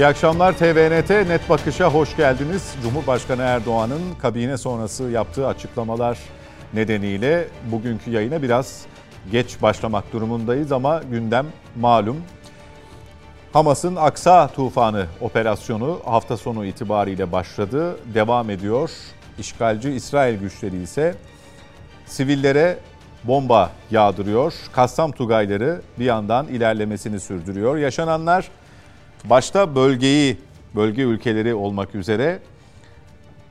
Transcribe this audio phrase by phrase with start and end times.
[0.00, 2.74] İyi akşamlar TVNT Net Bakış'a hoş geldiniz.
[2.82, 6.18] Cumhurbaşkanı Erdoğan'ın kabine sonrası yaptığı açıklamalar
[6.74, 8.84] nedeniyle bugünkü yayına biraz
[9.32, 11.46] geç başlamak durumundayız ama gündem
[11.76, 12.16] malum.
[13.52, 18.90] Hamas'ın Aksa Tufanı operasyonu hafta sonu itibariyle başladı, devam ediyor.
[19.38, 21.14] İşgalci İsrail güçleri ise
[22.06, 22.78] sivillere
[23.24, 24.54] bomba yağdırıyor.
[24.72, 27.76] Kassam Tugayları bir yandan ilerlemesini sürdürüyor.
[27.76, 28.50] Yaşananlar
[29.24, 30.36] başta bölgeyi,
[30.74, 32.38] bölge ülkeleri olmak üzere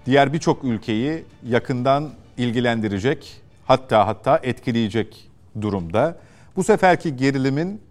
[0.05, 5.30] diğer birçok ülkeyi yakından ilgilendirecek, hatta hatta etkileyecek
[5.62, 6.18] durumda.
[6.55, 7.82] Bu seferki gerilimin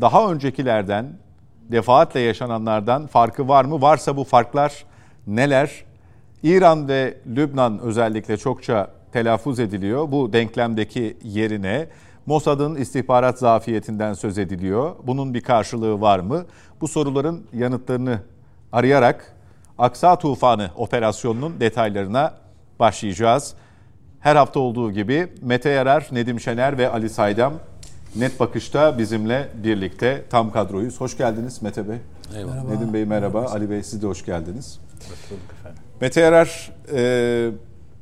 [0.00, 1.12] daha öncekilerden,
[1.62, 3.80] defaatle yaşananlardan farkı var mı?
[3.80, 4.84] Varsa bu farklar
[5.26, 5.84] neler?
[6.42, 10.12] İran ve Lübnan özellikle çokça telaffuz ediliyor.
[10.12, 11.88] Bu denklemdeki yerine
[12.26, 14.94] Mossad'ın istihbarat zafiyetinden söz ediliyor.
[15.02, 16.46] Bunun bir karşılığı var mı?
[16.80, 18.20] Bu soruların yanıtlarını
[18.72, 19.32] arayarak
[19.78, 22.34] Aksa Tufanı operasyonunun detaylarına
[22.78, 23.54] başlayacağız.
[24.20, 27.54] Her hafta olduğu gibi Mete Yarar, Nedim Şener ve Ali Saydam
[28.16, 31.00] net bakışta bizimle birlikte tam kadroyuz.
[31.00, 31.96] Hoş geldiniz Mete Bey.
[32.36, 32.64] Eyvallah.
[32.64, 33.38] Nedim Bey merhaba.
[33.38, 33.54] merhaba.
[33.54, 34.78] Ali Bey siz de hoş geldiniz.
[35.10, 35.82] Hoş bulduk efendim.
[36.00, 37.50] Mete Yarar, e,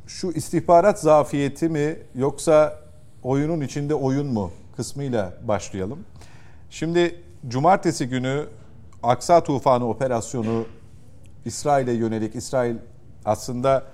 [0.06, 2.78] şu istihbarat zafiyeti mi yoksa
[3.22, 5.98] oyunun içinde oyun mu kısmıyla başlayalım.
[6.70, 8.46] Şimdi cumartesi günü
[9.04, 10.64] Aksa Tufanı operasyonu
[11.44, 12.76] İsrail'e yönelik İsrail
[13.24, 13.84] aslında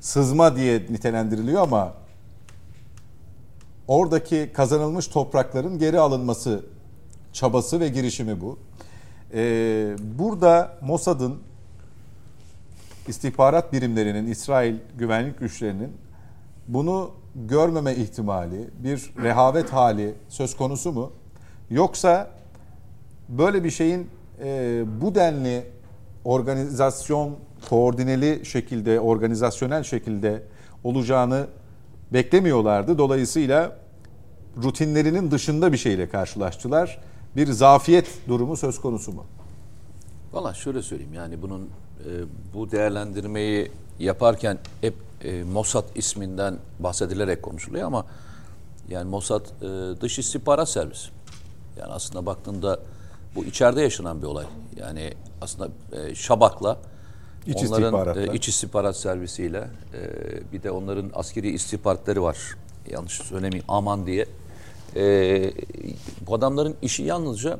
[0.00, 1.94] sızma diye nitelendiriliyor ama
[3.88, 6.64] oradaki kazanılmış toprakların geri alınması
[7.32, 8.58] çabası ve girişimi bu.
[9.34, 11.38] Ee, burada Mossad'ın
[13.08, 15.92] istihbarat birimlerinin, İsrail güvenlik güçlerinin
[16.68, 21.12] bunu görmeme ihtimali, bir rehavet hali söz konusu mu?
[21.70, 22.30] Yoksa
[23.28, 25.66] böyle bir şeyin e, bu denli
[26.24, 27.36] organizasyon
[27.68, 30.42] koordineli şekilde, organizasyonel şekilde
[30.84, 31.46] olacağını
[32.12, 32.98] beklemiyorlardı.
[32.98, 33.76] Dolayısıyla
[34.62, 36.98] rutinlerinin dışında bir şeyle karşılaştılar.
[37.36, 39.24] Bir zafiyet durumu söz konusu mu?
[40.32, 42.08] Valla şöyle söyleyeyim yani bunun e,
[42.54, 48.06] bu değerlendirmeyi yaparken hep e, Mossad isminden bahsedilerek konuşuluyor ama
[48.88, 51.08] yani Mossad e, dış istihbarat servisi.
[51.78, 52.80] Yani aslında baktığında
[53.34, 54.46] bu içeride yaşanan bir olay.
[54.76, 56.78] Yani aslında e, Şabak'la
[57.46, 62.38] İç onların e, iç istihbarat servisiyle e, bir de onların askeri istihbaratları var.
[62.90, 64.26] Yanlış söylemeyeyim aman diye.
[64.96, 65.52] E,
[66.26, 67.58] bu adamların işi yalnızca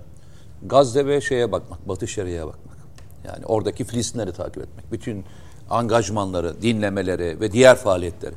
[0.66, 2.76] Gazze ve şeye bakmak, Batı Şeria'ya bakmak.
[3.24, 4.92] Yani oradaki Filistinleri takip etmek.
[4.92, 5.24] Bütün
[5.70, 8.34] angajmanları, dinlemeleri ve diğer faaliyetleri.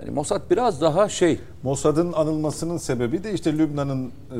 [0.00, 1.40] Yani Mossad biraz daha şey.
[1.62, 4.36] Mossad'ın anılmasının sebebi de işte Lübnan'ın e,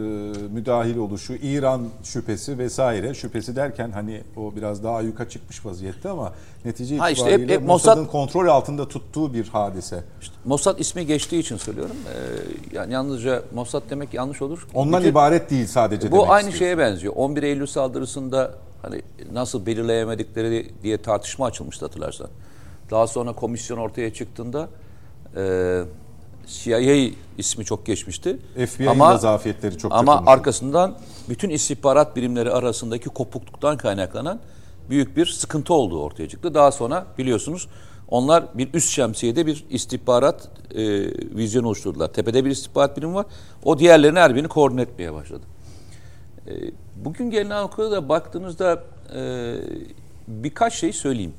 [0.49, 3.15] müdahil oluşu, İran şüphesi vesaire.
[3.15, 6.33] Şüphesi derken hani o biraz daha yuka çıkmış vaziyette ama
[6.65, 10.05] netice ha itibariyle işte hep, hep Mossad'ın Mossad, kontrol altında tuttuğu bir hadise.
[10.21, 11.97] İşte Mossad ismi geçtiği için söylüyorum.
[12.07, 14.67] Ee, yani yalnızca Mossad demek yanlış olur.
[14.75, 16.59] Ondan Bütün, ibaret değil sadece Bu aynı istiyorsun.
[16.59, 17.13] şeye benziyor.
[17.17, 19.03] 11 Eylül saldırısında hani
[19.33, 22.29] nasıl belirleyemedikleri diye tartışma açılmıştı hatırlarsan.
[22.91, 24.69] Daha sonra komisyon ortaya çıktığında
[25.37, 25.83] e,
[26.47, 28.39] CIA ismi çok geçmişti.
[28.67, 30.31] FBI'nin ama, zafiyetleri çok Ama konuşuldu.
[30.31, 30.99] arkasından
[31.29, 34.41] bütün istihbarat birimleri arasındaki kopukluktan kaynaklanan
[34.91, 36.55] büyük bir sıkıntı olduğu ortaya çıktı.
[36.55, 37.69] Daha sonra biliyorsunuz
[38.09, 40.83] onlar bir üst şemsiyede bir istihbarat e,
[41.37, 42.13] vizyonu oluşturdular.
[42.13, 43.27] Tepede bir istihbarat birimi var.
[43.65, 45.43] O diğerlerini her birini koordine etmeye başladı.
[46.47, 46.53] E,
[46.97, 48.83] bugün gelinen noktada da baktığınızda
[49.15, 49.55] e,
[50.29, 51.35] birkaç şey söyleyeyim.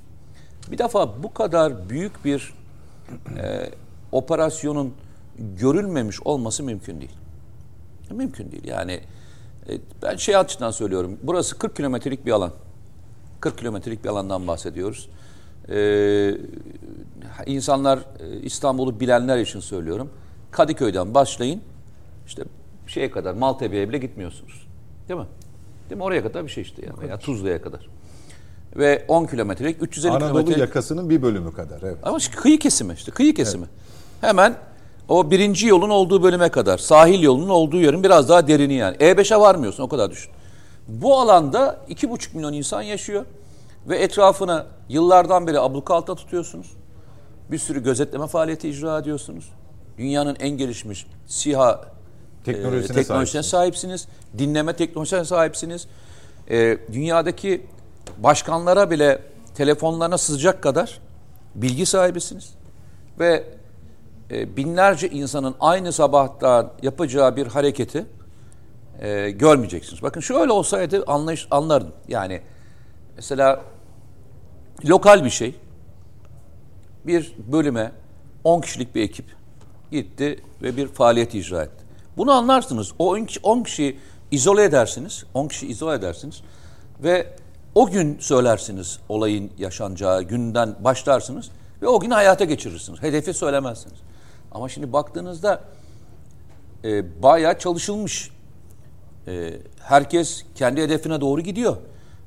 [0.71, 2.53] Bir defa bu kadar büyük bir
[3.37, 3.69] e,
[4.11, 4.93] operasyonun
[5.39, 7.15] görülmemiş olması mümkün değil.
[8.11, 8.63] Mümkün değil.
[8.67, 9.01] Yani
[9.69, 11.17] e, ben şey açıdan söylüyorum.
[11.23, 12.51] Burası 40 kilometrelik bir alan.
[13.39, 15.09] 40 kilometrelik bir alandan bahsediyoruz.
[15.69, 16.37] Ee,
[17.45, 20.09] insanlar e, İstanbul'u bilenler için söylüyorum.
[20.51, 21.61] Kadıköy'den başlayın.
[22.27, 22.43] İşte
[22.87, 24.67] şeye kadar Maltepe'ye bile gitmiyorsunuz.
[25.09, 25.25] Değil mi?
[25.89, 26.03] Değil mi?
[26.03, 27.01] Oraya kadar bir şey işte yani.
[27.01, 27.89] Veya Tuzla'ya kadar
[28.75, 30.59] ve 10 kilometrelik 350 Anadolu kilometrelik.
[30.59, 31.81] yakasının bir bölümü kadar.
[31.81, 31.97] Evet.
[32.03, 33.65] Ama işte kıyı kesimi işte kıyı kesimi.
[33.65, 33.96] Evet.
[34.21, 34.55] Hemen
[35.09, 38.97] o birinci yolun olduğu bölüme kadar sahil yolunun olduğu yerin biraz daha derini yani.
[38.97, 40.31] E5'e varmıyorsun o kadar düşün.
[40.87, 43.25] Bu alanda 2,5 milyon insan yaşıyor
[43.89, 46.67] ve etrafını yıllardan beri abluka altta tutuyorsunuz.
[47.51, 49.49] Bir sürü gözetleme faaliyeti icra ediyorsunuz.
[49.97, 51.81] Dünyanın en gelişmiş SİHA
[52.45, 53.85] teknolojisine, e, teknolojisine sahipsiniz.
[53.95, 54.07] sahipsiniz.
[54.37, 55.87] Dinleme teknolojisine sahipsiniz.
[56.49, 57.65] E, dünyadaki
[58.17, 59.21] başkanlara bile
[59.55, 60.99] telefonlarına sızacak kadar
[61.55, 62.49] bilgi sahibisiniz.
[63.19, 63.43] Ve
[64.31, 68.05] e, binlerce insanın aynı sabahtan yapacağı bir hareketi
[68.99, 70.03] e, görmeyeceksiniz.
[70.03, 71.91] Bakın şöyle olsaydı anlayış, anlardım.
[72.07, 72.41] Yani
[73.15, 73.61] mesela
[74.85, 75.55] lokal bir şey.
[77.05, 77.91] Bir bölüme
[78.43, 79.25] 10 kişilik bir ekip
[79.91, 81.85] gitti ve bir faaliyet icra etti.
[82.17, 82.93] Bunu anlarsınız.
[82.99, 83.99] O 10 kişiyi
[84.31, 85.23] izole edersiniz.
[85.33, 86.41] 10 kişi izole edersiniz
[87.03, 87.27] ve
[87.75, 91.49] o gün söylersiniz olayın yaşanacağı günden başlarsınız
[91.81, 93.01] ve o günü hayata geçirirsiniz.
[93.01, 94.06] Hedefi söylemezsiniz.
[94.51, 95.63] Ama şimdi baktığınızda
[96.83, 98.31] e, bayağı çalışılmış.
[99.27, 101.77] E, herkes kendi hedefine doğru gidiyor.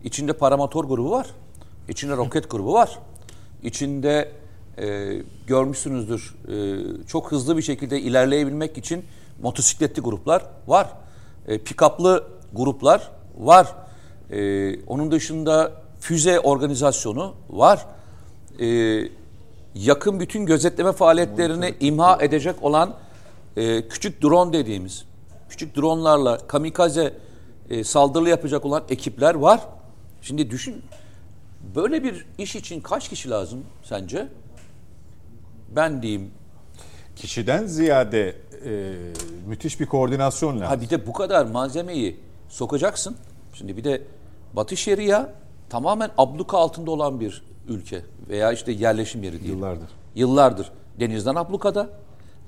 [0.04, 1.26] İçinde paramotor grubu var.
[1.88, 2.98] İçinde roket grubu var.
[3.62, 4.32] İçinde
[4.78, 9.04] e, görmüşsünüzdür e, çok hızlı bir şekilde ilerleyebilmek için
[9.42, 10.92] motosikletli gruplar var.
[11.48, 13.74] E, pikaplı gruplar var.
[14.30, 17.86] E, onun dışında füze organizasyonu var.
[18.60, 18.66] E,
[19.74, 22.94] yakın bütün gözetleme faaliyetlerini imha edecek olan
[23.56, 25.04] e, küçük drone dediğimiz,
[25.48, 27.14] küçük dronlarla kamikaze
[27.70, 29.60] e, saldırı yapacak olan ekipler var.
[30.22, 30.82] Şimdi düşün,
[31.74, 34.28] böyle bir iş için kaç kişi lazım sence?
[35.76, 36.30] Ben diyeyim.
[37.16, 38.94] Kişiden ziyade e,
[39.46, 40.66] müthiş bir koordinasyon lazım.
[40.66, 43.16] Ha bir de bu kadar malzemeyi sokacaksın.
[43.54, 44.02] Şimdi bir de
[44.52, 45.28] Batı Şeria
[45.68, 49.52] tamamen abluka altında olan bir ülke veya işte yerleşim yeri değil.
[49.54, 49.88] Yıllardır.
[50.14, 51.88] Yıllardır denizden ablukada,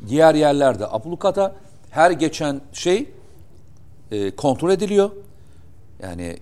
[0.09, 1.55] diğer yerlerde ablukada.
[1.91, 3.09] Her geçen şey
[4.11, 5.11] e, kontrol ediliyor.
[6.03, 6.37] Yani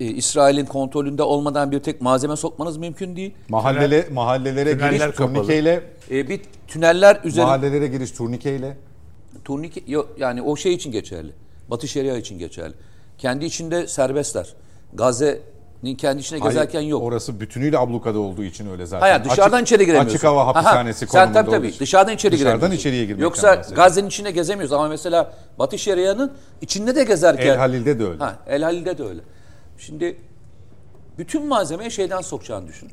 [0.00, 3.34] e, İsrail'in kontrolünde olmadan bir tek malzeme sokmanız mümkün değil.
[3.48, 5.34] Mahallele, mahallelere giriş kapalı.
[5.34, 8.76] turnikeyle, E, bir tüneller üzerinde mahallelere giriş turnikeyle.
[9.44, 11.32] turnike yok yani o şey için geçerli.
[11.70, 12.74] Batı Şeria için geçerli.
[13.18, 14.54] Kendi içinde serbestler.
[14.94, 15.40] Gazze'nin
[15.96, 17.02] kendi içine Hayır, gezerken yok.
[17.02, 19.00] Orası bütünüyle ablukada olduğu için öyle zaten.
[19.00, 20.10] Hayır dışarıdan Açık- içeri giremiyorsun.
[20.10, 21.78] Açık hava Aha, hapishanesi Sen konumunda tabii tabii için.
[21.80, 22.78] dışarıdan içeri Dışarıdan giremiyorsun.
[22.78, 23.54] içeriye girmekten Yoksa.
[23.74, 27.46] Gazze'nin içine gezemiyoruz ama mesela Batı Şeria'nın içinde de gezerken.
[27.46, 28.18] El Halil'de de öyle.
[28.18, 29.20] Ha, El Halil'de de öyle.
[29.78, 30.16] Şimdi
[31.18, 32.88] bütün malzemeyi şeyden sokacağını düşün.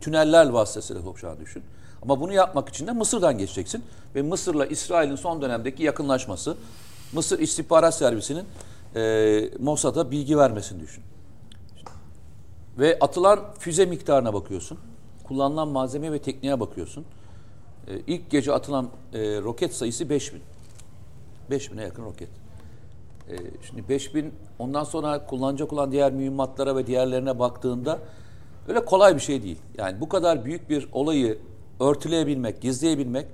[0.00, 1.62] Tüneller vasıtasıyla sokacağını düşün.
[2.02, 3.84] Ama bunu yapmak için de Mısır'dan geçeceksin.
[4.14, 6.56] Ve Mısır'la İsrail'in son dönemdeki yakınlaşması,
[7.12, 8.44] Mısır İstihbarat Servisi'nin
[8.96, 11.04] e, Mossad'a bilgi vermesini düşün.
[12.80, 14.78] Ve atılan füze miktarına bakıyorsun.
[15.24, 17.04] Kullanılan malzeme ve tekniğe bakıyorsun.
[17.88, 20.42] E, ilk gece atılan e, roket sayısı 5000.
[21.50, 22.28] 5000'e yakın roket.
[23.30, 23.36] E,
[23.66, 27.98] şimdi 5000 ondan sonra kullanacak olan diğer mühimmatlara ve diğerlerine baktığında
[28.68, 29.58] öyle kolay bir şey değil.
[29.78, 31.38] Yani bu kadar büyük bir olayı
[31.80, 33.26] örtüleyebilmek, gizleyebilmek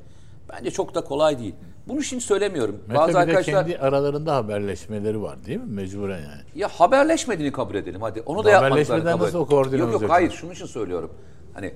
[0.48, 1.54] bence çok da kolay değil.
[1.88, 2.76] Bunu şimdi söylemiyorum.
[2.86, 5.66] Mete Bazı bir de arkadaşlar kendi aralarında haberleşmeleri var değil mi?
[5.66, 6.42] Mecburen yani.
[6.54, 8.20] ya haberleşmediğini kabul edelim hadi.
[8.20, 10.10] Onu da yapmadıklarını Haberleşmeden nasıl o koordine Yok yok olacak?
[10.10, 11.10] hayır şunun için söylüyorum.
[11.54, 11.74] Hani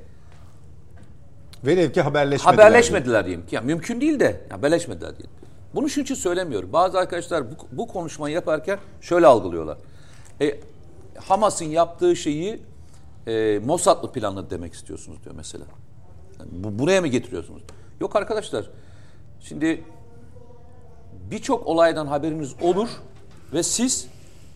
[1.67, 2.65] Velev ki haberleşmediler.
[2.65, 3.55] haberleşmediler diyeyim ki.
[3.55, 5.31] Ya mümkün değil de haberleşmediler diyelim.
[5.75, 6.73] Bunu şunun için söylemiyorum.
[6.73, 9.79] Bazı arkadaşlar bu, bu konuşmayı yaparken şöyle algılıyorlar.
[10.41, 10.61] E,
[11.19, 12.63] Hamas'ın yaptığı şeyi
[13.27, 15.65] e, Mossad'lı planladı demek istiyorsunuz diyor mesela.
[16.39, 17.63] Yani bu, buraya mı getiriyorsunuz?
[18.01, 18.71] Yok arkadaşlar.
[19.41, 19.85] Şimdi
[21.31, 22.89] birçok olaydan haberiniz olur
[23.55, 24.07] ve siz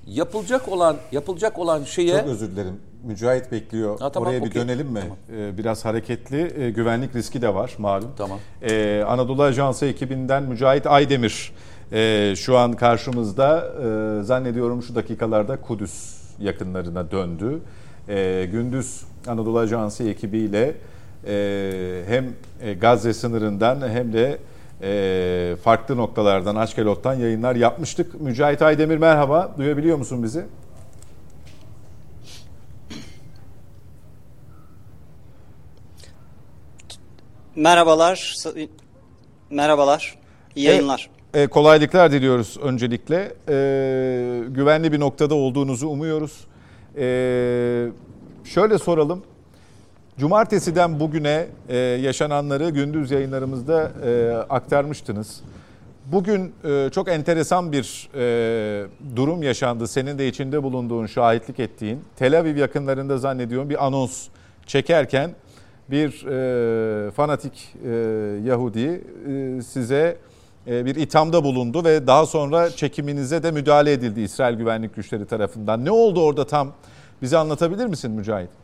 [0.06, 2.81] yapılacak olan yapılacak olan şeye Çok özür dilerim.
[3.05, 4.01] Mücahit bekliyor.
[4.01, 4.63] Ha, tamam, Oraya bir okey.
[4.63, 5.03] dönelim mi?
[5.32, 6.53] Ee, biraz hareketli.
[6.58, 8.10] Ee, güvenlik riski de var malum.
[8.17, 8.39] Tamam.
[8.63, 11.53] Ee, Anadolu Ajansı ekibinden Mücahit Aydemir
[11.93, 13.72] ee, şu an karşımızda.
[14.20, 17.60] Ee, zannediyorum şu dakikalarda Kudüs yakınlarına döndü.
[18.08, 20.75] Ee, gündüz Anadolu Ajansı ekibiyle
[21.27, 22.32] ee, hem
[22.63, 24.39] e, Gazze sınırından hem de
[24.84, 28.20] ee, farklı noktalardan, Aşkelot'tan yayınlar yapmıştık.
[28.20, 29.55] Mücahit Aydemir merhaba.
[29.58, 30.44] Duyabiliyor musun bizi?
[37.56, 38.34] Merhabalar.
[39.50, 40.19] Merhabalar.
[40.56, 41.10] İyi yayınlar.
[41.34, 43.34] E, kolaylıklar diliyoruz öncelikle.
[43.48, 43.55] E,
[44.48, 46.44] güvenli bir noktada olduğunuzu umuyoruz.
[46.96, 47.06] E,
[48.44, 49.22] şöyle soralım.
[50.19, 55.41] Cumartesiden bugüne e, yaşananları gündüz yayınlarımızda e, aktarmıştınız.
[56.06, 59.89] Bugün e, çok enteresan bir e, durum yaşandı.
[59.89, 62.05] Senin de içinde bulunduğun, şahitlik ettiğin.
[62.17, 64.29] Tel Aviv yakınlarında zannediyorum bir anons
[64.67, 65.31] çekerken
[65.91, 67.91] bir e, fanatik e,
[68.44, 70.17] Yahudi e, size
[70.67, 75.85] e, bir ithamda bulundu ve daha sonra çekiminize de müdahale edildi İsrail güvenlik güçleri tarafından.
[75.85, 76.73] Ne oldu orada tam?
[77.23, 78.64] Bize anlatabilir misin Mücahit?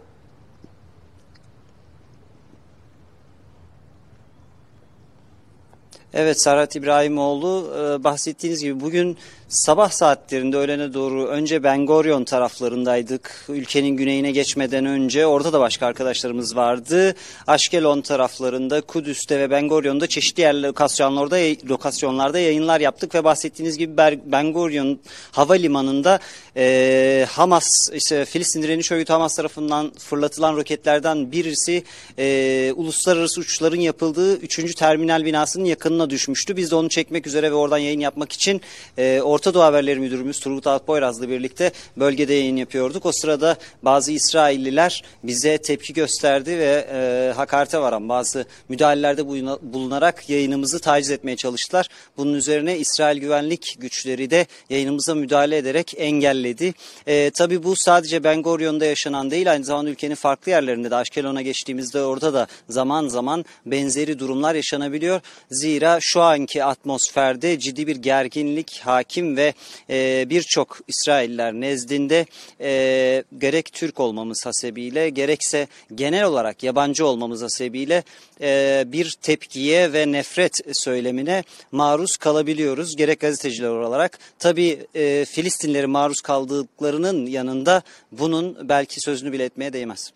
[6.15, 7.71] Evet Serhat İbrahimoğlu
[8.05, 9.19] bahsettiğiniz gibi bugün
[9.51, 13.45] sabah saatlerinde öğlene doğru önce Ben Gurion taraflarındaydık.
[13.49, 17.15] Ülkenin güneyine geçmeden önce orada da başka arkadaşlarımız vardı.
[17.47, 21.37] Aşkelon taraflarında, Kudüs'te ve Ben Gurion'da çeşitli yer lokasyonlarda,
[21.69, 24.99] lokasyonlarda yayınlar yaptık ve bahsettiğiniz gibi Ben Gurion
[25.33, 26.19] havalimanında
[26.57, 31.85] e, Hamas, işte Filistin Direniş Örgütü Hamas tarafından fırlatılan roketlerden birisi
[32.19, 34.75] e, uluslararası uçuşların yapıldığı 3.
[34.75, 36.57] terminal binasının yakınına düşmüştü.
[36.57, 38.61] Biz de onu çekmek üzere ve oradan yayın yapmak için
[38.99, 43.07] e, Orta Doğu Haberleri Müdürümüz Turgut Alpoyraz'la birlikte bölgede yayın yapıyorduk.
[43.07, 49.27] O sırada bazı İsrailliler bize tepki gösterdi ve e, hakarete varan bazı müdahalelerde
[49.63, 51.89] bulunarak yayınımızı taciz etmeye çalıştılar.
[52.17, 56.75] Bunun üzerine İsrail güvenlik güçleri de yayınımıza müdahale ederek engelledi.
[57.07, 61.43] E, tabii bu sadece Ben Gurion'da yaşanan değil aynı zamanda ülkenin farklı yerlerinde de Aşkelon'a
[61.43, 65.21] geçtiğimizde orada da zaman zaman benzeri durumlar yaşanabiliyor.
[65.51, 69.55] Zira şu anki atmosferde ciddi bir gerginlik hakim ve
[69.91, 72.27] e, birçok İsrailler nezdinde
[72.61, 78.03] e, gerek Türk olmamız hasebiyle gerekse genel olarak yabancı olmamız hasebiyle
[78.41, 82.97] e, bir tepkiye ve nefret söylemine maruz kalabiliyoruz.
[82.97, 87.83] Gerek gazeteciler olarak tabii e, Filistinleri maruz kaldıklarının yanında
[88.13, 90.13] bunun belki sözünü bile etmeye değmez.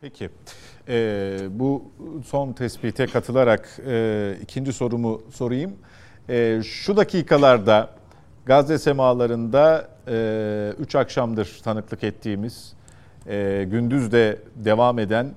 [0.00, 0.30] Peki.
[0.88, 1.84] Ee, bu
[2.26, 5.76] son tespite katılarak e, ikinci sorumu sorayım.
[6.28, 7.90] E, şu dakikalarda
[8.46, 9.88] Gazze semalarında
[10.78, 12.72] 3 e, akşamdır tanıklık ettiğimiz,
[13.26, 15.30] e, gündüz de devam eden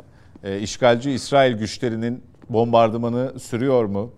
[0.44, 4.12] e, işgalci İsrail güçlerinin bombardımanı sürüyor mu?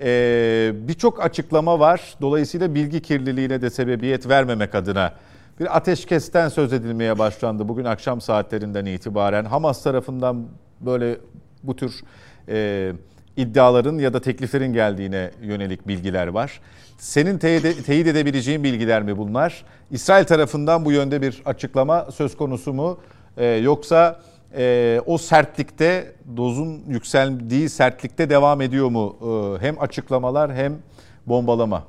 [0.00, 2.14] E, Birçok açıklama var.
[2.20, 5.12] Dolayısıyla bilgi kirliliğine de sebebiyet vermemek adına
[5.60, 9.44] bir ateşkesten söz edilmeye başlandı bugün akşam saatlerinden itibaren.
[9.44, 10.46] Hamas tarafından
[10.80, 11.18] böyle
[11.62, 12.00] bu tür
[12.48, 12.92] e,
[13.36, 16.60] iddiaların ya da tekliflerin geldiğine yönelik bilgiler var.
[16.98, 19.64] Senin teyit, edebileceğin bilgiler mi bunlar?
[19.90, 22.98] İsrail tarafından bu yönde bir açıklama söz konusu mu?
[23.36, 24.20] Ee, yoksa
[24.56, 29.16] e, o sertlikte, dozun yükseldiği sertlikte devam ediyor mu?
[29.22, 30.78] Ee, hem açıklamalar hem
[31.26, 31.84] bombalama.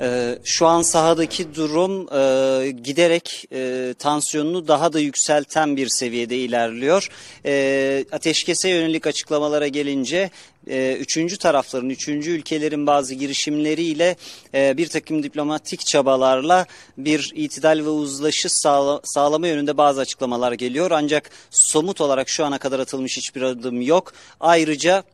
[0.00, 7.08] Ee, şu an sahadaki durum e, giderek e, tansiyonunu daha da yükselten bir seviyede ilerliyor.
[7.46, 10.30] E, ateşkese yönelik açıklamalara gelince
[10.70, 14.16] e, üçüncü tarafların, üçüncü ülkelerin bazı girişimleriyle
[14.54, 16.66] bir takım diplomatik çabalarla
[16.98, 20.90] bir itidal ve uzlaşı sağla, sağlama yönünde bazı açıklamalar geliyor.
[20.90, 24.12] Ancak somut olarak şu ana kadar atılmış hiçbir adım yok.
[24.40, 25.04] Ayrıca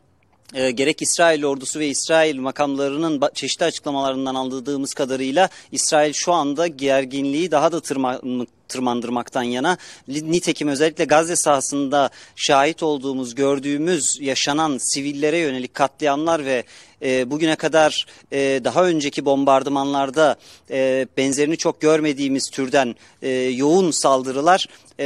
[0.54, 7.50] e, gerek İsrail ordusu ve İsrail makamlarının çeşitli açıklamalarından anladığımız kadarıyla İsrail şu anda gerginliği
[7.50, 9.78] daha da tırmanık tırmandırmaktan yana.
[10.08, 16.64] Nitekim özellikle Gazze sahasında şahit olduğumuz, gördüğümüz yaşanan sivillere yönelik katliamlar ve
[17.02, 20.36] e, bugüne kadar e, daha önceki bombardımanlarda
[20.70, 24.66] e, benzerini çok görmediğimiz türden e, yoğun saldırılar
[25.00, 25.04] e,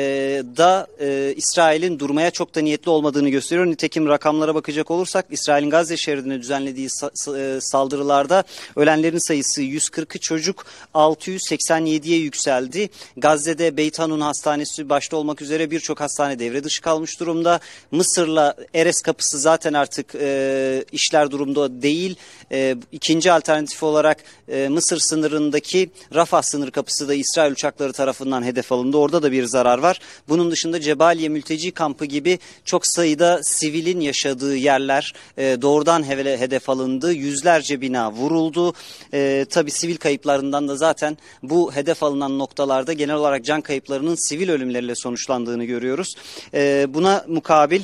[0.56, 3.66] da e, İsrail'in durmaya çok da niyetli olmadığını gösteriyor.
[3.66, 6.88] Nitekim rakamlara bakacak olursak İsrail'in Gazze şeridine düzenlediği
[7.36, 8.44] e, saldırılarda
[8.76, 12.90] ölenlerin sayısı 140'ı çocuk 687'ye yükseldi.
[13.16, 17.60] Gazze'de Beyt Hanun Hastanesi başta olmak üzere birçok hastane devre dışı kalmış durumda.
[17.90, 22.16] Mısır'la Eres kapısı zaten artık e, işler durumda değil.
[22.52, 24.16] E, ikinci alternatif olarak
[24.48, 28.96] e, Mısır sınırındaki Rafah sınır kapısı da İsrail uçakları tarafından hedef alındı.
[28.96, 30.00] Orada da bir zarar var.
[30.28, 37.12] Bunun dışında Cebaliye mülteci kampı gibi çok sayıda sivilin yaşadığı yerler e, doğrudan hedef alındı.
[37.12, 38.74] Yüzlerce bina vuruldu.
[39.14, 44.50] E, tabii sivil kayıplarından da zaten bu hedef alınan noktalarda genel olarak can kayıplarının sivil
[44.50, 46.14] ölümleriyle sonuçlandığını görüyoruz.
[46.54, 47.82] E, buna mukabil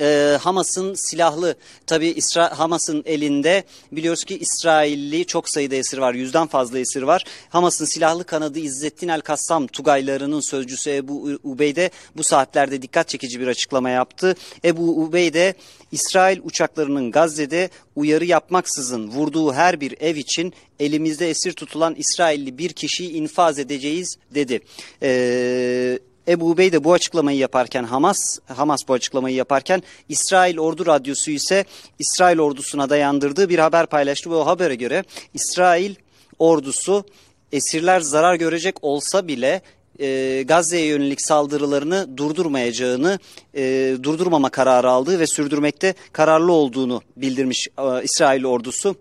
[0.00, 1.54] e, Hamas'ın silahlı
[1.86, 7.24] tabi İsra Hamas'ın elinde biliyoruz ki İsrailli çok sayıda esir var yüzden fazla esir var.
[7.48, 13.46] Hamas'ın silahlı kanadı İzzettin El Kassam Tugaylarının sözcüsü Ebu Ubeyde bu saatlerde dikkat çekici bir
[13.46, 14.34] açıklama yaptı.
[14.64, 15.54] Ebu Ubeyde
[15.92, 22.72] İsrail uçaklarının Gazze'de uyarı yapmaksızın vurduğu her bir ev için elimizde esir tutulan İsrailli bir
[22.72, 24.60] kişiyi infaz edeceğiz dedi.
[25.02, 31.30] Eee Ebu Bey de bu açıklamayı yaparken Hamas, Hamas bu açıklamayı yaparken İsrail Ordu Radyosu
[31.30, 31.64] ise
[31.98, 35.04] İsrail ordusuna dayandırdığı bir haber paylaştı ve o habere göre
[35.34, 35.94] İsrail
[36.38, 37.04] ordusu
[37.52, 39.62] esirler zarar görecek olsa bile
[40.00, 43.18] e, Gazze'ye yönelik saldırılarını durdurmayacağını,
[43.54, 48.96] e, durdurmama kararı aldığı ve sürdürmekte kararlı olduğunu bildirmiş e, İsrail ordusu.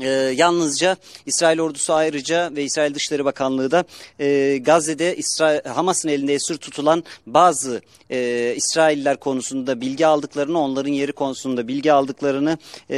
[0.00, 0.96] Ee, yalnızca
[1.26, 3.84] İsrail ordusu ayrıca ve İsrail Dışişleri Bakanlığı da
[4.20, 11.12] e, Gazze'de İsrail, Hamas'ın elinde esir tutulan bazı e, İsrailler konusunda bilgi aldıklarını, onların yeri
[11.12, 12.58] konusunda bilgi aldıklarını
[12.90, 12.96] e,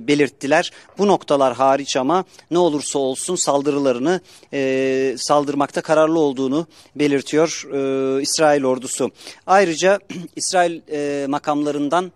[0.00, 0.70] belirttiler.
[0.98, 4.20] Bu noktalar hariç ama ne olursa olsun saldırılarını
[4.52, 9.10] e, saldırmakta kararlı olduğunu belirtiyor e, İsrail ordusu.
[9.46, 9.98] Ayrıca
[10.36, 12.12] İsrail e, makamlarından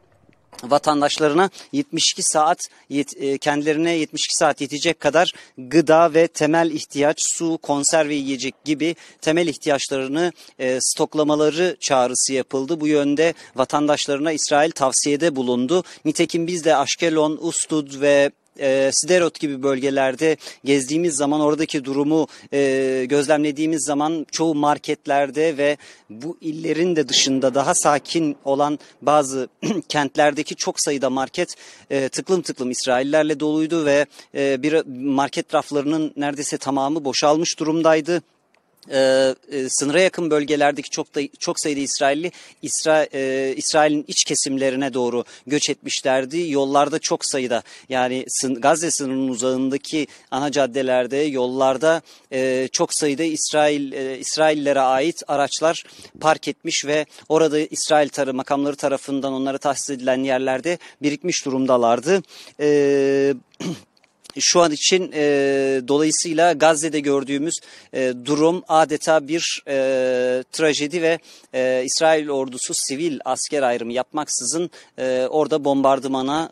[0.62, 2.58] vatandaşlarına 72 saat
[2.90, 9.46] e, kendilerine 72 saat yetecek kadar gıda ve temel ihtiyaç su, konserve yiyecek gibi temel
[9.46, 12.80] ihtiyaçlarını e, stoklamaları çağrısı yapıldı.
[12.80, 15.84] Bu yönde vatandaşlarına İsrail tavsiyede bulundu.
[16.04, 18.30] Nitekim biz de Aşkelon, Ustud ve
[18.60, 25.76] e, Siderot gibi bölgelerde gezdiğimiz zaman oradaki durumu e, gözlemlediğimiz zaman çoğu marketlerde ve
[26.10, 29.48] bu illerin de dışında daha sakin olan bazı
[29.88, 31.54] kentlerdeki çok sayıda market
[31.90, 34.82] e, tıklım tıklım İsraillerle doluydu ve e, bir
[35.12, 38.22] market raflarının neredeyse tamamı boşalmış durumdaydı.
[38.90, 44.94] Ee, e, sınıra yakın bölgelerdeki çok da çok sayıda İsrailli İsra, e, İsrail'in iç kesimlerine
[44.94, 46.50] doğru göç etmişlerdi.
[46.50, 53.92] Yollarda çok sayıda yani sın, Gazze sınırının uzağındaki ana caddelerde, yollarda e, çok sayıda İsrail
[53.92, 55.84] e, İsraillere ait araçlar
[56.20, 62.22] park etmiş ve orada İsrail tarı makamları tarafından onlara tahsis edilen yerlerde birikmiş durumdalardı.
[62.60, 63.34] Eee
[64.40, 65.24] şu an için e,
[65.88, 67.54] dolayısıyla Gazze'de gördüğümüz
[67.92, 69.74] e, durum adeta bir e,
[70.52, 71.18] trajedi ve
[71.54, 76.50] e, İsrail ordusu sivil asker ayrımı yapmaksızın e, orada bombardımana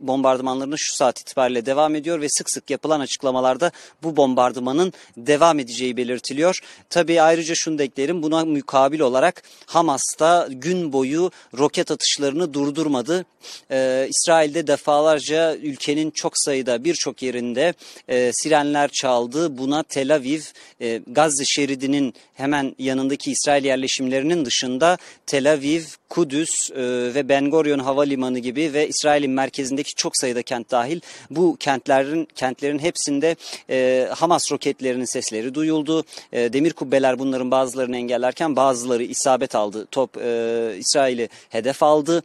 [0.00, 3.72] bombardımanlarına şu saat itibariyle devam ediyor ve sık sık yapılan açıklamalarda
[4.02, 6.58] bu bombardımanın devam edeceği belirtiliyor.
[6.90, 13.24] Tabii ayrıca şunu da eklerim buna mukabil olarak Hamas'ta gün boyu roket atışlarını durdurmadı.
[13.70, 17.74] E, İsrail'de defalarca ülkenin çok sayıda birçok birçok yerinde
[18.08, 19.58] e, sirenler çaldı.
[19.58, 20.40] Buna Tel Aviv,
[20.80, 26.74] e, Gazze şeridinin hemen yanındaki İsrail yerleşimlerinin dışında Tel Aviv, Kudüs e,
[27.14, 31.00] ve Ben Gurion Havalimanı gibi ve İsrail'in merkezindeki çok sayıda kent dahil
[31.30, 33.36] bu kentlerin kentlerin hepsinde
[33.70, 36.04] e, Hamas roketlerinin sesleri duyuldu.
[36.32, 39.86] E, demir kubbeler bunların bazılarını engellerken bazıları isabet aldı.
[39.90, 42.22] Top e, İsrail'i hedef aldı.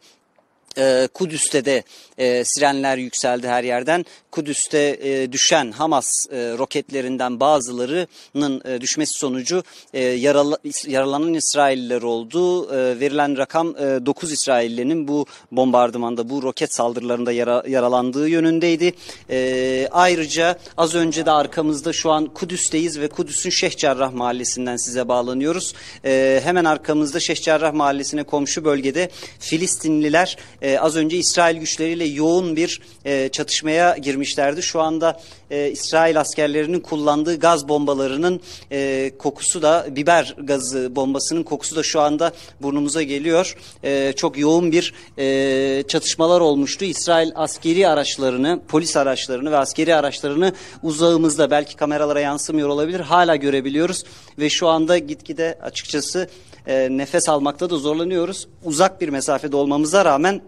[0.78, 1.82] E, Kudüs'te de
[2.18, 4.04] e, sirenler yükseldi her yerden.
[4.30, 12.74] Kudüs'te e, düşen Hamas e, roketlerinden bazılarının e, düşmesi sonucu e, yaralı, yaralanan İsrailliler oldu.
[12.74, 18.92] E, verilen rakam e, 9 İsraillinin bu bombardımanda, bu roket saldırılarında yara, yaralandığı yönündeydi.
[19.30, 25.08] E, ayrıca az önce de arkamızda şu an Kudüs'teyiz ve Kudüs'ün Şeyh Cerrah mahallesinden size
[25.08, 25.74] bağlanıyoruz.
[26.04, 32.56] E, hemen arkamızda Şeyh Cerrah mahallesine komşu bölgede Filistinliler e, az önce İsrail güçleriyle yoğun
[32.56, 34.62] bir e, çatışmaya girmişlerdi.
[34.62, 38.40] Şu anda e, İsrail askerlerinin kullandığı gaz bombalarının
[38.72, 43.56] e, kokusu da biber gazı bombasının kokusu da şu anda burnumuza geliyor.
[43.84, 46.84] E, çok yoğun bir e, çatışmalar olmuştu.
[46.84, 54.04] İsrail askeri araçlarını, polis araçlarını ve askeri araçlarını uzağımızda belki kameralara yansımıyor olabilir hala görebiliyoruz
[54.38, 56.28] ve şu anda gitgide açıkçası
[56.66, 58.48] e, nefes almakta da zorlanıyoruz.
[58.64, 60.40] Uzak bir mesafede olmamıza rağmen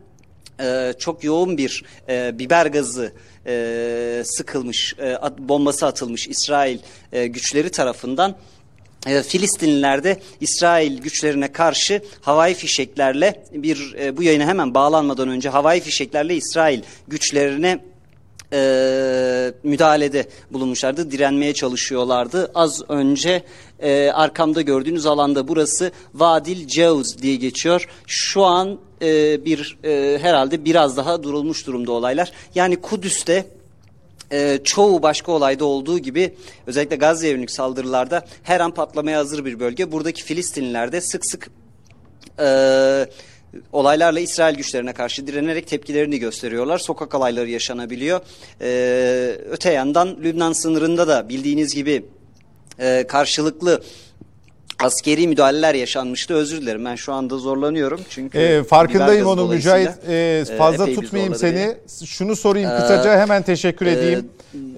[0.60, 3.12] e, çok yoğun bir e, biber gazı
[3.46, 6.78] e, sıkılmış, e, at, bombası atılmış İsrail
[7.12, 8.36] e, güçleri tarafından.
[9.06, 15.48] E, Filistinliler de İsrail güçlerine karşı havai fişeklerle bir e, bu yayına hemen bağlanmadan önce
[15.48, 17.78] havai fişeklerle İsrail güçlerine
[18.52, 21.10] e, müdahalede bulunmuşlardı.
[21.10, 22.50] Direnmeye çalışıyorlardı.
[22.54, 23.42] Az önce
[23.80, 27.88] e, arkamda gördüğünüz alanda burası Vadil Ceuz diye geçiyor.
[28.06, 32.32] Şu an e, bir e, herhalde biraz daha durulmuş durumda olaylar.
[32.54, 33.46] Yani Kudüs'te
[34.32, 36.34] e, çoğu başka olayda olduğu gibi
[36.66, 39.92] özellikle Gazze yönelik saldırılarda her an patlamaya hazır bir bölge.
[39.92, 41.50] Buradaki Filistinliler de sık sık
[42.38, 43.06] e,
[43.72, 46.78] olaylarla İsrail güçlerine karşı direnerek tepkilerini gösteriyorlar.
[46.78, 48.20] Sokak olayları yaşanabiliyor.
[48.60, 52.04] Ee, öte yandan Lübnan sınırında da bildiğiniz gibi
[52.78, 53.82] e, karşılıklı
[54.78, 56.34] askeri müdahaleler yaşanmıştı.
[56.34, 58.00] Özür dilerim ben şu anda zorlanıyorum.
[58.10, 59.90] Çünkü e, farkındayım onu Mücahit.
[60.08, 61.54] E, fazla tutmayayım seni.
[61.54, 62.06] Beni.
[62.06, 64.28] Şunu sorayım ee, kısaca hemen teşekkür edeyim.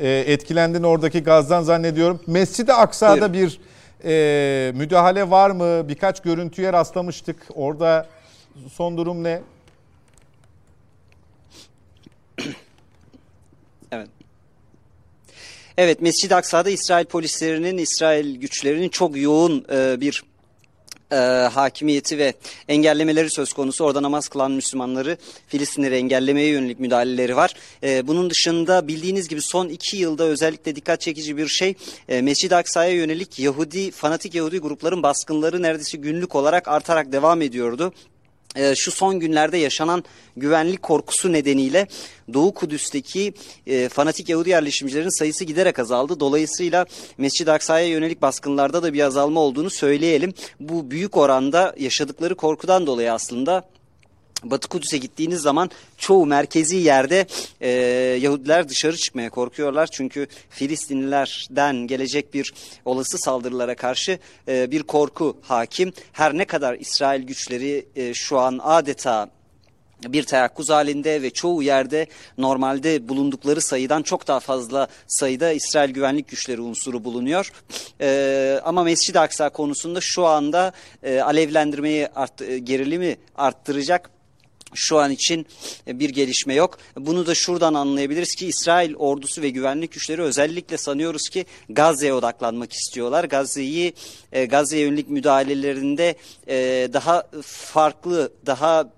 [0.01, 2.21] E, e, etkilendin oradaki gazdan zannediyorum.
[2.27, 3.53] Mescid-i Aksa'da buyurun.
[3.53, 3.61] bir
[4.05, 5.89] e, müdahale var mı?
[5.89, 7.37] Birkaç görüntüye rastlamıştık.
[7.55, 8.07] Orada
[8.73, 9.43] son durum ne?
[13.93, 14.09] evet.
[15.77, 20.23] Evet Mescid-i Aksa'da İsrail polislerinin, İsrail güçlerinin çok yoğun e, bir
[21.13, 21.17] e,
[21.53, 22.35] hakimiyeti ve
[22.69, 23.85] engellemeleri söz konusu.
[23.85, 25.17] Orada namaz kılan Müslümanları
[25.49, 27.55] Filistinleri engellemeye yönelik müdahaleleri var.
[27.83, 31.75] E, bunun dışında bildiğiniz gibi son iki yılda özellikle dikkat çekici bir şey
[32.09, 37.93] e, Mescid-i Aksa'ya yönelik Yahudi, fanatik Yahudi grupların baskınları neredeyse günlük olarak artarak devam ediyordu.
[38.59, 40.05] Ee, şu son günlerde yaşanan
[40.37, 41.87] güvenlik korkusu nedeniyle
[42.35, 43.35] Doğu Kudüs'teki
[43.67, 46.21] e, fanatik Yahudi yerleşimcilerin sayısı giderek azaldı.
[46.21, 46.87] Dolayısıyla
[47.19, 50.35] Mescid-i Aksa'ya yönelik baskınlarda da bir azalma olduğunu söyleyelim.
[50.61, 53.69] Bu büyük oranda yaşadıkları korkudan dolayı aslında
[54.45, 57.27] Batı Kudüs'e gittiğiniz zaman çoğu merkezi yerde
[57.61, 57.71] e,
[58.21, 59.87] Yahudiler dışarı çıkmaya korkuyorlar.
[59.87, 65.93] Çünkü Filistinlilerden gelecek bir olası saldırılara karşı e, bir korku hakim.
[66.13, 69.31] Her ne kadar İsrail güçleri e, şu an adeta
[70.07, 72.07] bir teyakkuz halinde ve çoğu yerde
[72.39, 77.53] normalde bulundukları sayıdan çok daha fazla sayıda İsrail güvenlik güçleri unsuru bulunuyor.
[78.01, 80.73] Ee, ama Mescid-i Aksa konusunda şu anda
[81.03, 84.11] e, alevlendirmeyi art, e, gerilimi arttıracak
[84.75, 85.47] şu an için
[85.87, 86.79] e, bir gelişme yok.
[86.97, 92.73] Bunu da şuradan anlayabiliriz ki İsrail ordusu ve güvenlik güçleri özellikle sanıyoruz ki Gazze'ye odaklanmak
[92.73, 93.25] istiyorlar.
[93.25, 93.93] Gazze'yi
[94.33, 96.15] e, Gazze'ye yönelik müdahalelerinde
[96.49, 98.91] e, daha farklı, daha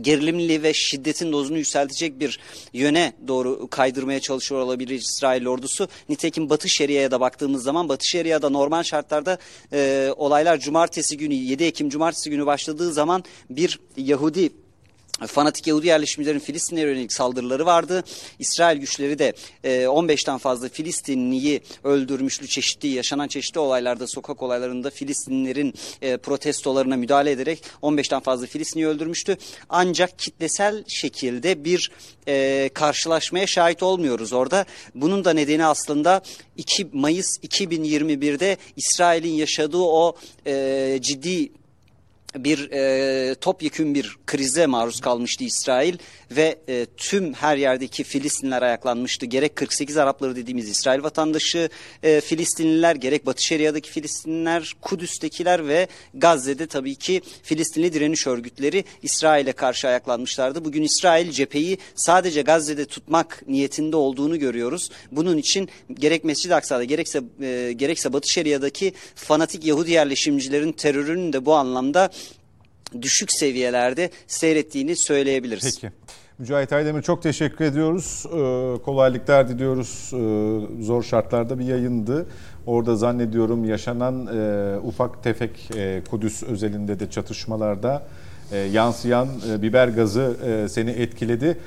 [0.00, 2.40] gerilimli ve şiddetin dozunu yükseltecek bir
[2.72, 5.88] yöne doğru kaydırmaya çalışıyor olabilir İsrail ordusu.
[6.08, 9.38] Nitekim Batı Şeria'ya da baktığımız zaman Batı Şeria'da normal şartlarda
[9.72, 14.63] e, olaylar cumartesi günü 7 Ekim cumartesi günü başladığı zaman bir Yahudi
[15.26, 18.04] fanatik Yahudi yerleşimcilerin Filistin'e yönelik saldırıları vardı.
[18.38, 19.32] İsrail güçleri de
[19.64, 27.30] e, 15'ten fazla Filistinliyi öldürmüşlü çeşitli yaşanan çeşitli olaylarda sokak olaylarında Filistinlilerin e, protestolarına müdahale
[27.30, 29.36] ederek 15'ten fazla Filistinliyi öldürmüştü.
[29.68, 31.90] Ancak kitlesel şekilde bir
[32.28, 34.64] e, karşılaşmaya şahit olmuyoruz orada.
[34.94, 36.22] Bunun da nedeni aslında
[36.56, 41.50] 2 Mayıs 2021'de İsrail'in yaşadığı o e, ciddi
[42.36, 45.98] bir e, topyekün bir krize maruz kalmıştı İsrail
[46.36, 49.26] ve e, tüm her yerdeki Filistinler ayaklanmıştı.
[49.26, 51.68] Gerek 48 Arapları dediğimiz İsrail vatandaşı
[52.02, 59.52] e, Filistinliler, gerek Batı Şeria'daki Filistinliler, Kudüs'tekiler ve Gazze'de tabii ki Filistinli direniş örgütleri İsrail'e
[59.52, 60.64] karşı ayaklanmışlardı.
[60.64, 64.90] Bugün İsrail cepheyi sadece Gazze'de tutmak niyetinde olduğunu görüyoruz.
[65.12, 71.46] Bunun için gerek Mescid-i Aksa'da gerekse e, gerekse Batı Şeria'daki fanatik Yahudi yerleşimcilerin terörünün de
[71.46, 72.10] bu anlamda
[73.02, 75.80] düşük seviyelerde seyrettiğini söyleyebiliriz.
[75.80, 75.92] Peki.
[76.38, 78.26] Mücahit Aydemir çok teşekkür ediyoruz.
[78.26, 80.10] Ee, kolaylıklar diliyoruz.
[80.12, 82.26] Ee, zor şartlarda bir yayındı.
[82.66, 88.02] Orada zannediyorum yaşanan e, ufak tefek e, Kudüs özelinde de çatışmalarda
[88.52, 91.58] e, yansıyan e, biber gazı e, seni etkiledi.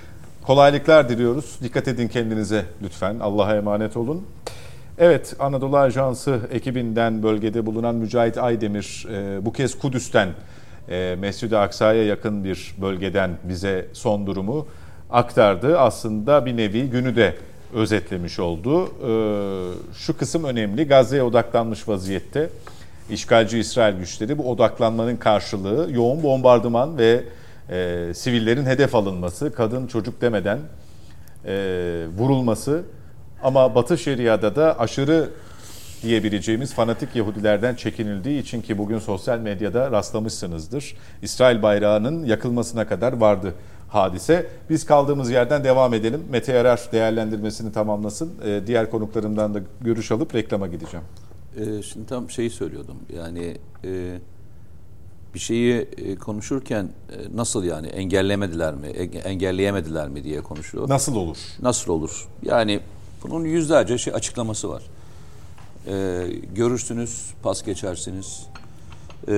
[0.43, 1.59] Kolaylıklar diliyoruz.
[1.63, 3.19] Dikkat edin kendinize lütfen.
[3.19, 4.25] Allah'a emanet olun.
[4.97, 10.29] Evet Anadolu Ajansı ekibinden bölgede bulunan Mücahit Aydemir e, bu kez Kudüs'ten
[11.17, 14.67] Mescid-i Aksa'ya yakın bir bölgeden bize son durumu
[15.09, 15.79] aktardı.
[15.79, 17.35] Aslında bir nevi günü de
[17.73, 18.85] özetlemiş oldu.
[18.85, 19.11] E,
[19.93, 20.87] şu kısım önemli.
[20.87, 22.49] Gazze'ye odaklanmış vaziyette.
[23.09, 27.23] İşgalci İsrail güçleri bu odaklanmanın karşılığı yoğun bombardıman ve
[27.69, 30.59] e, sivillerin hedef alınması, kadın çocuk demeden
[31.45, 31.53] e,
[32.17, 32.83] vurulması
[33.43, 35.29] ama Batı Şeria'da da aşırı
[36.03, 40.95] diyebileceğimiz fanatik Yahudilerden çekinildiği için ki bugün sosyal medyada rastlamışsınızdır.
[41.21, 43.53] İsrail bayrağının yakılmasına kadar vardı
[43.87, 44.47] hadise.
[44.69, 46.23] Biz kaldığımız yerden devam edelim.
[46.29, 48.31] Mete Yarar değerlendirmesini tamamlasın.
[48.45, 51.05] Ee, diğer konuklarımdan da görüş alıp reklama gideceğim.
[51.57, 52.97] Ee, şimdi tam şeyi söylüyordum.
[53.15, 54.17] Yani e,
[55.33, 58.87] bir şeyi e, konuşurken e, nasıl yani engellemediler mi,
[59.23, 60.89] engelleyemediler mi diye konuşuyor.
[60.89, 61.37] Nasıl olur?
[61.61, 62.27] Nasıl olur?
[62.43, 62.79] Yani
[63.23, 64.83] bunun yüzlerce şey açıklaması var.
[65.87, 68.47] E, görürsünüz, pas geçersiniz.
[69.27, 69.33] E,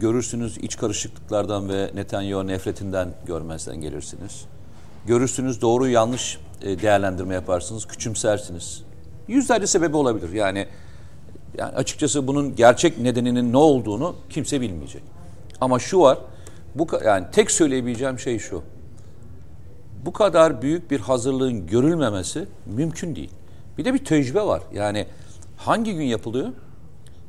[0.00, 4.44] görürsünüz iç karışıklıklardan ve Netanyahu nefretinden görmezden gelirsiniz.
[5.06, 8.82] Görürsünüz doğru yanlış e, değerlendirme yaparsınız, küçümsersiniz.
[9.28, 10.32] Yüzlerce sebebi olabilir.
[10.32, 10.66] Yani
[11.58, 15.02] yani açıkçası bunun gerçek nedeninin ne olduğunu kimse bilmeyecek.
[15.60, 16.18] Ama şu var,
[16.74, 18.62] bu yani tek söyleyebileceğim şey şu.
[20.04, 23.30] Bu kadar büyük bir hazırlığın görülmemesi mümkün değil.
[23.78, 24.62] Bir de bir tecrübe var.
[24.72, 25.06] Yani
[25.56, 26.48] hangi gün yapılıyor?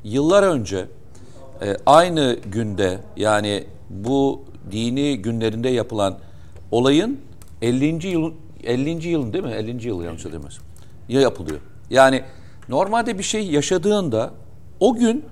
[0.03, 0.85] Yıllar önce
[1.61, 6.17] e, aynı günde yani bu dini günlerinde yapılan
[6.71, 7.19] olayın
[7.61, 8.07] 50.
[8.07, 9.07] yıl 50.
[9.07, 9.51] yılın değil mi?
[9.51, 9.87] 50.
[9.87, 10.65] yıl yanlış hatırlamıyorsam.
[11.09, 11.59] Ya yapılıyor.
[11.89, 12.23] Yani
[12.69, 14.31] normalde bir şey yaşadığında
[14.79, 15.25] o gün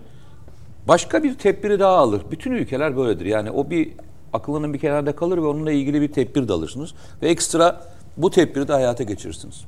[0.87, 2.21] başka bir tedbiri daha alır.
[2.31, 3.25] Bütün ülkeler böyledir.
[3.25, 3.91] Yani o bir
[4.33, 6.93] aklının bir kenarda kalır ve onunla ilgili bir tedbir de alırsınız.
[7.21, 7.81] Ve ekstra
[8.17, 9.65] bu tedbiri de hayata geçirirsiniz.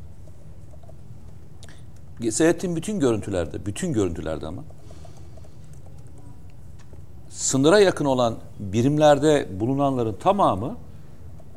[2.31, 4.63] Seyrettiğim bütün görüntülerde, bütün görüntülerde ama
[7.29, 10.77] sınıra yakın olan birimlerde bulunanların tamamı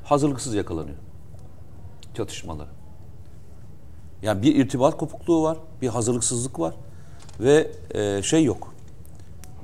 [0.04, 0.96] hazırlıksız yakalanıyor.
[2.16, 2.68] Çatışmaları.
[4.22, 6.74] Yani bir irtibat kopukluğu var, bir hazırlıksızlık var
[7.40, 8.74] ve e, şey yok.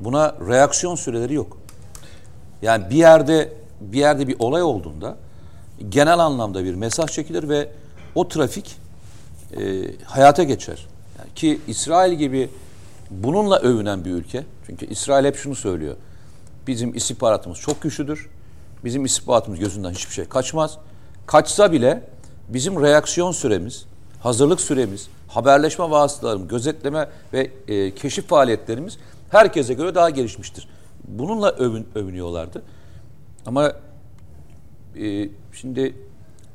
[0.00, 1.58] Buna reaksiyon süreleri yok.
[2.62, 5.16] Yani bir yerde bir yerde bir olay olduğunda
[5.88, 7.68] genel anlamda bir mesaj çekilir ve
[8.14, 8.76] o trafik
[9.60, 10.86] e, hayata geçer.
[11.18, 12.50] Yani ki İsrail gibi
[13.10, 14.44] bununla övünen bir ülke.
[14.66, 15.96] Çünkü İsrail hep şunu söylüyor.
[16.66, 18.28] Bizim istihbaratımız çok güçlüdür.
[18.84, 20.78] Bizim istihbaratımız gözünden hiçbir şey kaçmaz.
[21.26, 22.02] Kaçsa bile
[22.48, 23.86] bizim reaksiyon süremiz,
[24.20, 28.98] hazırlık süremiz, haberleşme vasıtalarımız, gözetleme ve e, keşif faaliyetlerimiz
[29.30, 30.68] herkese göre daha gelişmiştir.
[31.08, 32.62] Bununla övün, övünüyorlardı.
[33.46, 33.72] Ama
[35.00, 35.94] e, şimdi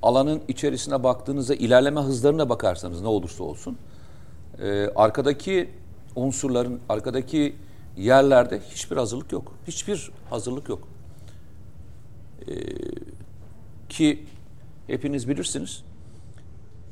[0.02, 3.78] alanın içerisine baktığınızda ilerleme hızlarına bakarsanız ne olursa olsun
[4.62, 5.70] e, arkadaki
[6.16, 7.56] unsurların arkadaki
[7.98, 9.54] yerlerde hiçbir hazırlık yok.
[9.68, 10.88] Hiçbir hazırlık yok.
[12.48, 12.54] E,
[13.90, 14.26] ki
[14.88, 15.84] hepiniz bilirsiniz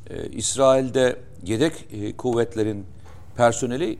[0.10, 2.86] e, İsrail'de yedek e, kuvvetlerin
[3.38, 4.00] personeli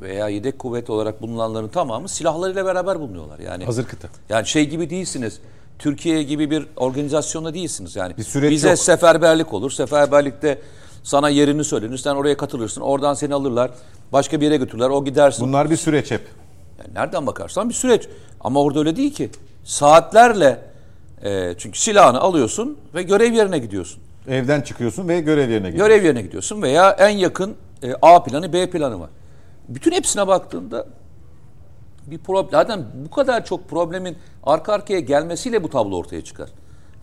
[0.00, 3.38] veya yedek kuvvet olarak bulunanların tamamı silahlarıyla beraber bulunuyorlar.
[3.38, 4.08] Yani Hazır kıta.
[4.28, 5.40] Yani şey gibi değilsiniz.
[5.82, 7.96] Türkiye gibi bir organizasyonda değilsiniz.
[7.96, 8.78] Yani Bir süreç bize yok.
[8.78, 9.70] seferberlik olur.
[9.70, 10.58] Seferberlikte
[11.02, 11.98] sana yerini söylenir.
[11.98, 12.80] Sen oraya katılırsın.
[12.80, 13.70] Oradan seni alırlar.
[14.12, 14.88] Başka bir yere götürürler.
[14.90, 15.46] O gidersin.
[15.46, 16.20] Bunlar bir süreç hep.
[16.78, 18.08] Yani nereden bakarsan bir süreç.
[18.40, 19.30] Ama orada öyle değil ki.
[19.64, 20.60] Saatlerle
[21.24, 24.02] e, çünkü silahını alıyorsun ve görev yerine gidiyorsun.
[24.28, 25.88] Evden çıkıyorsun ve görev yerine gidiyorsun.
[25.94, 29.10] Görev yerine gidiyorsun veya en yakın e, A planı B planı var.
[29.68, 30.86] Bütün hepsine baktığında
[32.06, 32.50] bir problem.
[32.50, 36.50] Zaten bu kadar çok problemin arka arkaya gelmesiyle bu tablo ortaya çıkar.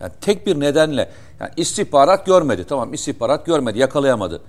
[0.00, 1.10] Yani tek bir nedenle
[1.40, 2.64] yani istihbarat görmedi.
[2.68, 4.40] Tamam istihbarat görmedi, yakalayamadı.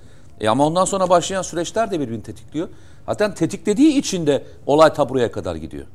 [0.41, 2.67] E ama ondan sonra başlayan süreçler de birbirini tetikliyor.
[3.05, 5.85] Zaten tetiklediği için de olay taburaya kadar gidiyor.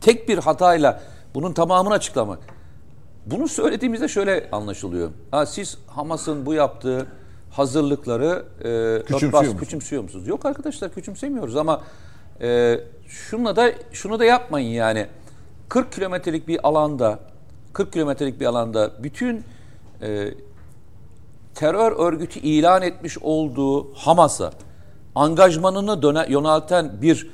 [0.00, 1.00] Tek bir hatayla
[1.34, 2.38] bunun tamamını açıklamak.
[3.26, 5.10] Bunu söylediğimizde şöyle anlaşılıyor.
[5.30, 7.06] Ha, siz Hamas'ın bu yaptığı
[7.50, 9.60] hazırlıkları e, Küçümsüyor örtbas- musunuz?
[9.60, 10.26] küçümsüyor musunuz?
[10.28, 11.82] Yok arkadaşlar küçümsemiyoruz ama
[12.40, 15.06] e, şunla da şunu da yapmayın yani.
[15.68, 17.18] 40 kilometrelik bir alanda
[17.72, 19.44] 40 kilometrelik bir alanda bütün
[20.02, 20.34] e,
[21.54, 24.52] terör örgütü ilan etmiş olduğu Hamas'a
[25.14, 27.30] angajmanını döne, yönelten bir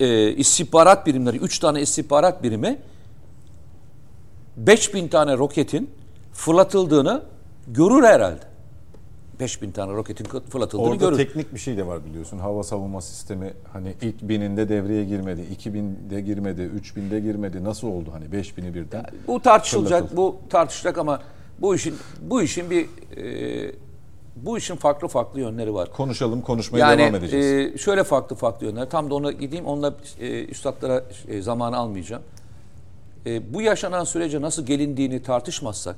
[0.00, 2.78] e, istihbarat birimleri, 3 tane istihbarat birimi
[4.56, 5.90] 5000 tane roketin
[6.32, 7.22] fırlatıldığını
[7.66, 8.47] görür herhalde.
[9.40, 11.16] 5000 tane roketin fırlatıldığını Orada görür.
[11.16, 12.38] teknik bir şey de var biliyorsun.
[12.38, 17.64] Hava savunma sistemi hani ilk bininde devreye girmedi, 2000'de girmedi, 3000'de girmedi.
[17.64, 19.04] Nasıl oldu hani 5000'i birden?
[19.26, 20.16] Bu tartışılacak, Fırlatıldı.
[20.16, 21.20] bu tartışılacak ama
[21.58, 23.72] bu işin bu işin bir e,
[24.36, 25.92] bu işin farklı farklı yönleri var.
[25.92, 27.74] Konuşalım, konuşmaya Yani devam edeceğiz.
[27.74, 28.90] e, şöyle farklı farklı yönler.
[28.90, 29.66] Tam da ona gideyim.
[29.66, 32.22] Onunla e, üstadlara e, zamanı almayacağım.
[33.26, 35.96] E, bu yaşanan sürece nasıl gelindiğini tartışmazsak,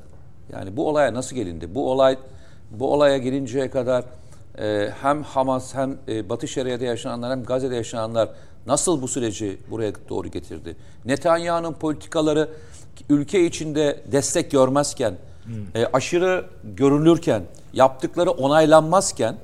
[0.52, 1.74] yani bu olaya nasıl gelindi?
[1.74, 2.18] Bu olay
[2.70, 4.04] bu olaya gelinceye kadar
[4.58, 8.28] e, hem Hamas hem e, Batı Şeria'da yaşananlar hem Gazze'de yaşananlar
[8.66, 10.76] nasıl bu süreci buraya doğru getirdi?
[11.04, 12.48] Netanyahu'nun politikaları
[13.08, 15.14] ülke içinde destek görmezken,
[15.74, 19.36] e, aşırı görülürken, yaptıkları onaylanmazken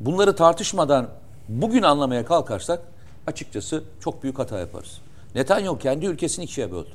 [0.00, 1.08] bunları tartışmadan
[1.48, 2.80] bugün anlamaya kalkarsak
[3.26, 5.00] açıkçası çok büyük hata yaparız.
[5.34, 6.90] Netanyahu kendi ülkesini ikiye böldü.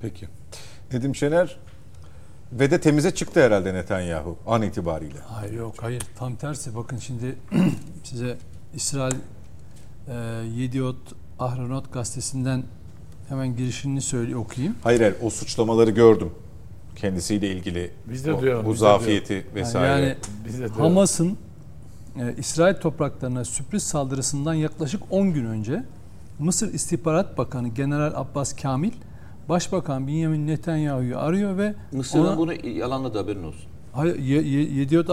[0.00, 0.28] Peki.
[0.92, 1.56] Nedim Şener
[2.52, 5.18] ve de temize çıktı herhalde Netanyahu an itibariyle.
[5.26, 7.36] Hayır yok hayır tam tersi bakın şimdi
[8.04, 8.36] size
[8.74, 9.14] İsrail
[10.08, 10.14] e,
[10.56, 10.96] Yediot
[11.38, 12.62] Ahronot gazetesinden
[13.28, 14.76] hemen girişini söyle okuyayım.
[14.82, 16.30] Hayır hayır o suçlamaları gördüm.
[16.96, 20.00] Kendisiyle ilgili Biz de o- duyalım, bu biz de zafiyeti vesaire.
[20.02, 21.38] Yani Biz de Hamas'ın
[22.20, 25.84] e, İsrail topraklarına sürpriz saldırısından yaklaşık 10 gün önce
[26.38, 28.92] Mısır İstihbarat Bakanı General Abbas Kamil
[29.48, 33.62] Başbakan Benjamin Netanyahu'yu arıyor ve Mısır'ın ona, bunu yalanladı haberin olsun.
[33.92, 35.08] Hayır, Ye- Ye- Yediot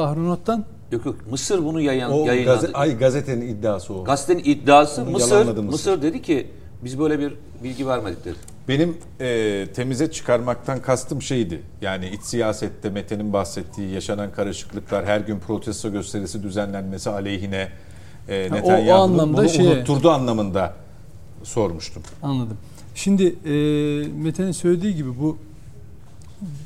[0.92, 2.66] Yok yok Mısır bunu yayan, o yayınladı.
[2.66, 4.04] gaze- ay gazetenin iddiası o.
[4.04, 6.02] Gazetenin iddiası Onu Mısır, Mısır Mısır.
[6.02, 6.48] dedi ki
[6.84, 8.36] biz böyle bir bilgi vermedik dedi.
[8.68, 11.62] Benim e, temize çıkarmaktan kastım şeydi.
[11.82, 17.70] Yani iç siyasette Mete'nin bahsettiği yaşanan karışıklıklar, her gün protesto gösterisi düzenlenmesi aleyhine
[18.30, 20.74] e, Netanyahu'nun bunu şeye- unutturdu anlamında
[21.44, 22.04] sormuştum.
[22.24, 22.58] Anladım.
[22.96, 23.52] Şimdi e,
[24.24, 25.38] Mete'nin söylediği gibi bu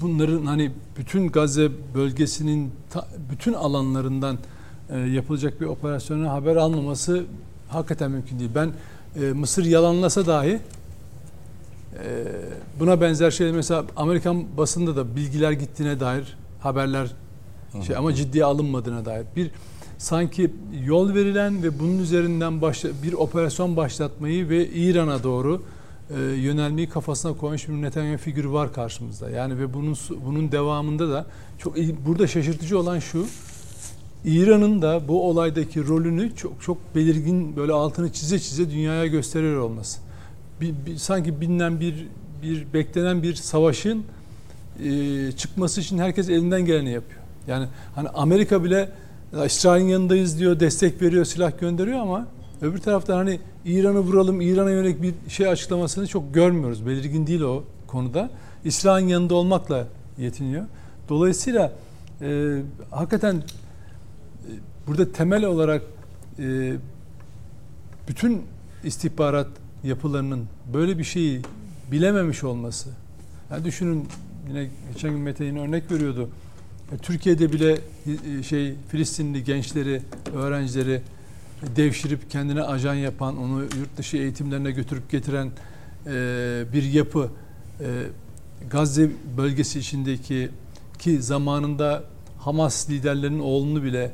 [0.01, 4.37] bunların hani bütün Gazze bölgesinin ta- bütün alanlarından
[4.89, 7.23] e, yapılacak bir operasyona haber almaması
[7.69, 8.51] hakikaten mümkün değil.
[8.55, 8.71] Ben
[9.21, 10.59] e, Mısır yalanlasa dahi e,
[12.79, 17.11] buna benzer şeyler mesela Amerikan basında da bilgiler gittiğine dair haberler
[17.87, 19.51] şey ama ciddiye alınmadığına dair bir
[19.97, 20.51] sanki
[20.85, 25.61] yol verilen ve bunun üzerinden başla, bir operasyon başlatmayı ve İran'a doğru
[26.15, 29.29] e, yönelmeyi kafasına koymuş bir Netanyahu figürü var karşımızda.
[29.29, 31.25] Yani ve bunun bunun devamında da
[31.57, 33.25] çok burada şaşırtıcı olan şu.
[34.25, 39.99] İran'ın da bu olaydaki rolünü çok çok belirgin böyle altını çize çize dünyaya gösteriyor olması.
[40.61, 42.07] Bir, bir, sanki bilinen bir
[42.41, 44.03] bir beklenen bir savaşın
[44.83, 47.21] e, çıkması için herkes elinden geleni yapıyor.
[47.47, 48.89] Yani hani Amerika bile
[49.45, 52.27] İsrail'in yanındayız diyor, destek veriyor, silah gönderiyor ama
[52.61, 56.85] öbür taraftan hani İran'ı vuralım, İran'a yönelik bir şey açıklamasını çok görmüyoruz.
[56.85, 58.29] Belirgin değil o konuda.
[58.65, 60.65] İsrail'in yanında olmakla yetiniyor.
[61.09, 61.73] Dolayısıyla
[62.21, 62.59] e,
[62.91, 63.41] hakikaten e,
[64.87, 65.81] burada temel olarak
[66.39, 66.73] e,
[68.07, 68.41] bütün
[68.83, 69.47] istihbarat
[69.83, 71.41] yapılarının böyle bir şeyi
[71.91, 72.89] bilememiş olması.
[73.51, 74.07] Yani düşünün
[74.47, 76.29] yine geçen gün Mete yine örnek veriyordu.
[77.01, 77.77] Türkiye'de bile
[78.39, 80.01] e, şey Filistinli gençleri,
[80.35, 81.01] öğrencileri
[81.75, 85.51] devşirip kendine ajan yapan, onu yurt dışı eğitimlerine götürüp getiren
[86.05, 87.29] e, bir yapı
[87.79, 87.85] e,
[88.69, 90.49] Gazze bölgesi içindeki
[90.99, 92.03] ki zamanında
[92.39, 94.13] Hamas liderlerinin oğlunu bile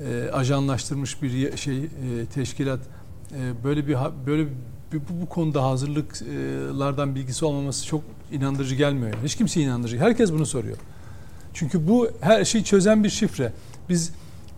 [0.00, 1.88] e, ajanlaştırmış bir şey e,
[2.34, 2.80] teşkilat
[3.32, 4.46] e, böyle bir böyle
[4.92, 9.14] bir, bu, bu konuda hazırlıklardan bilgisi olmaması çok inandırıcı gelmiyor.
[9.24, 9.98] Hiç kimse inandırıcı.
[9.98, 10.76] Herkes bunu soruyor.
[11.54, 13.52] Çünkü bu her şeyi çözen bir şifre.
[13.88, 14.12] Biz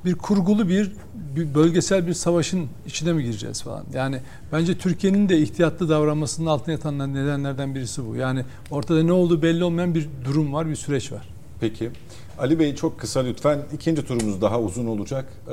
[0.04, 0.92] bir kurgulu bir,
[1.36, 3.84] bir bölgesel bir savaşın içine mi gireceğiz falan.
[3.94, 4.20] Yani
[4.52, 8.16] bence Türkiye'nin de ihtiyatlı davranmasının altına yatan nedenlerden birisi bu.
[8.16, 11.28] Yani ortada ne olduğu belli olmayan bir durum var, bir süreç var.
[11.60, 11.90] Peki.
[12.38, 13.58] Ali Bey çok kısa lütfen.
[13.74, 15.24] ikinci turumuz daha uzun olacak.
[15.48, 15.52] Ee,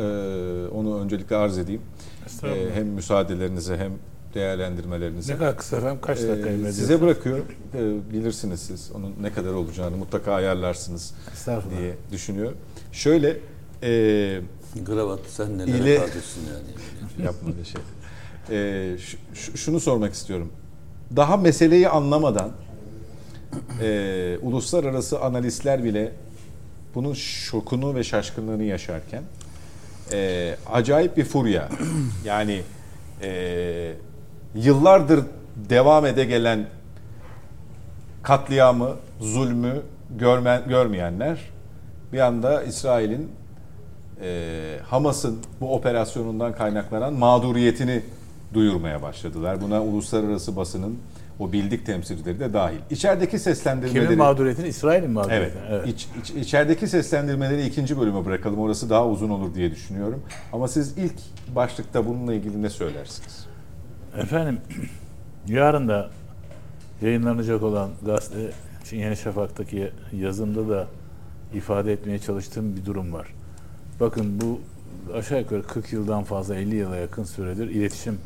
[0.74, 1.82] onu öncelikle arz edeyim.
[2.44, 3.92] Ee, hem müsaadelerinize hem
[4.34, 5.34] değerlendirmelerinize.
[5.34, 6.00] Ne kadar kısa efendim?
[6.02, 7.46] Kaç dakika ee, Size bırakıyorum.
[7.74, 11.14] Ee, bilirsiniz siz onun ne kadar olacağını mutlaka ayarlarsınız
[11.80, 12.58] diye düşünüyorum.
[12.92, 13.38] Şöyle
[13.84, 14.42] e,
[14.86, 16.10] Gravat sen neler ile, yani.
[17.26, 17.82] Yapma bir şey.
[18.50, 19.18] E, ş,
[19.56, 20.52] şunu sormak istiyorum.
[21.16, 22.52] Daha meseleyi anlamadan
[23.82, 26.12] e, uluslararası analistler bile
[26.96, 29.24] bunun şokunu ve şaşkınlığını yaşarken
[30.14, 31.70] e, acayip bir furya.
[32.26, 32.62] Yani
[33.22, 33.94] e,
[34.56, 36.66] yıllardır devam ede gelen
[38.24, 39.82] katliamı, zulmü
[40.18, 41.40] görme, görmeyenler
[42.14, 43.32] bir anda İsrail'in
[44.22, 48.02] e, Hamas'ın bu operasyonundan kaynaklanan mağduriyetini
[48.54, 49.62] duyurmaya başladılar.
[49.62, 51.00] Buna uluslararası basının
[51.40, 52.78] o bildik temsilcileri de dahil.
[52.90, 54.04] İçerideki seslendirmeleri...
[54.04, 54.68] Kimin mağduriyetini?
[54.68, 55.62] İsrail'in mağduriyetini.
[55.70, 55.84] Evet.
[55.86, 55.88] evet.
[55.88, 58.60] İç, iç, içerideki seslendirmeleri ikinci bölüme bırakalım.
[58.60, 60.24] Orası daha uzun olur diye düşünüyorum.
[60.54, 61.16] Ama siz ilk
[61.56, 63.48] başlıkta bununla ilgili ne söylersiniz?
[64.18, 64.62] Efendim,
[65.48, 66.10] yarın da
[67.02, 68.52] yayınlanacak olan gazete
[68.92, 70.88] Yeni Şafak'taki yazımda da
[71.54, 73.28] ifade etmeye çalıştığım bir durum var.
[74.00, 74.60] Bakın bu
[75.14, 78.20] aşağı yukarı 40 yıldan fazla 50 yıla yakın süredir iletişim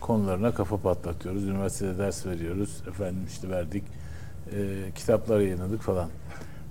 [0.00, 1.44] konularına kafa patlatıyoruz.
[1.44, 2.82] Üniversitede ders veriyoruz.
[2.88, 3.84] Efendim işte verdik.
[4.52, 6.08] E, kitaplar yayınladık falan.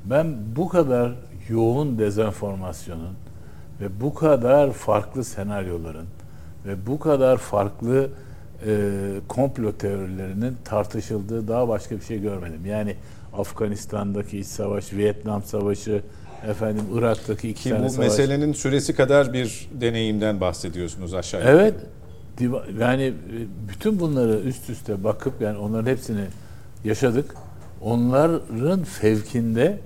[0.06, 1.12] Ben bu kadar
[1.50, 3.14] yoğun dezenformasyonun
[3.82, 6.08] ve bu kadar farklı senaryoların
[6.66, 8.10] ve bu kadar farklı
[8.66, 8.92] e,
[9.28, 12.66] komplo teorilerinin tartışıldığı daha başka bir şey görmedim.
[12.66, 12.96] Yani
[13.38, 16.02] Afganistan'daki iç savaş, Vietnam Savaşı,
[16.48, 18.08] efendim Irak'taki iki Ki tane bu savaş.
[18.08, 21.58] meselenin süresi kadar bir deneyimden bahsediyorsunuz aşağı yukarı.
[21.58, 21.76] Evet.
[22.80, 23.14] Yani e,
[23.70, 26.26] bütün bunları üst üste bakıp yani onların hepsini
[26.84, 27.36] yaşadık.
[27.82, 29.80] Onların fevkinde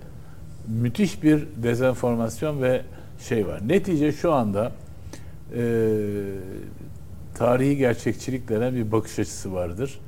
[0.68, 2.82] müthiş bir dezenformasyon ve
[3.28, 3.62] şey var.
[3.68, 4.72] Netice şu anda
[5.58, 5.62] e,
[7.36, 10.00] tarihi gerçekçilik denen bir bakış açısı vardır.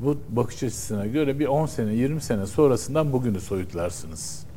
[0.00, 4.49] Bu bakış açısına göre bir 10 sene, 20 sene sonrasından bugünü soyutlarsınız.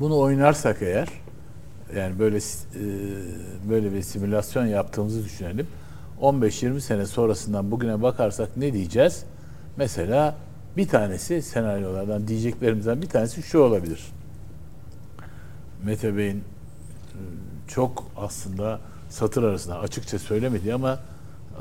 [0.00, 1.08] Bunu oynarsak eğer
[1.96, 2.40] yani böyle e,
[3.70, 5.66] böyle bir simülasyon yaptığımızı düşünelim.
[6.20, 9.24] 15-20 sene sonrasından bugüne bakarsak ne diyeceğiz?
[9.76, 10.36] Mesela
[10.76, 14.00] bir tanesi senaryolardan diyeceklerimizden bir tanesi şu olabilir.
[15.84, 16.42] Mete Bey'in e,
[17.68, 20.98] çok aslında satır arasında açıkça söylemedi ama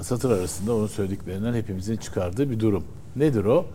[0.02, 2.84] satır arasında onun söylediklerinden hepimizin çıkardığı bir durum.
[3.16, 3.66] Nedir o?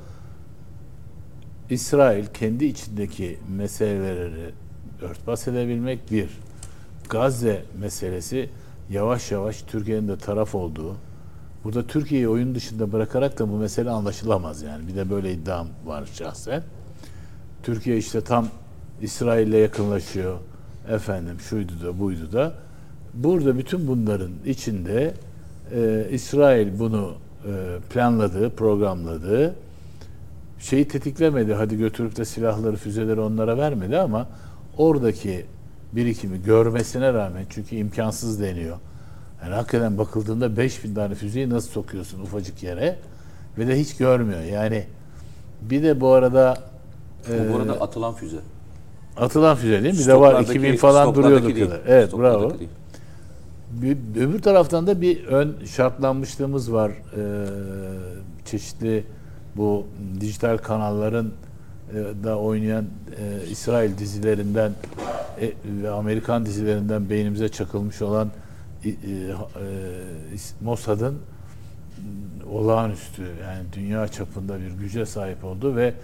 [1.71, 4.51] İsrail kendi içindeki meseleleri
[5.03, 6.29] örtbas edebilmek bir.
[7.09, 8.49] Gazze meselesi
[8.91, 10.97] yavaş yavaş Türkiye'nin de taraf olduğu.
[11.65, 14.89] Burada Türkiye'yi oyun dışında bırakarak da bu mesele anlaşılamaz yani.
[14.89, 16.63] Bir de böyle iddiam var şahsen.
[17.63, 18.49] Türkiye işte tam
[19.03, 20.39] İsrail'le yakınlaşıyor.
[20.89, 22.55] Efendim şuydu da buydu da.
[23.15, 25.15] Burada bütün bunların içinde
[25.75, 27.15] e, İsrail bunu
[27.47, 29.55] e, planladı, programladı
[30.59, 31.55] şeyi tetiklemedi.
[31.55, 34.27] Hadi götürüp de silahları, füzeleri onlara vermedi ama
[34.79, 35.47] oradaki
[35.93, 38.77] birikimi görmesine rağmen çünkü imkansız deniyor.
[39.43, 42.97] Yani hakikaten bakıldığında 5000 tane füzeyi nasıl sokuyorsun ufacık yere?
[43.59, 44.41] ve de hiç görmüyor.
[44.41, 44.85] Yani
[45.63, 46.57] bir de bu arada
[47.29, 48.37] Bu e, arada atılan füze.
[49.17, 50.01] atılan füze değil mi?
[50.01, 51.81] Bir de var Stoklardaki- 2000 falan duruyordu kadar.
[51.87, 52.59] Evet bravo.
[52.59, 52.71] değil.
[53.73, 56.91] Bir- öbür taraftan da bir ön şartlanmışlığımız var.
[56.91, 57.47] Ee,
[58.45, 59.05] çeşitli
[59.57, 59.87] bu
[60.21, 61.33] dijital kanalların
[61.91, 64.73] e, da oynayan e, İsrail dizilerinden
[65.41, 65.53] e,
[65.83, 68.31] ve Amerikan dizilerinden beynimize çakılmış olan
[68.85, 68.95] e, e,
[70.61, 71.21] Mossad'ın m,
[72.51, 75.95] olağanüstü yani dünya çapında bir güce sahip oldu ve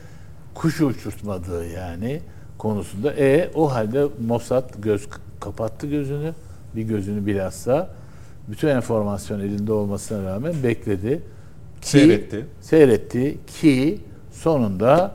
[0.55, 2.21] kuş uçurtmadığı yani
[2.59, 5.09] konusunda e o halde Mossad göz
[5.41, 6.33] kapattı gözünü
[6.77, 7.91] bir gözünü bilhassa
[8.49, 11.23] bütün enformasyon elinde olmasına rağmen bekledi.
[11.81, 12.47] Seyretti.
[12.61, 14.01] Seyretti ki
[14.33, 15.13] sonunda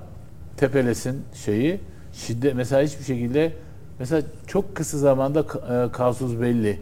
[0.58, 1.80] tepelesin şeyi
[2.14, 3.54] şiddet mesela hiçbir şekilde
[4.00, 6.80] mesela çok kısa zamanda e, kasus belli.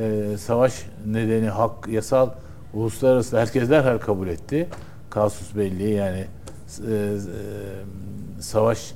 [0.00, 2.30] E, savaş nedeni hak yasal
[2.74, 4.68] uluslararası herkes derhal kabul etti.
[5.10, 7.16] Kasus belli yani e, e,
[8.40, 8.94] savaş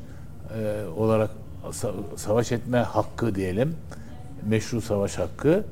[0.58, 1.30] e, olarak
[1.70, 3.74] sa- savaş etme hakkı diyelim.
[4.48, 5.64] Meşru savaş hakkı.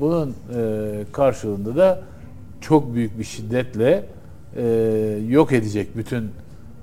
[0.00, 2.00] Bunun e, karşılığında da
[2.68, 4.04] çok büyük bir şiddetle
[4.56, 4.64] e,
[5.28, 6.30] yok edecek bütün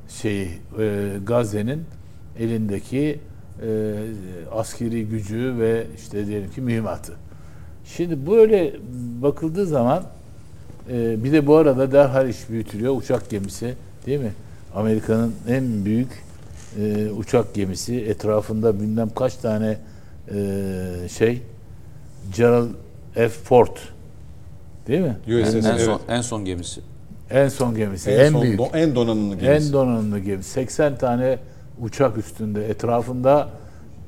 [0.10, 1.84] şeyi e, Gazze'nin
[2.40, 3.20] elindeki
[3.66, 3.96] e,
[4.52, 7.14] askeri gücü ve işte diyelim ki mühimmatı.
[7.86, 8.76] Şimdi böyle
[9.22, 10.04] bakıldığı zaman
[10.92, 13.74] e, bir de bu arada derhal iş büyütülüyor uçak gemisi
[14.06, 14.34] değil mi?
[14.76, 16.24] Amerika'nın en büyük
[16.80, 19.78] e, uçak gemisi etrafında bilmem kaç tane
[20.34, 21.42] e, şey
[22.36, 22.70] Gerald
[23.14, 23.30] F.
[23.30, 23.78] Ford
[24.88, 25.18] değil mi?
[25.28, 25.82] USS En, en evet.
[25.86, 26.82] son en son gemisi.
[27.30, 28.60] En son gemisi, en, en, son büyük.
[28.60, 29.68] do- en donanımlı gemisi.
[29.68, 30.44] En donanımlı gemi.
[30.44, 31.38] 80 tane
[31.82, 32.66] uçak üstünde.
[32.70, 33.50] Etrafında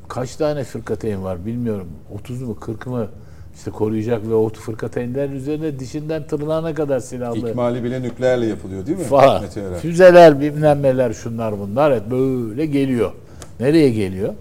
[0.08, 1.88] kaç tane fırkateyn var bilmiyorum.
[2.14, 3.08] 30 mu 40 mı
[3.56, 8.98] işte koruyacak ve o fırkateynlerin üzerine dişinden tırnağına kadar silahlı İkmali bile nükleerle yapılıyor değil
[8.98, 9.04] mi?
[9.04, 9.44] falan.
[9.82, 13.12] Füzeler bilmem neler şunlar bunlar evet böyle geliyor.
[13.60, 14.34] Nereye geliyor?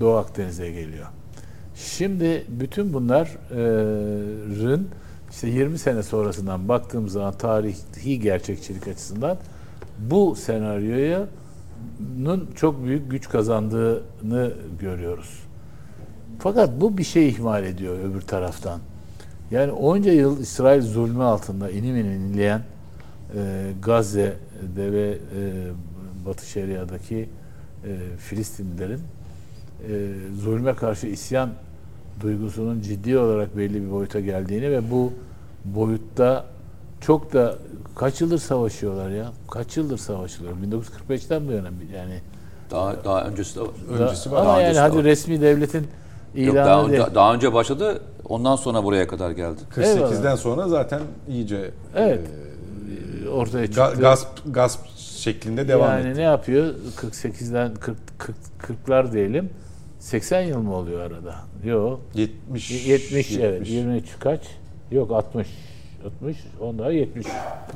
[0.00, 1.06] Doğu Akdeniz'e geliyor.
[1.78, 4.82] Şimdi bütün bunların
[5.30, 9.36] işte 20 sene sonrasından baktığımız zaman tarihi gerçekçilik açısından
[9.98, 11.26] bu senaryoya
[12.54, 15.42] çok büyük güç kazandığını görüyoruz.
[16.38, 18.80] Fakat bu bir şey ihmal ediyor öbür taraftan.
[19.50, 22.62] Yani onca yıl İsrail zulmü altında inim inim inleyen
[23.34, 25.16] e, Gazze'de ve e,
[26.26, 27.28] Batı Şeria'daki
[27.84, 29.00] e, Filistinlilerin
[29.88, 31.50] e, zulme karşı isyan
[32.20, 35.12] duygusunun ciddi olarak belli bir boyuta geldiğini ve bu
[35.64, 36.44] boyutta
[37.00, 37.54] çok da
[37.96, 39.32] kaç yıldır savaşıyorlar ya?
[39.50, 40.58] Kaç yıldır savaşıyorlar?
[41.08, 42.20] 1945'ten bu yana yani
[42.70, 43.68] Daha daha öncesi de var.
[43.98, 44.40] Öncesi var.
[44.40, 45.04] ama Daha yani hadi var.
[45.04, 45.86] resmi devletin
[46.34, 47.00] Yok, ilanı daha, değil.
[47.02, 48.00] önce, daha önce başladı.
[48.28, 49.60] Ondan sonra buraya kadar geldi.
[49.76, 52.20] 48'den sonra zaten iyice Evet.
[53.24, 53.80] e, ortaya çıktı.
[53.80, 56.18] ga- gasp gasp şeklinde devam yani etti.
[56.18, 56.74] ne yapıyor?
[56.96, 58.36] 48'den 40 40
[58.86, 59.50] 40'lar diyelim.
[59.98, 61.34] 80 yıl mı oluyor arada?
[61.64, 62.00] Yok.
[62.14, 63.68] 70 70, evet.
[63.68, 64.40] 23 kaç?
[64.90, 65.46] Yok 60.
[66.06, 67.26] 60 onlar 70.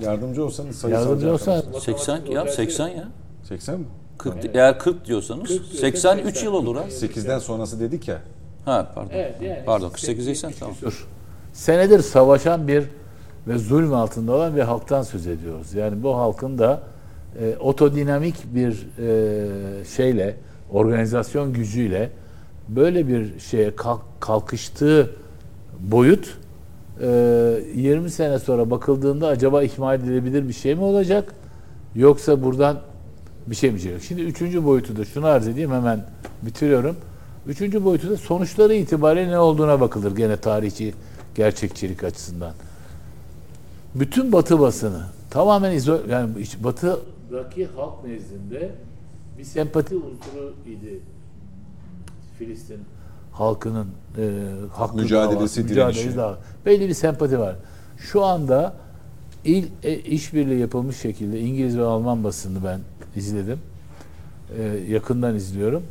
[0.01, 3.09] Yardımcı olsanız sayısal Yardımcı olsan 80 ya 80 ya.
[3.43, 3.87] 80 mi?
[4.19, 5.51] 40 eğer 40 diyorsanız
[5.81, 6.83] 83 yıl olur ha.
[6.83, 8.19] 8'den sonrası dedik ya.
[8.65, 9.13] Ha pardon.
[9.67, 10.77] Pardon 48 değilsen tamam.
[10.83, 11.09] dur.
[11.53, 12.85] Senedir savaşan bir
[13.47, 15.75] ve zulm altında olan bir halktan söz ediyoruz.
[15.75, 16.83] Yani bu halkın da
[17.41, 20.37] e, otodinamik bir e, şeyle,
[20.73, 22.11] organizasyon gücüyle
[22.69, 25.11] böyle bir şeye kalk- kalkıştığı
[25.81, 26.39] boyut
[27.01, 27.07] e,
[27.75, 31.35] 20 sene sonra bakıldığında acaba ihmal edilebilir bir şey mi olacak?
[31.95, 32.81] Yoksa buradan
[33.47, 34.03] bir şey mi çıkacak?
[34.03, 36.05] Şimdi üçüncü boyutu da şunu arz edeyim hemen
[36.43, 36.97] bitiriyorum.
[37.47, 40.95] Üçüncü boyutu da sonuçları itibariyle ne olduğuna bakılır gene tarihçi
[41.35, 42.53] gerçekçilik açısından.
[43.95, 46.31] Bütün Batı basını tamamen izo yani
[46.65, 48.71] Batı'daki halk nezdinde
[49.39, 51.01] bir sempati unsuru idi.
[52.39, 52.81] Filistin
[53.33, 53.87] halkının
[54.19, 54.41] e,
[54.73, 56.19] hakkı Mücadelesi, mücadelesi.
[56.67, 57.57] Belli bir sempati var.
[57.99, 58.75] Şu anda
[59.45, 62.81] il, e, işbirliği yapılmış şekilde İngiliz ve Alman basını ben
[63.17, 63.59] izledim.
[64.59, 65.83] E, yakından izliyorum.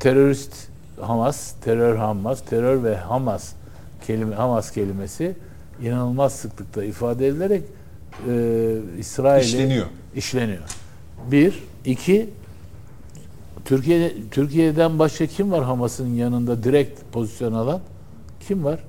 [0.00, 0.52] Terörist
[1.00, 3.52] Hamas, terör Hamas, terör ve Hamas
[4.06, 5.34] kelime Hamas kelimesi
[5.82, 7.62] inanılmaz sıklıkta ifade edilerek
[8.28, 9.86] e, İsrail'e İşleniyor.
[10.14, 10.62] işleniyor.
[11.30, 12.30] Bir, iki
[13.64, 17.80] Türkiye Türkiye'den başka kim var Hamas'ın yanında direkt pozisyon alan?
[18.40, 18.84] Kim var?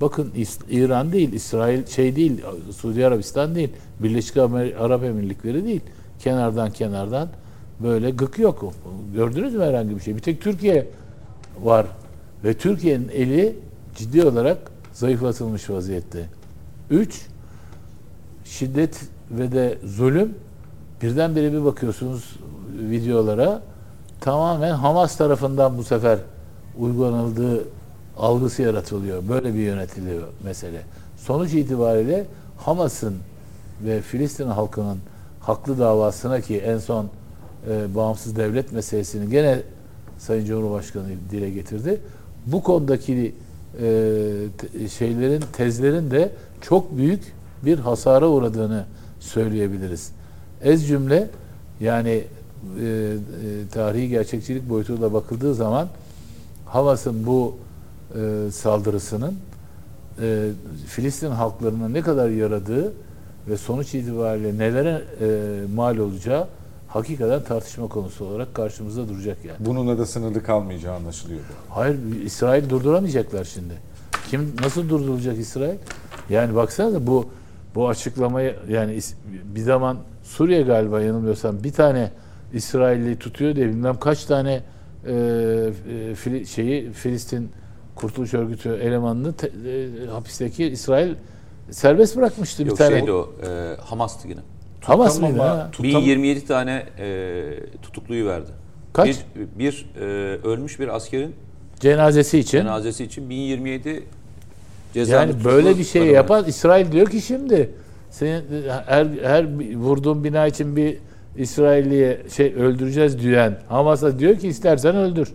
[0.00, 0.32] Bakın
[0.70, 2.40] İran değil, İsrail şey değil,
[2.76, 5.80] Suudi Arabistan değil, Birleşik Arap Emirlikleri değil.
[6.18, 7.28] Kenardan kenardan
[7.80, 8.72] böyle gık yok.
[9.14, 10.16] Gördünüz mü herhangi bir şey?
[10.16, 10.86] Bir tek Türkiye
[11.62, 11.86] var
[12.44, 13.56] ve Türkiye'nin eli
[13.96, 14.58] ciddi olarak
[14.92, 16.26] zayıflatılmış vaziyette.
[16.90, 17.26] Üç,
[18.44, 19.00] şiddet
[19.30, 20.34] ve de zulüm
[21.02, 22.36] birdenbire bir bakıyorsunuz
[22.78, 23.62] videolara
[24.26, 26.18] tamamen Hamas tarafından bu sefer
[26.78, 27.64] uygulanıldığı
[28.18, 29.28] algısı yaratılıyor.
[29.28, 30.82] Böyle bir yönetiliyor mesele.
[31.16, 33.14] Sonuç itibariyle Hamas'ın
[33.84, 34.98] ve Filistin halkının
[35.40, 37.08] haklı davasına ki en son
[37.70, 39.62] e, bağımsız devlet meselesini gene
[40.18, 42.00] Sayın Cumhurbaşkanı dile getirdi.
[42.46, 43.34] Bu konudaki
[43.82, 47.32] e, şeylerin, tezlerin de çok büyük
[47.64, 48.84] bir hasara uğradığını
[49.20, 50.12] söyleyebiliriz.
[50.62, 51.28] Ez cümle
[51.80, 52.24] yani
[52.80, 55.88] e, e, tarihi gerçekçilik boyutuyla bakıldığı zaman
[56.66, 57.56] Hamas'ın bu
[58.14, 59.34] e, saldırısının
[60.22, 60.48] e,
[60.86, 62.92] Filistin halklarına ne kadar yaradığı
[63.48, 65.26] ve sonuç itibariyle nelere e,
[65.74, 66.48] mal olacağı
[66.88, 69.56] hakikaten tartışma konusu olarak karşımızda duracak yani.
[69.60, 71.40] Bununla da sınırlı kalmayacağı anlaşılıyor.
[71.68, 73.74] Hayır, İsrail durduramayacaklar şimdi.
[74.30, 75.76] Kim nasıl durdurulacak İsrail?
[76.30, 77.26] Yani baksanıza bu
[77.74, 79.00] bu açıklamayı yani
[79.54, 82.10] bir zaman Suriye galiba yanılmıyorsam bir tane
[82.52, 84.62] İsrailli tutuyor diye bilmem kaç tane
[85.06, 85.12] e,
[86.26, 87.50] e, şeyi Filistin
[87.94, 91.14] Kurtuluş Örgütü elemanını te, e, hapisteki İsrail
[91.70, 92.98] serbest bırakmıştı bir Yok, tane.
[92.98, 94.40] şeydi o, e, Hamas'tı yine.
[94.80, 95.38] Hamas mıydı?
[95.38, 95.70] Ha?
[95.82, 97.44] 1027 tane e,
[97.82, 98.50] tutukluyu verdi.
[98.92, 99.08] Kaç?
[99.08, 100.04] Bir, bir e,
[100.48, 101.34] ölmüş bir askerin
[101.80, 102.58] Cenazesi için.
[102.58, 104.02] cenazesi için 1027
[104.94, 107.70] ceza Yani böyle bir şey yapan İsrail diyor ki şimdi
[108.10, 108.44] senin
[108.86, 110.98] her, her vurduğun bina için bir
[111.38, 115.28] İsrailliye şey öldüreceğiz diyen Hamas'a diyor ki istersen öldür.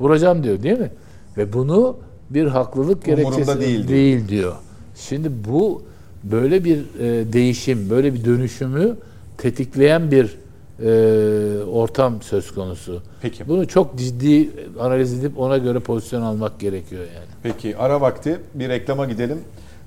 [0.00, 0.90] Vuracağım diyor değil mi?
[1.36, 1.96] Ve bunu
[2.30, 4.54] bir haklılık gerekçesi değil, değil diyor.
[4.96, 5.82] Şimdi bu
[6.24, 8.96] böyle bir e, değişim, böyle bir dönüşümü
[9.38, 10.38] tetikleyen bir
[10.82, 13.02] e, ortam söz konusu.
[13.22, 13.48] Peki.
[13.48, 17.26] Bunu çok ciddi analiz edip ona göre pozisyon almak gerekiyor yani.
[17.42, 19.38] Peki ara vakti bir reklama gidelim.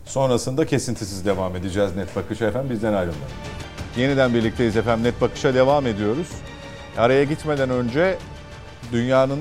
[0.05, 3.31] Sonrasında kesintisiz devam edeceğiz Net Bakış'a efendim bizden ayrılmayın.
[3.97, 6.27] Yeniden birlikteyiz efendim Net Bakış'a devam ediyoruz.
[6.97, 8.17] Araya gitmeden önce
[8.91, 9.39] dünyanın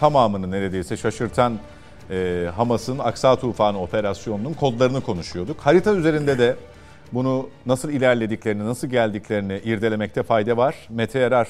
[0.00, 1.58] tamamını neredeyse şaşırtan
[2.10, 5.60] e, Hamas'ın Aksa Tufanı operasyonunun kodlarını konuşuyorduk.
[5.60, 6.56] Harita üzerinde de
[7.12, 10.74] bunu nasıl ilerlediklerini, nasıl geldiklerini irdelemekte fayda var.
[10.90, 11.48] Mete Yarar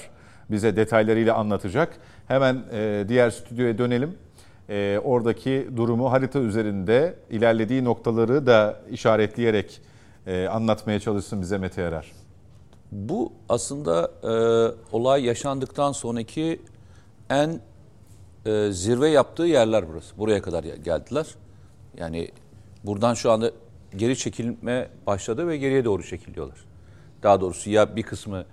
[0.50, 1.96] bize detaylarıyla anlatacak.
[2.28, 4.14] Hemen e, diğer stüdyoya dönelim.
[4.68, 9.80] E, oradaki durumu harita üzerinde ilerlediği noktaları da işaretleyerek
[10.26, 12.25] e, anlatmaya çalışsın bize Mete Yarar.
[12.92, 14.32] Bu aslında e,
[14.96, 16.60] olay yaşandıktan sonraki
[17.30, 17.60] en
[18.46, 20.18] e, zirve yaptığı yerler burası.
[20.18, 21.26] Buraya kadar geldiler.
[21.98, 22.28] Yani
[22.84, 23.50] buradan şu anda
[23.96, 26.58] geri çekilme başladı ve geriye doğru çekiliyorlar.
[27.22, 28.44] Daha doğrusu ya bir kısmı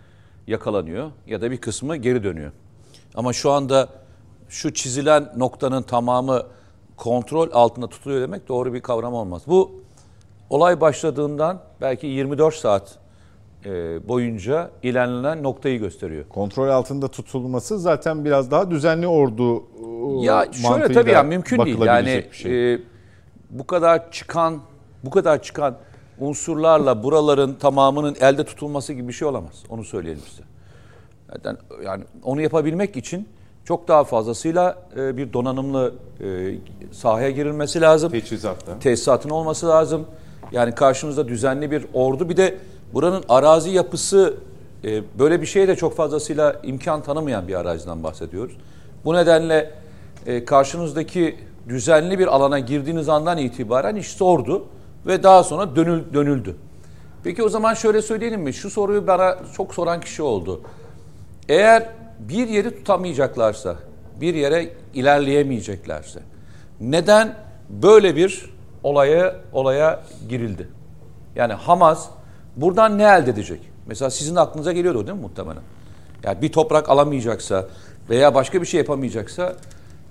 [0.47, 2.51] yakalanıyor ya da bir kısmı geri dönüyor.
[3.15, 3.89] Ama şu anda
[4.49, 6.43] şu çizilen noktanın tamamı
[6.97, 9.41] kontrol altında tutuluyor demek doğru bir kavram olmaz.
[9.47, 9.83] Bu
[10.49, 13.02] olay başladığından belki 24 saat
[14.07, 16.25] boyunca ilerlenen noktayı gösteriyor.
[16.29, 21.81] Kontrol altında tutulması zaten biraz daha düzenli ordu e, ya şöyle tabii ya mümkün değil.
[21.81, 22.73] Yani şey.
[22.73, 22.79] e,
[23.49, 24.59] bu kadar çıkan
[25.03, 25.77] bu kadar çıkan
[26.19, 29.63] unsurlarla buraların tamamının elde tutulması gibi bir şey olamaz.
[29.69, 30.43] Onu söyleyelim size.
[31.45, 33.27] Yani, yani onu yapabilmek için
[33.65, 36.55] çok daha fazlasıyla e, bir donanımlı e,
[36.91, 38.11] sahaya girilmesi lazım.
[38.11, 38.79] Teçhizatta.
[38.79, 40.05] Tesisatın olması lazım.
[40.51, 42.29] Yani karşımızda düzenli bir ordu.
[42.29, 42.57] Bir de
[42.93, 44.33] buranın arazi yapısı
[44.83, 48.57] e, böyle bir şeye de çok fazlasıyla imkan tanımayan bir araziden bahsediyoruz.
[49.05, 49.71] Bu nedenle
[50.25, 51.35] e, karşınızdaki
[51.69, 54.65] düzenli bir alana girdiğiniz andan itibaren iş zordu
[55.07, 56.55] ve daha sonra dönül, dönüldü.
[57.23, 58.53] Peki o zaman şöyle söyleyelim mi?
[58.53, 60.61] Şu soruyu bana çok soran kişi oldu.
[61.49, 61.89] Eğer
[62.19, 63.75] bir yeri tutamayacaklarsa,
[64.21, 66.19] bir yere ilerleyemeyeceklerse
[66.81, 67.35] neden
[67.69, 70.67] böyle bir olaya olaya girildi?
[71.35, 72.09] Yani Hamas
[72.55, 73.59] buradan ne elde edecek?
[73.87, 75.63] Mesela sizin aklınıza geliyordu değil mi muhtemelen?
[76.23, 77.67] Yani bir toprak alamayacaksa
[78.09, 79.55] veya başka bir şey yapamayacaksa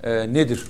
[0.03, 0.66] e, nedir?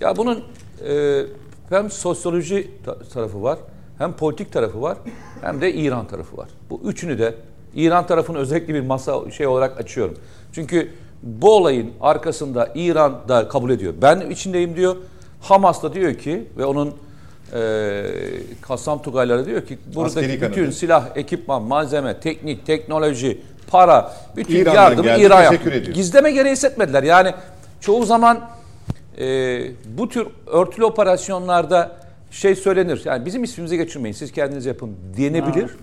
[0.00, 0.44] Ya bunun
[0.88, 1.22] e,
[1.68, 2.70] hem sosyoloji
[3.12, 3.58] tarafı var,
[3.98, 4.98] hem politik tarafı var,
[5.40, 6.48] hem de İran tarafı var.
[6.70, 7.34] Bu üçünü de
[7.74, 10.14] İran tarafını özellikle bir masa şey olarak açıyorum.
[10.52, 10.90] Çünkü
[11.22, 13.94] bu olayın arkasında İran da kabul ediyor.
[14.02, 14.96] Ben içindeyim diyor.
[15.40, 16.94] Hamas da diyor ki ve onun
[17.54, 18.02] e,
[18.62, 20.72] Kassam Tugayları diyor ki buradaki bütün kanadı.
[20.72, 23.40] silah, ekipman, malzeme, teknik, teknoloji,
[23.70, 25.78] para, bütün İran'dan yardımı İran yaptı.
[25.78, 27.02] Gizleme gereği hissetmediler.
[27.02, 27.34] Yani
[27.80, 28.40] çoğu zaman
[29.18, 29.60] e,
[29.98, 31.92] bu tür örtülü operasyonlarda
[32.30, 33.02] şey söylenir.
[33.04, 35.62] Yani bizim ismimize geçirmeyin siz kendiniz yapın denebilir.
[35.62, 35.76] Ha.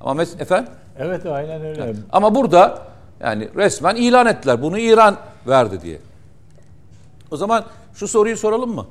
[0.00, 0.72] Ama mesela efendim?
[0.98, 1.80] Evet aynen öyle.
[1.80, 2.78] Yani, ama burada
[3.20, 4.62] yani resmen ilan ettiler.
[4.62, 5.16] Bunu İran
[5.46, 5.98] verdi diye.
[7.30, 7.64] O zaman
[7.94, 8.86] şu soruyu soralım mı?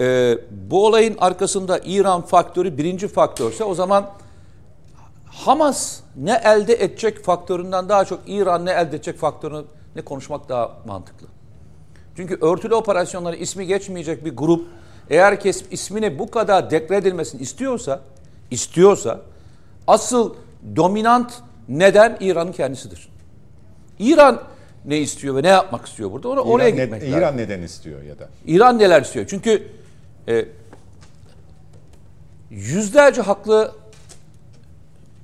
[0.00, 4.10] Ee, bu olayın arkasında İran faktörü birinci faktörse o zaman
[5.26, 9.64] Hamas ne elde edecek faktöründen daha çok İran ne elde edecek faktörünü
[9.96, 11.26] ne konuşmak daha mantıklı.
[12.16, 14.66] Çünkü örtülü operasyonları ismi geçmeyecek bir grup
[15.10, 18.00] eğer kes ismini bu kadar deklar edilmesini istiyorsa
[18.50, 19.20] istiyorsa
[19.86, 20.34] asıl
[20.76, 21.32] dominant
[21.68, 23.08] neden İran'ın kendisidir.
[23.98, 24.42] İran
[24.84, 26.28] ne istiyor ve ne yapmak istiyor burada?
[26.28, 27.20] Ona, oraya İran, gitmek ne, lazım.
[27.20, 28.28] İran neden istiyor ya da?
[28.46, 29.26] İran neler istiyor?
[29.28, 29.68] Çünkü
[30.28, 30.44] e,
[32.50, 33.72] yüzlerce haklı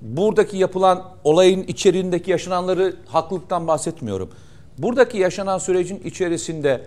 [0.02, 4.30] buradaki yapılan olayın içeriğindeki yaşananları haklılıktan bahsetmiyorum.
[4.78, 6.86] Buradaki yaşanan sürecin içerisinde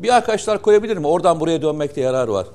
[0.00, 1.06] bir arkadaşlar koyabilir mi?
[1.06, 2.46] Oradan buraya dönmekte yarar var.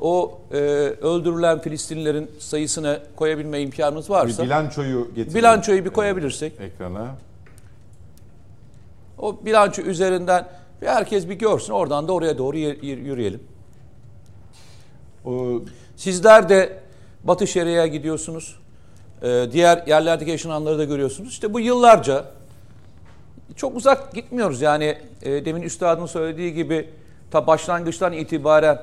[0.00, 0.56] O e,
[1.02, 5.34] öldürülen Filistinlilerin sayısını koyabilme imkanımız Bir varsa bilançoyu getirelim.
[5.34, 7.14] bilançoyu bir koyabilirsek ekrana.
[9.18, 10.48] o bilanço üzerinden
[10.82, 13.40] bir herkes bir görsün oradan da oraya doğru yürüyelim.
[15.96, 16.78] Sizler de
[17.24, 18.58] Batı Şeria'ya gidiyorsunuz.
[19.22, 21.30] Ee, diğer yerlerdeki yaşananları da görüyorsunuz.
[21.30, 22.24] İşte bu yıllarca
[23.56, 24.62] çok uzak gitmiyoruz.
[24.62, 26.90] Yani e, demin üstadın söylediği gibi
[27.30, 28.78] ta başlangıçtan itibaren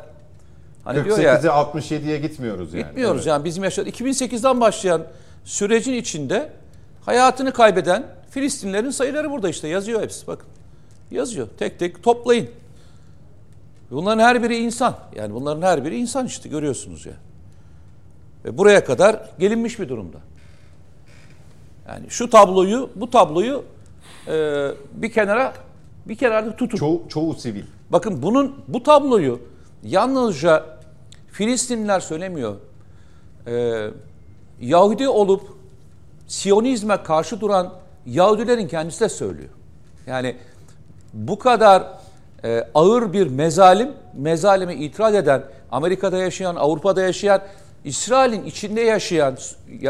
[0.83, 2.83] hani diyor ya 48'e 67'ye gitmiyoruz yani.
[2.83, 3.27] gitmiyoruz Evet.
[3.27, 5.03] yani bizim yaşadığımız 2008'den başlayan
[5.45, 6.49] sürecin içinde
[7.05, 10.47] hayatını kaybeden Filistinlerin sayıları burada işte yazıyor hepsi bakın.
[11.11, 11.47] Yazıyor.
[11.59, 12.49] Tek tek toplayın.
[13.91, 14.95] Bunların her biri insan.
[15.15, 17.13] Yani bunların her biri insan işte görüyorsunuz ya.
[18.45, 20.17] Ve buraya kadar gelinmiş bir durumda.
[21.87, 23.63] Yani şu tabloyu, bu tabloyu
[24.27, 25.53] e, bir kenara
[26.05, 26.77] bir kenarda tutun.
[26.77, 27.63] Çoğu, çoğu sivil.
[27.89, 29.39] Bakın bunun bu tabloyu
[29.83, 30.65] yalnızca
[31.31, 32.55] Filistinliler söylemiyor.
[33.47, 33.87] Ee,
[34.61, 35.41] Yahudi olup
[36.27, 37.73] Siyonizme karşı duran
[38.05, 39.49] Yahudilerin kendisi de söylüyor.
[40.07, 40.37] Yani
[41.13, 41.83] bu kadar
[42.43, 47.41] e, ağır bir mezalim, mezalime itiraz eden, Amerika'da yaşayan, Avrupa'da yaşayan,
[47.85, 49.37] İsrail'in içinde yaşayan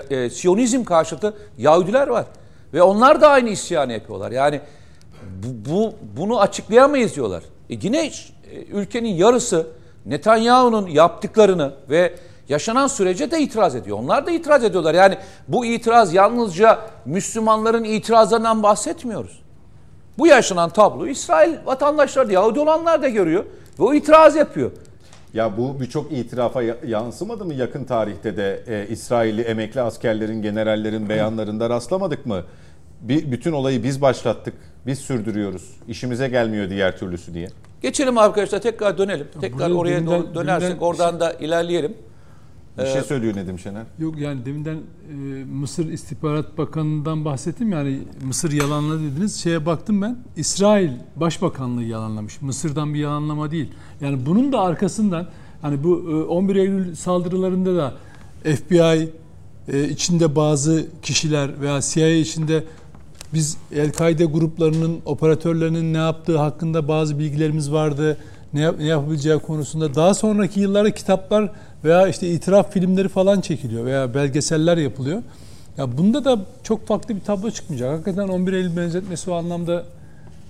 [0.09, 2.25] e, Siyonizm karşıtı Yahudiler var.
[2.73, 4.31] Ve onlar da aynı isyanı yapıyorlar.
[4.31, 4.61] Yani
[5.43, 7.43] bu, bu bunu açıklayamayız diyorlar.
[7.69, 8.11] E yine e,
[8.71, 9.67] ülkenin yarısı
[10.05, 12.13] Netanyahu'nun yaptıklarını ve
[12.49, 13.99] yaşanan sürece de itiraz ediyor.
[13.99, 14.93] Onlar da itiraz ediyorlar.
[14.93, 19.40] Yani bu itiraz yalnızca Müslümanların itirazlarından bahsetmiyoruz.
[20.17, 23.43] Bu yaşanan tablo İsrail vatandaşları da Yahudi olanlar da görüyor
[23.79, 24.71] ve o itiraz yapıyor.
[25.33, 31.09] Ya bu birçok itirafa ya- yansımadı mı yakın tarihte de e, İsrailli emekli askerlerin, generallerin
[31.09, 32.41] beyanlarında rastlamadık mı?
[33.01, 34.53] Bir, bütün olayı biz başlattık,
[34.85, 35.69] biz sürdürüyoruz.
[35.87, 37.47] İşimize gelmiyor diğer türlüsü diye.
[37.81, 39.27] Geçelim arkadaşlar tekrar dönelim.
[39.41, 41.93] Tekrar buraya oraya doğru dönersek deminden- oradan da ilerleyelim.
[42.77, 43.83] Bir şey söylüyor Nedim Şener.
[43.99, 49.39] Yok yani deminden e, Mısır İstihbarat Bakanı'ndan bahsettim yani Mısır yalanladı dediniz.
[49.39, 52.41] Şeye baktım ben İsrail Başbakanlığı yalanlamış.
[52.41, 53.69] Mısır'dan bir yalanlama değil.
[54.01, 55.27] Yani bunun da arkasından
[55.61, 57.93] hani bu e, 11 Eylül saldırılarında da
[58.43, 59.09] FBI
[59.67, 62.63] e, içinde bazı kişiler veya CIA içinde
[63.33, 68.17] biz El-Kaide gruplarının operatörlerinin ne yaptığı hakkında bazı bilgilerimiz vardı.
[68.53, 71.51] Ne, yap, ne yapabileceği konusunda daha sonraki yıllarda kitaplar
[71.83, 75.23] veya işte itiraf filmleri falan çekiliyor veya belgeseller yapılıyor.
[75.77, 77.93] Ya bunda da çok farklı bir tablo çıkmayacak.
[77.93, 79.83] Hakikaten 11 Eylül benzetmesi o anlamda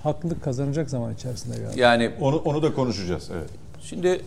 [0.04, 1.82] haklılık kazanacak zaman içerisinde galiba.
[1.82, 3.30] Yani Onu, onu da konuşacağız.
[3.34, 3.50] Evet.
[3.82, 4.22] Şimdi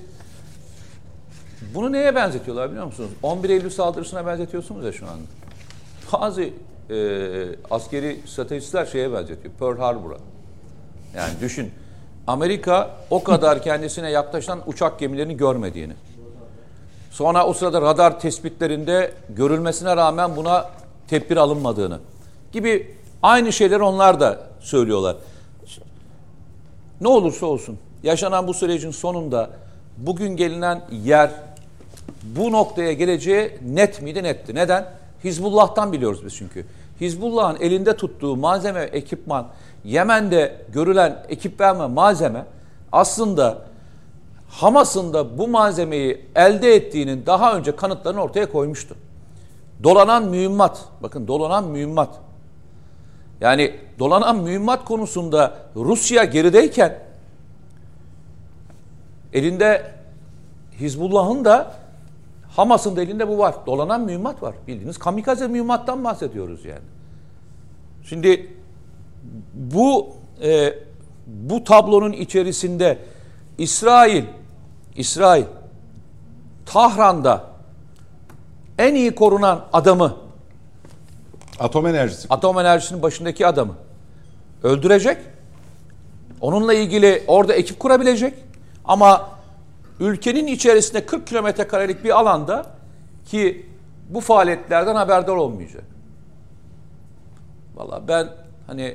[1.75, 3.11] bunu neye benzetiyorlar biliyor musunuz?
[3.23, 5.25] 11 Eylül saldırısına benzetiyorsunuz ya şu anda.
[6.13, 6.97] Bazı e,
[7.71, 9.55] askeri stratejistler şeye benzetiyor.
[9.59, 10.19] Pearl Harbor'a.
[11.17, 11.71] Yani düşün.
[12.27, 15.93] Amerika o kadar kendisine yaklaşan uçak gemilerini görmediğini.
[17.15, 20.71] Sonra o sırada radar tespitlerinde görülmesine rağmen buna
[21.09, 21.99] tedbir alınmadığını
[22.53, 25.17] gibi aynı şeyleri onlar da söylüyorlar.
[27.01, 29.51] Ne olursa olsun yaşanan bu sürecin sonunda
[29.97, 31.31] bugün gelinen yer
[32.23, 34.23] bu noktaya geleceği net miydi?
[34.23, 34.55] Netti.
[34.55, 34.87] Neden?
[35.25, 36.67] Hizbullah'tan biliyoruz biz çünkü.
[37.01, 39.47] Hizbullah'ın elinde tuttuğu malzeme, ekipman,
[39.85, 42.47] Yemen'de görülen ekipman ve malzeme
[42.93, 43.59] aslında
[44.61, 48.97] Hamas'ın da bu malzemeyi elde ettiğinin daha önce kanıtlarını ortaya koymuştu.
[49.83, 52.21] Dolanan mühimmat, bakın dolanan mühimmat.
[53.41, 56.99] Yani dolanan mühimmat konusunda Rusya gerideyken
[59.33, 59.93] elinde
[60.81, 61.75] Hizbullah'ın da
[62.57, 63.55] Hamas'ın da elinde bu var.
[63.67, 64.55] Dolanan mühimmat var.
[64.67, 66.85] Bildiğiniz kamikaze mühimmattan bahsediyoruz yani.
[68.05, 68.53] Şimdi
[69.55, 70.09] bu
[70.43, 70.75] e,
[71.27, 72.99] bu tablonun içerisinde
[73.59, 74.25] İsrail
[74.97, 75.45] İsrail
[76.67, 77.45] Tahran'da
[78.79, 80.17] en iyi korunan adamı
[81.61, 82.29] Atom enerjisi.
[82.31, 83.75] atom enerjisinin başındaki adamı
[84.63, 85.19] öldürecek.
[86.41, 88.35] Onunla ilgili orada ekip kurabilecek.
[88.85, 89.31] Ama
[90.01, 92.67] ülkenin içerisinde 40 kilometre karelik bir alanda
[93.25, 93.67] ki
[94.09, 95.85] bu faaliyetlerden haberdar olmayacak.
[97.75, 98.29] Valla ben
[98.67, 98.95] hani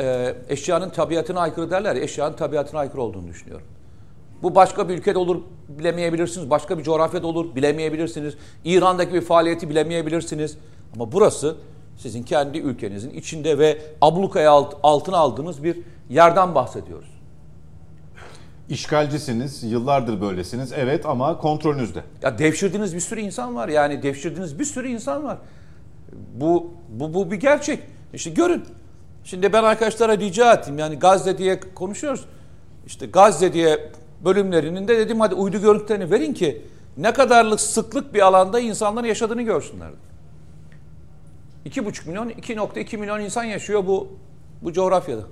[0.00, 3.66] e, eşyanın tabiatına aykırı derler ya, eşyanın tabiatına aykırı olduğunu düşünüyorum.
[4.42, 6.50] Bu başka bir ülkede olur bilemeyebilirsiniz.
[6.50, 8.34] Başka bir coğrafyada olur bilemeyebilirsiniz.
[8.64, 10.58] İran'daki bir faaliyeti bilemeyebilirsiniz.
[10.94, 11.56] Ama burası
[11.96, 15.78] sizin kendi ülkenizin içinde ve ablukaya alt, altına aldığınız bir
[16.10, 17.16] yerden bahsediyoruz.
[18.68, 20.72] İşgalcisiniz, yıllardır böylesiniz.
[20.76, 22.02] Evet ama kontrolünüzde.
[22.22, 23.68] Ya devşirdiğiniz bir sürü insan var.
[23.68, 25.38] Yani devşirdiğiniz bir sürü insan var.
[26.34, 27.80] Bu bu bu bir gerçek.
[28.14, 28.64] İşte görün.
[29.24, 30.78] Şimdi ben arkadaşlara rica ettim.
[30.78, 32.24] Yani Gazze diye konuşuyoruz.
[32.86, 33.90] İşte Gazze diye
[34.24, 36.62] bölümlerinin de dedim hadi uydu görüntülerini verin ki
[36.96, 39.90] ne kadarlık sıklık bir alanda insanların yaşadığını görsünler.
[41.66, 44.08] 2,5 milyon, 2.2 milyon insan yaşıyor bu
[44.62, 45.22] bu coğrafyada.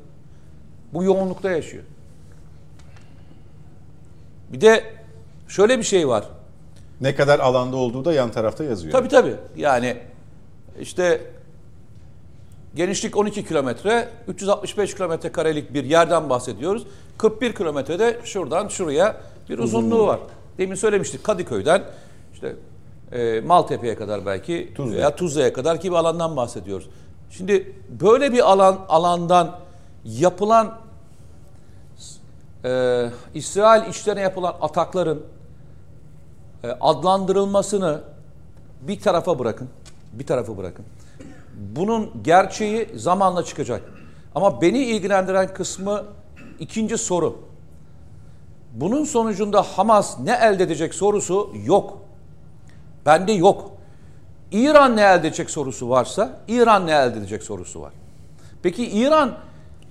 [0.92, 1.84] Bu yoğunlukta yaşıyor.
[4.52, 4.84] Bir de
[5.48, 6.24] şöyle bir şey var.
[7.00, 8.92] Ne kadar alanda olduğu da yan tarafta yazıyor.
[8.92, 9.36] Tabii tabii.
[9.56, 9.96] Yani
[10.80, 11.20] işte
[12.74, 16.86] genişlik 12 kilometre, 365 kilometre karelik bir yerden bahsediyoruz.
[17.18, 19.16] 41 kilometrede şuradan şuraya
[19.48, 20.20] bir uzunluğu var.
[20.58, 21.82] Demin söylemiştik Kadıköy'den
[22.34, 22.56] işte
[23.12, 24.96] e, Maltepe'ye kadar belki Tuzla.
[24.96, 26.88] veya Tuzla'ya kadar ki bir alandan bahsediyoruz.
[27.30, 29.56] Şimdi böyle bir alan alandan
[30.04, 30.78] yapılan
[32.64, 35.22] e, İsrail içlerine yapılan atakların
[36.64, 38.00] e, adlandırılmasını
[38.80, 39.68] bir tarafa bırakın.
[40.12, 40.84] Bir tarafa bırakın.
[41.76, 43.82] Bunun gerçeği zamanla çıkacak.
[44.34, 46.04] Ama beni ilgilendiren kısmı
[46.60, 47.38] ikinci soru.
[48.74, 51.98] Bunun sonucunda Hamas ne elde edecek sorusu yok.
[53.06, 53.70] Bende yok.
[54.52, 57.92] İran ne elde edecek sorusu varsa İran ne elde edecek sorusu var.
[58.62, 59.38] Peki İran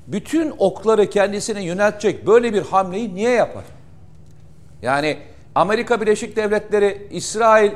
[0.08, 3.64] bütün okları kendisine yöneltecek böyle bir hamleyi niye yapar?
[4.82, 5.18] Yani
[5.56, 7.72] Amerika Birleşik Devletleri İsrail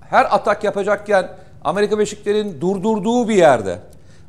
[0.00, 1.30] her atak yapacakken
[1.64, 3.78] Amerika Birleşik Devletleri'nin durdurduğu bir yerde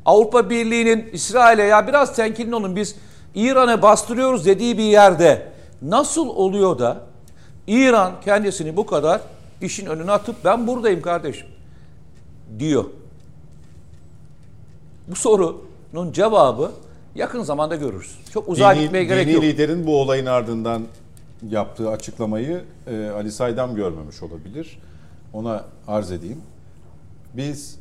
[0.06, 2.96] Avrupa Birliği'nin İsrail'e ya biraz temkinli olun biz
[3.34, 5.52] İran'ı bastırıyoruz dediği bir yerde
[5.82, 7.00] nasıl oluyor da
[7.66, 9.20] İran kendisini bu kadar
[9.60, 11.46] işin önüne atıp ben buradayım kardeşim
[12.58, 12.84] diyor.
[15.08, 16.72] Bu sorunun cevabı
[17.14, 18.18] yakın zamanda görürüz.
[18.32, 19.44] Çok uzağa dini, gitmeye gerek dini yok.
[19.44, 20.82] liderin bu olayın ardından
[21.50, 24.78] yaptığı açıklamayı e, Ali Saydam görmemiş olabilir.
[25.32, 26.42] Ona arz edeyim.
[27.34, 27.78] Biz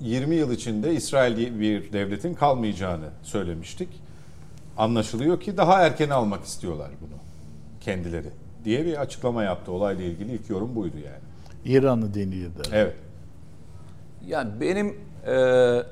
[0.00, 3.88] 20 yıl içinde İsrail bir devletin kalmayacağını söylemiştik.
[4.76, 7.18] Anlaşılıyor ki daha erken almak istiyorlar bunu
[7.80, 8.30] kendileri
[8.64, 9.72] diye bir açıklama yaptı.
[9.72, 11.76] Olayla ilgili ilk yorum buydu yani.
[11.76, 12.66] İranlı dini lider.
[12.72, 12.94] Evet.
[14.26, 14.96] Yani benim
[15.26, 15.82] e,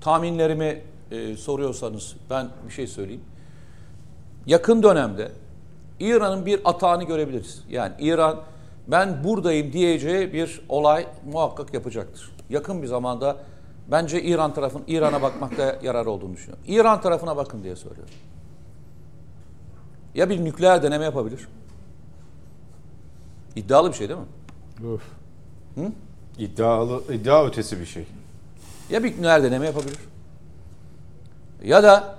[0.00, 3.24] tahminlerimi e, soruyorsanız ben bir şey söyleyeyim.
[4.46, 5.32] Yakın dönemde
[6.00, 7.64] İran'ın bir atağını görebiliriz.
[7.70, 8.40] Yani İran
[8.88, 12.30] ben buradayım diyeceği bir olay muhakkak yapacaktır.
[12.50, 13.36] Yakın bir zamanda
[13.90, 16.64] bence İran tarafın İran'a bakmakta yarar olduğunu düşünüyorum.
[16.68, 18.14] İran tarafına bakın diye söylüyorum.
[20.14, 21.48] Ya bir nükleer deneme yapabilir.
[23.56, 24.26] İddialı bir şey değil mi?
[24.88, 25.02] Öf.
[26.38, 28.06] İddialı, iddia ötesi bir şey.
[28.90, 29.98] Ya bir nükleer deneme yapabilir.
[31.62, 32.16] Ya da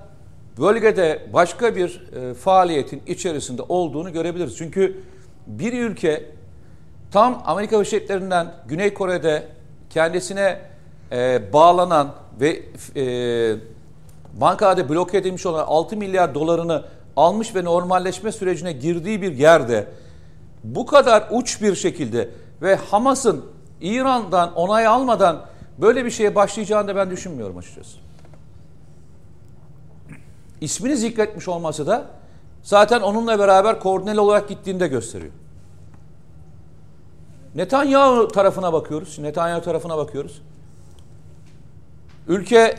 [0.57, 4.57] bölgede başka bir e, faaliyetin içerisinde olduğunu görebiliriz.
[4.57, 5.03] Çünkü
[5.47, 6.25] bir ülke
[7.11, 9.47] tam Amerika Birleşik Devletleri'nden Güney Kore'de
[9.89, 10.59] kendisine
[11.11, 12.61] e, bağlanan ve
[12.95, 13.55] e,
[14.33, 16.83] bankada bloke edilmiş olan 6 milyar dolarını
[17.15, 19.87] almış ve normalleşme sürecine girdiği bir yerde
[20.63, 22.29] bu kadar uç bir şekilde
[22.61, 23.45] ve Hamas'ın
[23.81, 25.45] İran'dan onay almadan
[25.77, 27.97] böyle bir şeye başlayacağını da ben düşünmüyorum açıkçası.
[30.61, 32.05] İsmini zikretmiş olması da
[32.63, 35.31] zaten onunla beraber koordineli olarak gittiğini de gösteriyor.
[37.55, 39.19] Netanyahu tarafına bakıyoruz.
[39.19, 40.41] Netanyahu tarafına bakıyoruz.
[42.29, 42.75] Ülke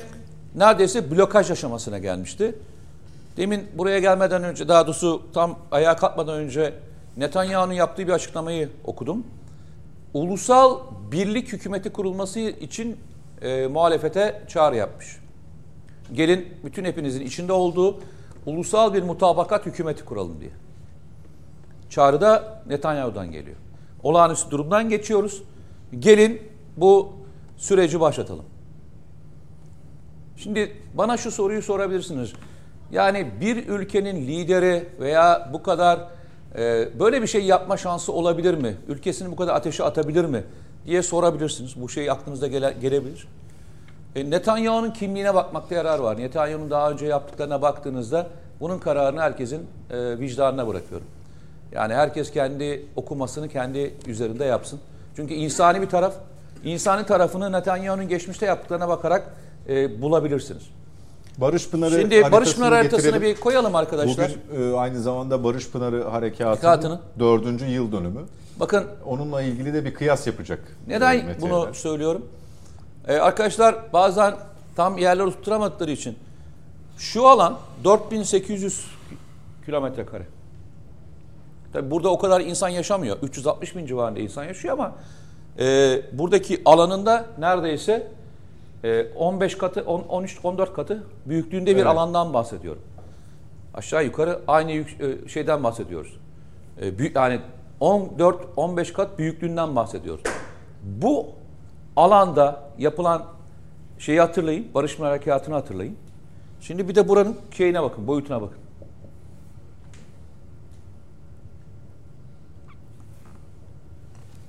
[0.54, 2.54] neredeyse blokaj aşamasına gelmişti.
[3.36, 6.74] Demin buraya gelmeden önce, daha doğrusu tam ayağa kalkmadan önce
[7.16, 9.26] Netanyahu'nun yaptığı bir açıklamayı okudum.
[10.14, 10.78] Ulusal
[11.12, 12.96] birlik hükümeti kurulması için
[13.42, 15.18] e, muhalefete çağrı yapmış.
[16.12, 18.00] Gelin bütün hepinizin içinde olduğu
[18.46, 20.50] ulusal bir mutabakat hükümeti kuralım diye.
[21.90, 23.56] Çağrı da Netanyahu'dan geliyor.
[24.02, 25.42] Olağanüstü durumdan geçiyoruz.
[25.98, 26.42] Gelin
[26.76, 27.12] bu
[27.56, 28.44] süreci başlatalım.
[30.42, 32.32] Şimdi bana şu soruyu sorabilirsiniz.
[32.92, 36.00] Yani bir ülkenin lideri veya bu kadar
[36.58, 38.76] e, böyle bir şey yapma şansı olabilir mi?
[38.88, 40.44] Ülkesini bu kadar ateşe atabilir mi?
[40.86, 41.80] diye sorabilirsiniz.
[41.80, 43.28] Bu şey aklınıza gele, gelebilir.
[44.16, 46.18] E, Netanyahu'nun kimliğine bakmakta yarar var.
[46.18, 48.26] Netanyahu'nun daha önce yaptıklarına baktığınızda
[48.60, 51.06] bunun kararını herkesin e, vicdanına bırakıyorum.
[51.72, 54.80] Yani herkes kendi okumasını kendi üzerinde yapsın.
[55.16, 56.14] Çünkü insani bir taraf,
[56.64, 59.34] insani tarafını Netanyahu'nun geçmişte yaptıklarına bakarak
[59.70, 60.62] e, bulabilirsiniz.
[61.38, 63.36] Barış Pınarı Şimdi Barış Pınarı haritasını getirelim.
[63.36, 64.32] bir koyalım arkadaşlar.
[64.50, 67.00] Bugün e, aynı zamanda Barış Pınarı Harekatı'nın Harekatının.
[67.18, 68.20] dördüncü yıl dönümü.
[68.60, 70.60] Bakın Onunla ilgili de bir kıyas yapacak.
[70.86, 71.72] neden e, Mete bunu Erer.
[71.74, 72.26] söylüyorum?
[73.08, 74.34] Ee, arkadaşlar bazen
[74.76, 76.16] tam yerleri tutturamadıkları için
[76.98, 78.84] şu alan 4800
[79.66, 80.26] kilometre kare.
[81.72, 83.16] Tabi burada o kadar insan yaşamıyor.
[83.22, 84.92] 360 bin civarında insan yaşıyor ama
[85.58, 88.19] e, buradaki alanında neredeyse e,
[89.16, 91.86] 15 katı, 10, 13, 14 katı büyüklüğünde bir Evet.
[91.86, 92.82] alandan bahsediyorum.
[93.74, 96.16] Aşağı yukarı aynı yük, e, şeyden bahsediyoruz.
[96.82, 97.40] E, büyük, yani
[97.80, 100.22] 14-15 kat büyüklüğünden bahsediyoruz.
[100.82, 101.26] Bu
[101.96, 103.24] alanda yapılan
[103.98, 105.96] şeyi hatırlayın, barışma harekatını hatırlayın.
[106.60, 108.58] Şimdi bir de buranın şeyine bakın, boyutuna bakın.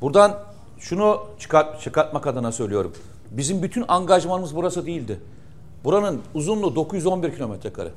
[0.01, 0.39] Buradan
[0.79, 2.93] şunu çıkart, çıkartmak adına söylüyorum.
[3.31, 5.19] Bizim bütün angajmanımız burası değildi.
[5.83, 7.89] Buranın uzunluğu 911 kilometre kare.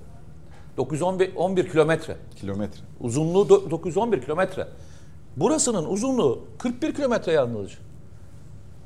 [0.76, 2.16] 911 11 kilometre.
[2.36, 2.80] Kilometre.
[3.00, 4.68] Uzunluğu do- 911 kilometre.
[5.36, 7.76] Burasının uzunluğu 41 kilometre yalnızca.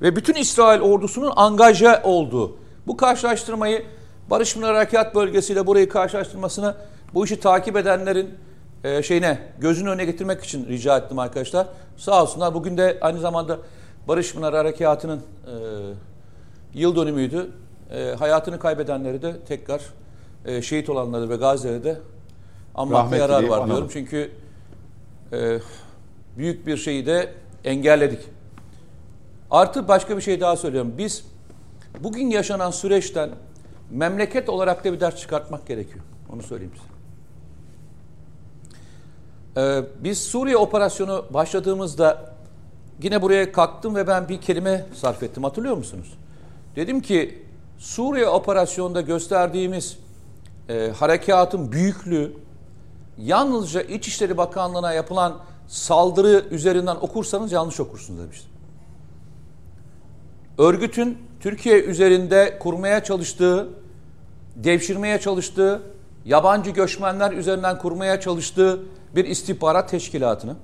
[0.02, 2.56] Ve bütün İsrail ordusunun angaja olduğu.
[2.86, 3.84] Bu karşılaştırmayı
[4.30, 6.74] Barış Pınarı Harekat Bölgesi'yle burayı karşılaştırmasını
[7.14, 8.30] bu işi takip edenlerin
[8.84, 11.66] e, şeyine gözünün önüne getirmek için rica ettim arkadaşlar.
[11.96, 12.54] Sağ olsunlar.
[12.54, 13.58] Bugün de aynı zamanda
[14.08, 15.54] Barış Pınarı Harekatı'nın e,
[16.74, 17.50] yıl dönümüydü.
[17.90, 19.80] E, hayatını kaybedenleri de tekrar
[20.44, 21.98] e, şehit olanları ve gazileri de
[22.74, 23.70] anmakta yarar var analım.
[23.70, 23.88] diyorum.
[23.92, 24.30] Çünkü
[25.32, 25.58] e,
[26.36, 27.32] büyük bir şeyi de
[27.64, 28.20] engelledik.
[29.50, 30.94] Artı başka bir şey daha söylüyorum.
[30.98, 31.24] Biz
[32.00, 33.30] bugün yaşanan süreçten
[33.90, 36.04] memleket olarak da bir ders çıkartmak gerekiyor.
[36.32, 36.98] Onu söyleyeyim size.
[39.56, 42.34] Ee, biz Suriye operasyonu başladığımızda
[43.02, 45.44] yine buraya kalktım ve ben bir kelime sarf ettim.
[45.44, 46.18] Hatırlıyor musunuz?
[46.78, 47.42] Dedim ki
[47.78, 49.98] Suriye operasyonunda gösterdiğimiz
[50.68, 52.32] e, harekatın büyüklüğü
[53.18, 58.50] yalnızca İçişleri Bakanlığı'na yapılan saldırı üzerinden okursanız yanlış okursunuz demiştim.
[60.58, 63.68] Örgütün Türkiye üzerinde kurmaya çalıştığı,
[64.56, 65.82] devşirmeye çalıştığı,
[66.24, 68.82] yabancı göçmenler üzerinden kurmaya çalıştığı
[69.16, 70.56] bir istihbarat teşkilatını,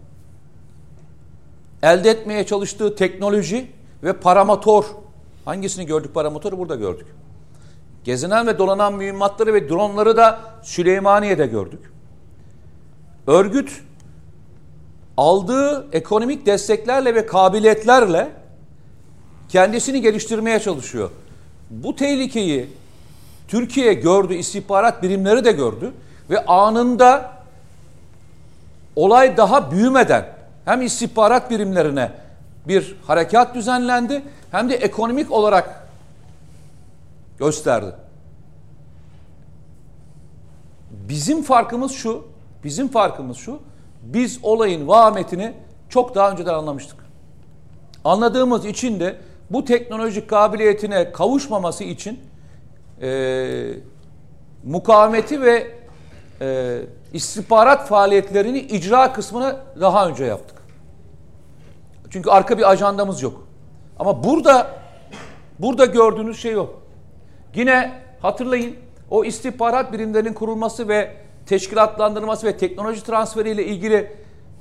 [1.83, 3.71] elde etmeye çalıştığı teknoloji
[4.03, 4.85] ve paramotor,
[5.45, 7.07] hangisini gördük paramotoru burada gördük.
[8.05, 11.93] Gezinen ve dolanan mühimmatları ve dronları da Süleymaniye'de gördük.
[13.27, 13.83] Örgüt
[15.17, 18.31] aldığı ekonomik desteklerle ve kabiliyetlerle
[19.49, 21.11] kendisini geliştirmeye çalışıyor.
[21.71, 22.69] Bu tehlikeyi
[23.49, 25.93] Türkiye gördü, istihbarat birimleri de gördü
[26.31, 27.33] ve anında
[28.97, 30.27] olay daha büyümeden
[30.65, 32.11] hem istihbarat birimlerine
[32.69, 35.89] bir harekat düzenlendi hem de ekonomik olarak
[37.39, 37.93] gösterdi.
[40.91, 42.27] Bizim farkımız şu,
[42.65, 43.59] bizim farkımız şu,
[44.03, 45.53] biz olayın vahametini
[45.89, 46.97] çok daha önceden anlamıştık.
[48.05, 49.17] Anladığımız için de
[49.51, 52.21] bu teknolojik kabiliyetine kavuşmaması için
[53.03, 53.73] e,
[54.65, 55.71] mukavemeti ve
[56.41, 56.79] e,
[57.13, 60.54] istihbarat faaliyetlerini icra kısmına daha önce yaptık.
[62.15, 63.47] Çünkü arka bir ajandamız yok.
[63.99, 64.67] Ama burada
[65.59, 66.71] burada gördüğünüz şey o.
[67.55, 67.93] Yine
[68.23, 68.77] hatırlayın
[69.11, 74.13] o istihbarat birimlerinin kurulması ve teşkilatlandırılması ve teknoloji transferiyle ilgili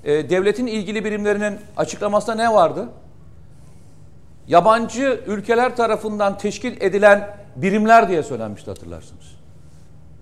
[0.03, 2.89] e, devletin ilgili birimlerinin açıklamasında ne vardı?
[4.47, 9.35] Yabancı ülkeler tarafından teşkil edilen birimler diye söylenmişti hatırlarsınız.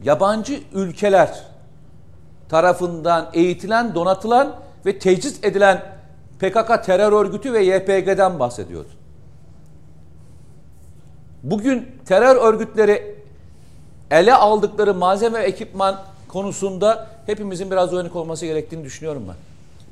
[0.04, 1.44] Yabancı ülkeler
[2.50, 4.56] tarafından eğitilen, donatılan
[4.86, 6.01] ve tecis edilen
[6.42, 8.90] PKK terör örgütü ve YPG'den bahsediyordu.
[11.44, 13.16] Bugün terör örgütleri
[14.12, 19.36] ele aldıkları malzeme ve ekipman konusunda hepimizin biraz uyanık olması gerektiğini düşünüyorum ben.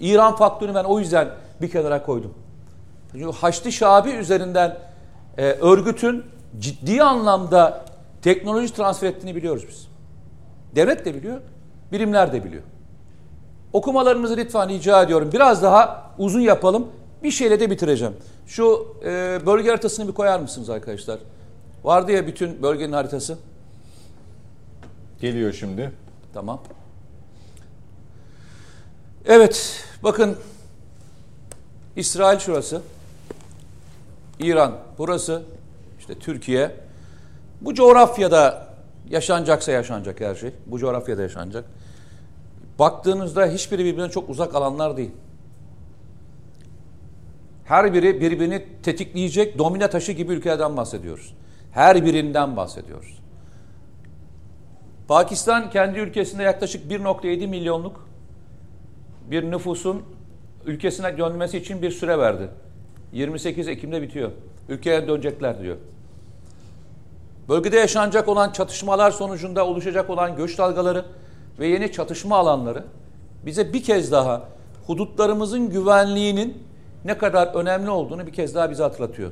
[0.07, 1.27] İran faktörünü ben o yüzden
[1.61, 2.33] bir kenara koydum.
[3.11, 4.77] Çünkü Haçlı Şabi üzerinden
[5.37, 6.25] e, örgütün
[6.59, 7.85] ciddi anlamda
[8.21, 9.87] teknoloji transfer ettiğini biliyoruz biz.
[10.75, 11.41] Devlet de biliyor,
[11.91, 12.63] birimler de biliyor.
[13.73, 15.29] Okumalarınızı lütfen rica ediyorum.
[15.33, 16.87] Biraz daha uzun yapalım.
[17.23, 18.13] Bir şeyle de bitireceğim.
[18.47, 21.19] Şu e, bölge haritasını bir koyar mısınız arkadaşlar?
[21.83, 23.37] Vardı ya bütün bölgenin haritası.
[25.21, 25.91] Geliyor şimdi.
[26.33, 26.61] Tamam.
[29.25, 30.37] Evet, bakın
[31.95, 32.81] İsrail şurası.
[34.39, 35.41] İran burası.
[35.99, 36.71] işte Türkiye.
[37.61, 38.67] Bu coğrafyada
[39.09, 40.51] yaşanacaksa yaşanacak her şey.
[40.65, 41.65] Bu coğrafyada yaşanacak.
[42.79, 45.11] Baktığınızda hiçbiri birbirine çok uzak alanlar değil.
[47.65, 51.33] Her biri birbirini tetikleyecek domine taşı gibi ülkelerden bahsediyoruz.
[51.71, 53.19] Her birinden bahsediyoruz.
[55.07, 58.07] Pakistan kendi ülkesinde yaklaşık 1.7 milyonluk
[59.31, 60.03] bir nüfusun
[60.65, 62.49] ülkesine dönmesi için bir süre verdi.
[63.11, 64.31] 28 Ekim'de bitiyor.
[64.69, 65.77] Ülkeye dönecekler diyor.
[67.49, 71.05] Bölgede yaşanacak olan çatışmalar sonucunda oluşacak olan göç dalgaları
[71.59, 72.83] ve yeni çatışma alanları
[73.45, 74.43] bize bir kez daha
[74.87, 76.63] hudutlarımızın güvenliğinin
[77.05, 79.31] ne kadar önemli olduğunu bir kez daha bize hatırlatıyor.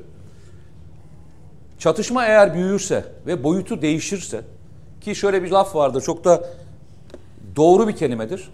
[1.78, 4.40] Çatışma eğer büyürse ve boyutu değişirse
[5.00, 6.44] ki şöyle bir laf vardır çok da
[7.56, 8.50] doğru bir kelimedir.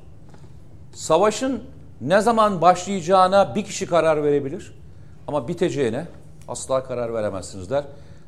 [0.92, 1.62] Savaşın
[2.00, 4.74] ne zaman başlayacağına bir kişi karar verebilir
[5.28, 6.06] ama biteceğine
[6.48, 7.84] asla karar veremezsiniz der.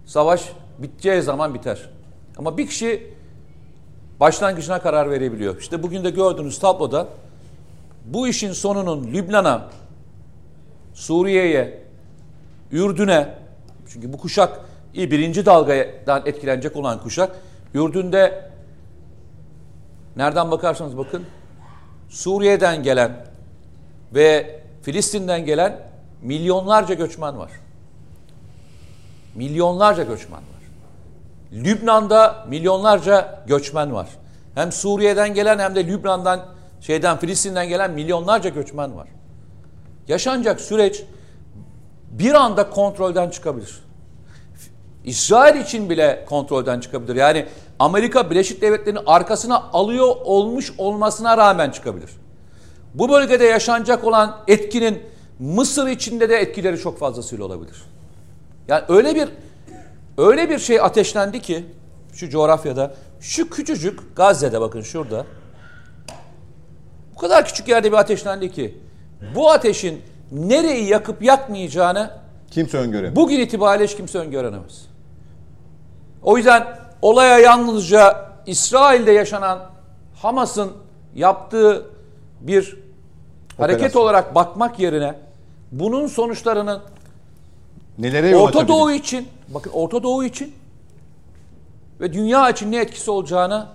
[0.06, 1.90] Savaş biteceği zaman biter.
[2.38, 3.15] Ama bir kişi
[4.20, 5.58] başlangıcına karar verebiliyor.
[5.58, 7.08] İşte bugün de gördüğünüz tabloda
[8.04, 9.68] bu işin sonunun Lübnan'a,
[10.94, 11.82] Suriye'ye,
[12.72, 13.34] Ürdün'e
[13.88, 14.60] çünkü bu kuşak
[14.94, 17.36] birinci dalgadan etkilenecek olan kuşak
[17.74, 18.50] Ürdün'de
[20.16, 21.24] nereden bakarsanız bakın
[22.08, 23.26] Suriye'den gelen
[24.14, 25.80] ve Filistin'den gelen
[26.22, 27.50] milyonlarca göçmen var.
[29.34, 30.55] Milyonlarca göçmen var.
[31.52, 34.08] Lübnan'da milyonlarca göçmen var.
[34.54, 36.40] Hem Suriye'den gelen hem de Lübnan'dan
[36.80, 39.08] şeyden Filistin'den gelen milyonlarca göçmen var.
[40.08, 41.02] Yaşanacak süreç
[42.10, 43.80] bir anda kontrolden çıkabilir.
[45.04, 47.16] İsrail için bile kontrolden çıkabilir.
[47.16, 47.46] Yani
[47.78, 52.10] Amerika Birleşik Devletleri'nin arkasına alıyor olmuş olmasına rağmen çıkabilir.
[52.94, 55.02] Bu bölgede yaşanacak olan etkinin
[55.38, 57.82] Mısır içinde de etkileri çok fazlasıyla olabilir.
[58.68, 59.28] Yani öyle bir
[60.18, 61.64] öyle bir şey ateşlendi ki
[62.12, 65.26] şu coğrafyada şu küçücük Gazze'de bakın şurada
[67.14, 68.78] bu kadar küçük yerde bir ateşlendi ki
[69.34, 70.02] bu ateşin
[70.32, 72.10] nereyi yakıp yakmayacağını
[72.50, 73.16] kimse öngöremez.
[73.16, 74.86] Bugün itibariyle hiç kimse öngöremez.
[76.22, 76.66] O yüzden
[77.02, 79.58] olaya yalnızca İsrail'de yaşanan
[80.14, 80.72] Hamas'ın
[81.14, 81.86] yaptığı
[82.40, 82.78] bir Operasyon.
[83.58, 85.14] hareket olarak bakmak yerine
[85.72, 86.82] bunun sonuçlarının
[87.98, 90.52] Nelere Orta Doğu için, bakın Orta Doğu için
[92.00, 93.66] ve dünya için ne etkisi olacağını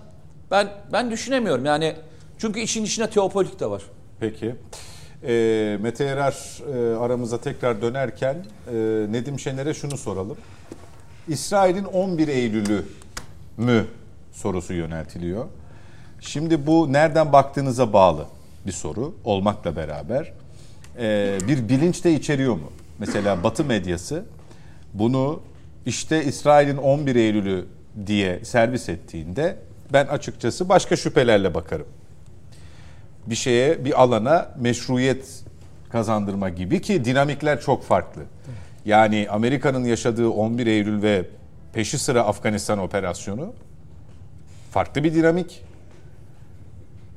[0.51, 1.65] ben ben düşünemiyorum.
[1.65, 1.95] Yani
[2.37, 3.81] çünkü işin içine teopolitik de var.
[4.19, 4.55] Peki.
[5.23, 8.73] E, Mete Erer e, aramıza tekrar dönerken e,
[9.09, 10.37] Nedim Şener'e şunu soralım.
[11.27, 12.85] İsrail'in 11 Eylül'ü
[13.57, 13.85] mü
[14.31, 15.45] sorusu yöneltiliyor.
[16.21, 18.25] Şimdi bu nereden baktığınıza bağlı
[18.65, 20.33] bir soru olmakla beraber
[20.99, 22.71] e, bir bilinç de içeriyor mu?
[22.99, 24.25] Mesela Batı medyası
[24.93, 25.39] bunu
[25.85, 27.65] işte İsrail'in 11 Eylül'ü
[28.07, 29.57] diye servis ettiğinde
[29.93, 31.87] ben açıkçası başka şüphelerle bakarım.
[33.25, 35.43] Bir şeye, bir alana meşruiyet
[35.89, 38.21] kazandırma gibi ki dinamikler çok farklı.
[38.85, 41.25] Yani Amerika'nın yaşadığı 11 Eylül ve
[41.73, 43.53] peşi sıra Afganistan operasyonu
[44.71, 45.63] farklı bir dinamik.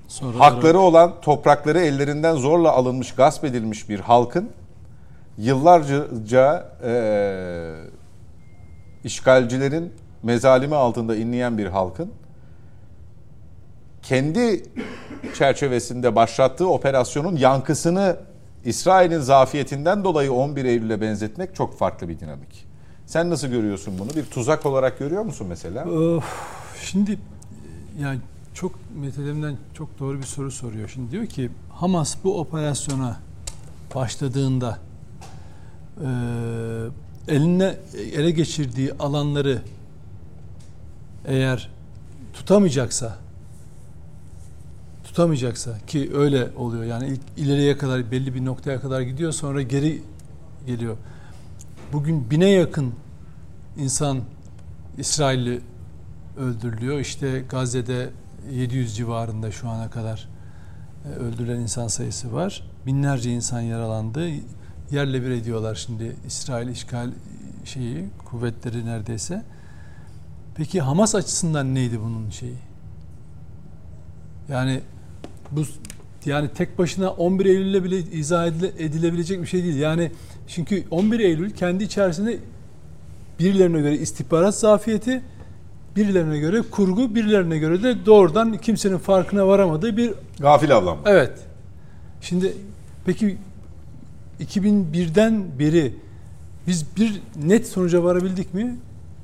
[0.09, 4.51] Sonra Hakları olan toprakları ellerinden zorla alınmış, gasp edilmiş bir halkın
[5.39, 6.93] yıllarca e,
[9.05, 9.93] işgalcilerin
[10.23, 12.11] mezalimi altında inleyen bir halkın
[14.03, 14.63] kendi
[15.35, 18.17] çerçevesinde başlattığı operasyonun yankısını
[18.65, 22.67] İsrail'in zafiyetinden dolayı 11 Eylül'e benzetmek çok farklı bir dinamik.
[23.07, 24.11] Sen nasıl görüyorsun bunu?
[24.17, 25.87] Bir tuzak olarak görüyor musun mesela?
[26.83, 27.19] Şimdi
[27.99, 28.19] yani
[28.55, 30.89] çok Mete çok doğru bir soru soruyor.
[30.89, 33.17] Şimdi diyor ki Hamas bu operasyona
[33.95, 34.79] başladığında
[36.01, 36.09] e,
[37.29, 37.77] eline
[38.13, 39.63] ele geçirdiği alanları
[41.25, 41.71] eğer
[42.33, 43.19] tutamayacaksa
[45.05, 50.03] tutamayacaksa ki öyle oluyor yani ilk ileriye kadar belli bir noktaya kadar gidiyor sonra geri
[50.67, 50.97] geliyor.
[51.93, 52.95] Bugün bine yakın
[53.77, 54.21] insan
[54.99, 55.61] İsrailli
[56.39, 56.99] öldürülüyor.
[56.99, 58.11] İşte Gazze'de
[58.53, 60.29] 700 civarında şu ana kadar
[61.05, 62.63] e, öldürülen insan sayısı var.
[62.87, 64.29] Binlerce insan yaralandı.
[64.91, 67.11] Yerle bir ediyorlar şimdi İsrail işgal
[67.65, 69.43] şeyi kuvvetleri neredeyse.
[70.55, 72.59] Peki Hamas açısından neydi bunun şeyi?
[74.49, 74.81] Yani
[75.51, 75.63] bu
[76.25, 78.47] yani tek başına 11 Eylül'le bile izah
[78.79, 79.77] edilebilecek bir şey değil.
[79.77, 80.13] Yani
[80.47, 82.39] çünkü 11 Eylül kendi içerisinde
[83.39, 85.23] birilerine göre istihbarat zafiyeti,
[85.97, 91.03] birilerine göre kurgu, birilerine göre de doğrudan kimsenin farkına varamadığı bir gafil avlanma.
[91.07, 91.33] Evet.
[92.21, 92.57] Şimdi
[93.05, 93.39] peki
[94.41, 95.95] 2001'den beri
[96.67, 98.77] biz bir net sonuca varabildik mi?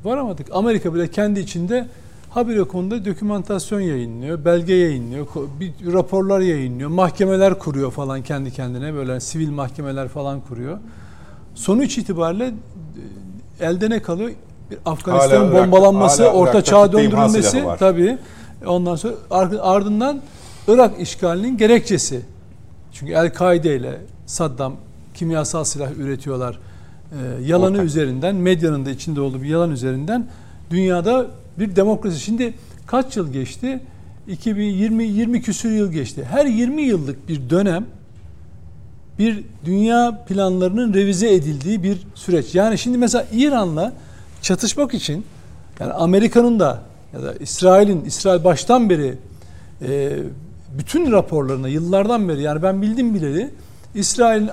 [0.04, 0.46] Varamadık.
[0.52, 1.86] Amerika bile kendi içinde
[2.30, 5.26] habire konuda dokümantasyon yayınlıyor, belge yayınlıyor,
[5.60, 10.78] bir raporlar yayınlıyor, mahkemeler kuruyor falan kendi kendine böyle sivil mahkemeler falan kuruyor.
[11.54, 12.52] Sonuç itibariyle
[13.60, 14.30] e, elde ne kalıyor?
[14.70, 18.18] bir Afganistan'ın bombalanması, hala Orta imha döndürülmesi tabii.
[18.66, 20.20] Ondan sonra ar- ardından
[20.68, 22.20] Irak işgalinin gerekçesi.
[22.92, 24.76] Çünkü El-Kaide ile Saddam
[25.20, 26.58] kimyasal silah üretiyorlar.
[27.12, 27.86] Ee, yalanı Ortak.
[27.86, 30.26] üzerinden, medyanın da içinde olduğu bir yalan üzerinden
[30.70, 31.26] dünyada
[31.58, 32.20] bir demokrasi.
[32.20, 32.54] Şimdi
[32.86, 33.80] kaç yıl geçti?
[34.28, 36.26] 2020 20 küsür yıl geçti.
[36.30, 37.86] Her 20 yıllık bir dönem
[39.18, 42.54] bir dünya planlarının revize edildiği bir süreç.
[42.54, 43.92] Yani şimdi mesela İran'la
[44.42, 45.24] çatışmak için
[45.80, 46.82] yani Amerika'nın da
[47.14, 49.14] ya da İsrail'in İsrail baştan beri
[49.82, 50.18] e,
[50.78, 53.50] bütün raporlarına yıllardan beri yani ben bildim bileli
[53.94, 54.50] İsrail'in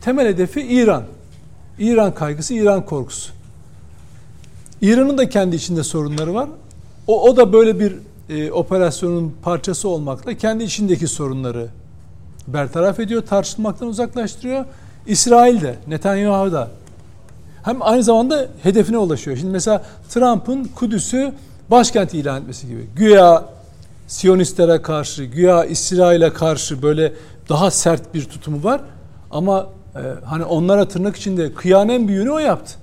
[0.00, 1.02] temel hedefi İran.
[1.78, 3.32] İran kaygısı, İran korkusu.
[4.80, 6.48] İran'ın da kendi içinde sorunları var.
[7.06, 7.96] O, o da böyle bir
[8.28, 11.68] e, operasyonun parçası olmakla kendi içindeki sorunları
[12.48, 14.64] bertaraf ediyor, tartışılmaktan uzaklaştırıyor.
[15.06, 16.70] İsrail de, Netanyahu da
[17.62, 19.36] hem aynı zamanda hedefine ulaşıyor.
[19.36, 21.32] Şimdi mesela Trump'ın Kudüs'ü
[21.70, 22.86] başkent ilan etmesi gibi.
[22.96, 23.44] Güya
[24.06, 27.12] Siyonistlere karşı, güya İsrail'e karşı böyle
[27.48, 28.80] daha sert bir tutumu var.
[29.30, 29.66] Ama
[29.96, 32.74] e, hani onlara tırnak içinde kıyan en büyüğünü o yaptı.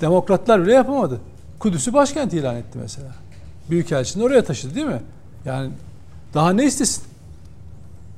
[0.00, 1.20] Demokratlar bile yapamadı.
[1.58, 3.08] Kudüs'ü başkent ilan etti mesela.
[3.70, 5.02] Büyükelçini oraya taşıdı değil mi?
[5.44, 5.70] Yani
[6.34, 7.04] daha ne istesin?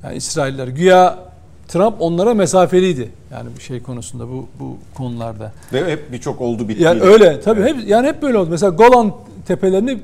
[0.03, 1.19] Yani İsrailler güya
[1.67, 3.11] Trump onlara mesafeliydi.
[3.31, 5.51] Yani bir şey konusunda bu bu konularda.
[5.73, 6.83] Ve hep birçok oldu bitti.
[6.83, 8.49] Yani öyle tabii hep yani hep böyle oldu.
[8.49, 9.13] Mesela Golan
[9.47, 9.99] tepelerini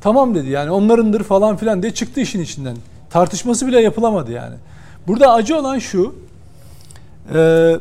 [0.00, 0.48] tamam dedi.
[0.48, 2.76] Yani onlarındır falan filan diye çıktı işin içinden.
[3.10, 4.54] Tartışması bile yapılamadı yani.
[5.06, 6.14] Burada acı olan şu.
[7.34, 7.74] E,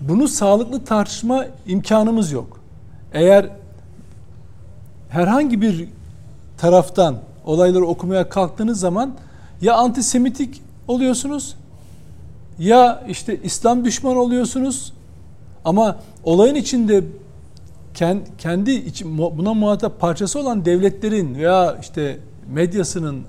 [0.00, 2.60] bunu sağlıklı tartışma imkanımız yok.
[3.12, 3.50] Eğer
[5.08, 5.88] herhangi bir
[6.58, 9.14] taraftan olayları okumaya kalktığınız zaman
[9.60, 11.56] ya antisemitik oluyorsunuz
[12.58, 14.92] ya işte İslam düşmanı oluyorsunuz
[15.64, 17.04] ama olayın içinde
[17.94, 18.84] ken- kendi
[19.14, 23.22] buna muhatap parçası olan devletlerin veya işte medyasının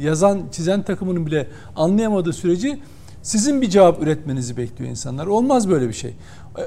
[0.00, 1.46] yazan çizen takımının bile
[1.76, 2.78] anlayamadığı süreci
[3.22, 5.26] sizin bir cevap üretmenizi bekliyor insanlar.
[5.26, 6.14] Olmaz böyle bir şey.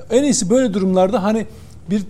[0.10, 1.46] En iyisi böyle durumlarda hani
[1.90, 2.02] bir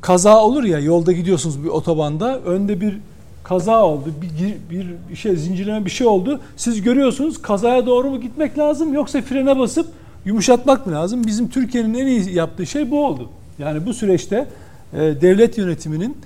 [0.00, 2.98] kaza olur ya yolda gidiyorsunuz bir otobanda önde bir
[3.44, 8.20] kaza oldu bir, bir, bir şey zincirleme bir şey oldu siz görüyorsunuz kazaya doğru mu
[8.20, 9.86] gitmek lazım yoksa frene basıp
[10.24, 13.28] yumuşatmak mı lazım bizim Türkiye'nin en iyi yaptığı şey bu oldu
[13.58, 14.46] yani bu süreçte
[14.92, 16.16] e, devlet yönetiminin e,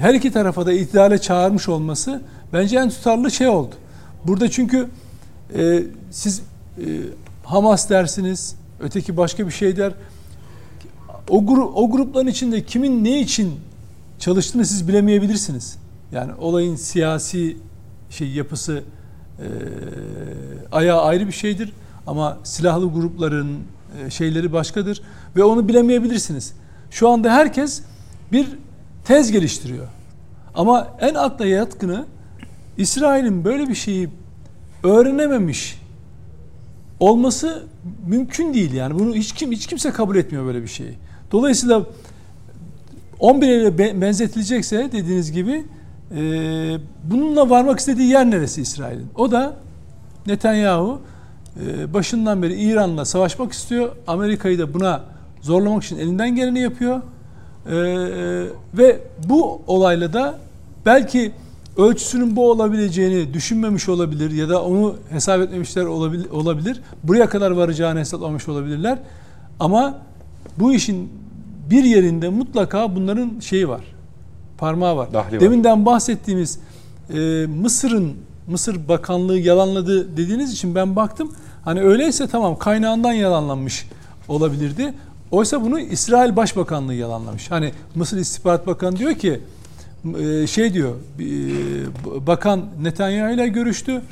[0.00, 2.22] her iki tarafa da itidale çağırmış olması
[2.52, 3.74] bence en tutarlı şey oldu
[4.24, 4.88] burada çünkü
[5.56, 6.42] e, siz
[6.78, 6.84] e,
[7.44, 9.92] Hamas dersiniz öteki başka bir şey der
[11.28, 13.54] o, grup, o grupların içinde kimin ne için
[14.18, 15.78] çalıştığını siz bilemeyebilirsiniz.
[16.12, 17.56] Yani olayın siyasi
[18.10, 18.82] şey yapısı
[19.38, 19.46] e,
[20.72, 21.72] ayağı ayrı bir şeydir
[22.06, 23.58] ama silahlı grupların
[24.06, 25.02] e, şeyleri başkadır
[25.36, 26.52] ve onu bilemeyebilirsiniz.
[26.90, 27.82] Şu anda herkes
[28.32, 28.48] bir
[29.06, 29.86] tez geliştiriyor.
[30.54, 32.06] Ama en akla yatkını
[32.76, 34.08] İsrail'in böyle bir şeyi
[34.82, 35.80] öğrenememiş
[37.00, 37.62] olması
[38.06, 38.98] mümkün değil yani.
[38.98, 40.94] Bunu hiç kim hiç kimse kabul etmiyor böyle bir şeyi.
[41.32, 41.82] Dolayısıyla
[43.20, 45.64] 11 ile be- benzetilecekse dediğiniz gibi
[46.16, 46.20] e,
[47.04, 49.06] bununla varmak istediği yer neresi İsrail'in?
[49.14, 49.56] O da
[50.26, 51.00] Netanyahu
[51.66, 53.96] e, başından beri İran'la savaşmak istiyor.
[54.06, 55.04] Amerika'yı da buna
[55.40, 57.00] zorlamak için elinden geleni yapıyor.
[57.70, 57.76] E,
[58.74, 60.38] ve bu olayla da
[60.86, 61.32] belki
[61.76, 66.30] ölçüsünün bu olabileceğini düşünmemiş olabilir ya da onu hesap etmemişler olabilir.
[66.30, 66.80] olabilir.
[67.02, 68.98] Buraya kadar varacağını hesaplamış olabilirler.
[69.60, 69.98] Ama
[70.58, 71.12] bu işin
[71.70, 73.80] bir yerinde mutlaka bunların şeyi var.
[74.58, 75.12] Parmağı var.
[75.12, 75.40] Dahli var.
[75.40, 76.58] Deminden bahsettiğimiz
[77.14, 78.12] e, Mısır'ın
[78.48, 81.32] Mısır Bakanlığı yalanladı dediğiniz için ben baktım.
[81.64, 83.86] Hani öyleyse tamam kaynağından yalanlanmış
[84.28, 84.94] olabilirdi.
[85.30, 87.50] Oysa bunu İsrail Başbakanlığı yalanlamış.
[87.50, 89.40] Hani Mısır İstihbarat Bakanı diyor ki
[90.18, 94.02] e, şey diyor e, bakan Netanyahu ile görüştü.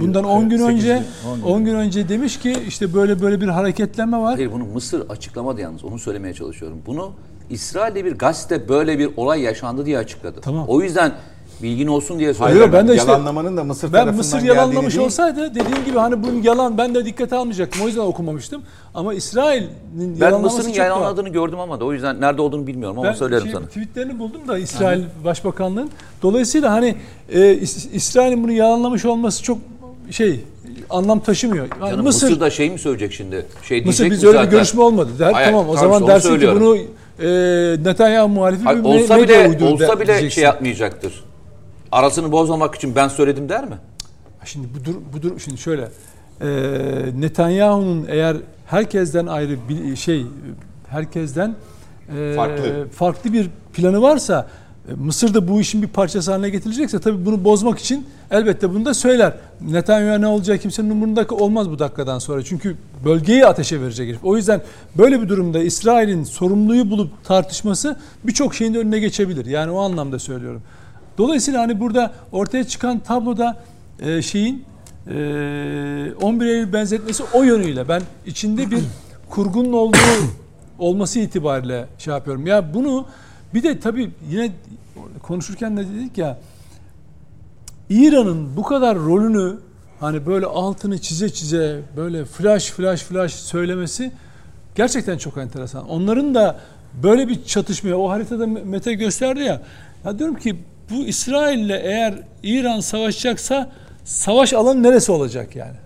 [0.00, 1.42] Bundan 10 gün önce yıl, on gün.
[1.42, 4.34] 10 gün önce demiş ki işte böyle böyle bir hareketlenme var.
[4.34, 6.78] Hayır bunu Mısır açıklamadı yalnız onu söylemeye çalışıyorum.
[6.86, 7.12] Bunu
[7.50, 10.40] İsrail'de bir gazete böyle bir olay yaşandı diye açıkladı.
[10.42, 10.64] Tamam.
[10.68, 11.12] O yüzden
[11.62, 12.72] bilgin olsun diye Hayır, söylüyorum.
[12.72, 16.42] ben de işte- yalanlamanın da Mısır Ben Mısır yalanlamış değil, olsaydı dediğim gibi hani bunun
[16.42, 17.82] yalan ben de dikkate almayacaktım.
[17.84, 18.62] O yüzden okumamıştım.
[18.94, 19.70] Ama İsrail'in
[20.20, 23.52] Ben Mısır'ın yalanladığını gördüm ama da o yüzden nerede olduğunu bilmiyorum ama Ben söylerim şey,
[23.52, 23.66] sana.
[23.66, 25.90] tweetlerini buldum da İsrail Başbakanlığı'nın.
[26.22, 26.94] Dolayısıyla hani
[27.32, 29.58] e, İs- İsrail'in bunu yalanlamış olması çok
[30.10, 30.40] şey
[30.90, 31.68] anlam taşımıyor.
[31.80, 33.46] Yani Canım, Mısır Mısır, da şey mi söyleyecek şimdi?
[33.62, 34.50] Şey Mısır biz öyle bir zaten?
[34.50, 35.32] görüşme olmadı der.
[35.32, 36.60] Hayır, tamam o zaman dersin ki söylüyorum.
[36.60, 36.76] bunu
[37.26, 40.28] e, Netanyahu muhalifi Hayır, bir olsa bile olsa der- bile diyeceksin.
[40.34, 41.24] şey yapmayacaktır.
[41.92, 43.78] Arasını bozmamak için ben söyledim der mi?
[44.44, 45.88] Şimdi bu dur bu dur şimdi şöyle.
[46.40, 46.48] E,
[47.20, 48.36] Netanyahu'nun eğer
[48.66, 50.26] herkesten ayrı bir şey
[50.88, 51.54] herkesten
[52.16, 52.88] e, Farklı.
[52.92, 54.48] farklı bir planı varsa
[54.88, 58.84] e, Mısır da bu işin bir parçası haline getirilecekse tabii bunu bozmak için elbette bunu
[58.84, 59.32] da söyler.
[59.60, 62.42] Netanyahu'ya ne olacağı kimsenin umurunda olmaz bu dakikadan sonra.
[62.42, 64.18] Çünkü bölgeyi ateşe verecek.
[64.22, 64.62] O yüzden
[64.98, 69.46] böyle bir durumda İsrail'in sorumluyu bulup tartışması birçok şeyin önüne geçebilir.
[69.46, 70.62] Yani o anlamda söylüyorum.
[71.20, 73.56] Dolayısıyla hani burada ortaya çıkan tabloda
[74.00, 74.64] e, şeyin
[75.06, 75.12] e,
[76.22, 78.78] 11 Eylül benzetmesi o yönüyle ben içinde bir
[79.30, 79.96] kurgunun olduğu
[80.78, 82.46] olması itibariyle şey yapıyorum.
[82.46, 83.06] Ya bunu
[83.54, 84.52] bir de tabii yine
[85.22, 86.38] konuşurken de dedik ya
[87.90, 89.58] İran'ın bu kadar rolünü
[90.00, 94.12] hani böyle altını çize çize böyle flash flash flash söylemesi
[94.74, 95.88] gerçekten çok enteresan.
[95.88, 96.60] Onların da
[97.02, 99.62] böyle bir çatışmaya o haritada Mete gösterdi ya.
[100.04, 100.56] Ya diyorum ki
[100.90, 103.72] bu İsrail'le eğer İran savaşacaksa
[104.04, 105.76] savaş alanı neresi olacak yani?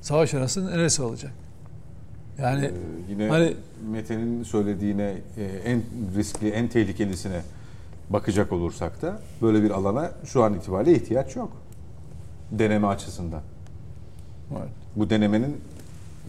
[0.00, 1.32] Savaş arası neresi olacak?
[2.38, 2.72] Yani Ee,
[3.10, 3.54] yine hani
[3.90, 5.82] Mete'nin söylediğine e, en
[6.16, 7.40] riskli, en tehlikelisine
[8.10, 11.52] bakacak olursak da böyle bir alana şu an itibariyle ihtiyaç yok.
[12.50, 13.40] Deneme açısından.
[14.52, 14.68] Evet.
[14.96, 15.60] Bu denemenin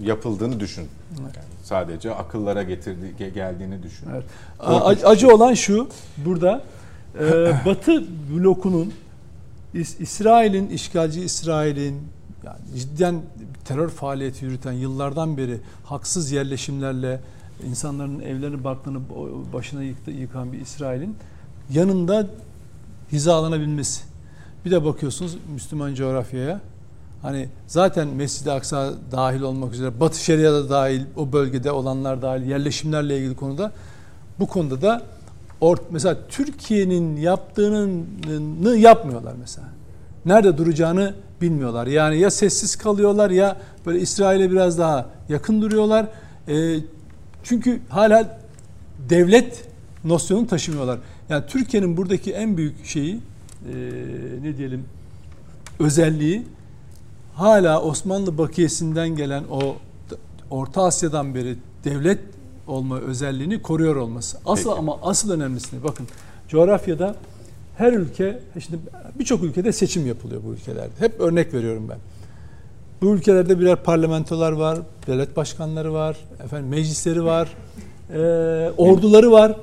[0.02, 0.88] yapıldığını düşün.
[1.20, 1.30] Yani
[1.64, 4.08] sadece akıllara getirdi ge- geldiğini düşün.
[4.14, 4.24] Evet.
[5.06, 6.62] Acı olan şu burada
[7.20, 8.04] e, Batı
[8.36, 8.94] blokunun
[9.76, 12.02] İs- İsrail'in işgalci İsrail'in
[12.46, 13.22] yani cidden
[13.66, 17.20] terör faaliyeti yürüten yıllardan beri haksız yerleşimlerle
[17.70, 19.00] insanların evlerini barklarını
[19.54, 21.16] başına yıktı, yıkan bir İsrail'in
[21.72, 22.28] yanında
[23.12, 24.04] hizalanabilmesi.
[24.66, 26.62] Bir de bakıyorsunuz Müslüman coğrafyaya
[27.22, 33.18] hani zaten Mescid-i Aksa dahil olmak üzere Batı Şeria'da dahil o bölgede olanlar dahil yerleşimlerle
[33.20, 33.72] ilgili konuda
[34.40, 35.02] bu konuda da
[35.62, 39.68] or, mesela Türkiye'nin yaptığını yapmıyorlar mesela.
[40.26, 41.88] Nerede duracağını bilmiyorlar.
[41.88, 46.08] Yani ya sessiz kalıyorlar ya böyle İsrail'e biraz daha yakın duruyorlar.
[46.48, 46.76] E,
[47.44, 48.40] çünkü hala
[49.10, 49.66] devlet
[50.04, 51.00] nosyonunu taşımıyorlar.
[51.30, 53.76] Yani Türkiye'nin buradaki en büyük şeyi e,
[54.42, 54.86] ne diyelim
[55.80, 56.44] özelliği
[57.34, 59.76] hala Osmanlı bakiyesinden gelen o
[60.50, 62.20] Orta Asya'dan beri devlet
[62.68, 64.38] olma özelliğini koruyor olması.
[64.46, 64.80] Asıl Peki.
[64.80, 66.08] ama asıl önemlisi bakın
[66.48, 67.16] coğrafyada
[67.78, 68.80] her ülke şimdi
[69.20, 70.92] birçok ülkede seçim yapılıyor bu ülkelerde.
[71.00, 71.98] Hep örnek veriyorum ben.
[73.02, 77.50] Bu ülkelerde birer parlamentolar var, devlet başkanları var, efendim meclisleri var,
[78.14, 78.20] e,
[78.78, 79.56] orduları var,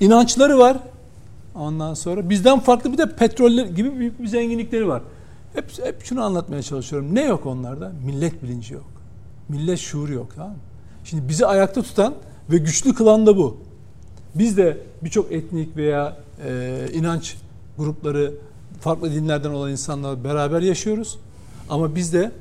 [0.00, 0.76] inançları var.
[1.54, 5.02] Ondan sonra bizden farklı bir de petroller gibi büyük bir zenginlikleri var.
[5.54, 7.14] Hep, hep şunu anlatmaya çalışıyorum.
[7.14, 7.92] Ne yok onlarda?
[8.04, 8.86] Millet bilinci yok.
[9.48, 10.28] Millet şuuru yok.
[10.36, 10.56] Tamam mı?
[11.04, 12.14] Şimdi bizi ayakta tutan
[12.50, 13.56] ve güçlü kılan da bu.
[14.34, 16.16] Biz de birçok etnik veya
[16.46, 17.36] e, inanç
[17.78, 18.34] grupları,
[18.80, 21.18] farklı dinlerden olan insanlarla beraber yaşıyoruz.
[21.68, 22.32] Ama biz de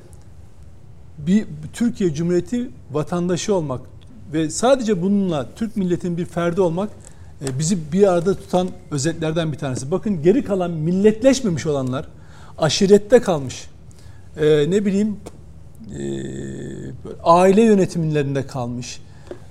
[1.18, 3.82] bir Türkiye Cumhuriyeti vatandaşı olmak
[4.34, 6.90] ve sadece bununla Türk milletinin bir ferdi olmak
[7.42, 9.92] e, bizi bir arada tutan özetlerden bir tanesi.
[9.92, 12.08] Bakın geri kalan milletleşmemiş olanlar
[12.58, 13.68] aşirette kalmış.
[14.38, 15.18] E, ne bileyim
[17.24, 19.02] aile yönetimlerinde kalmış.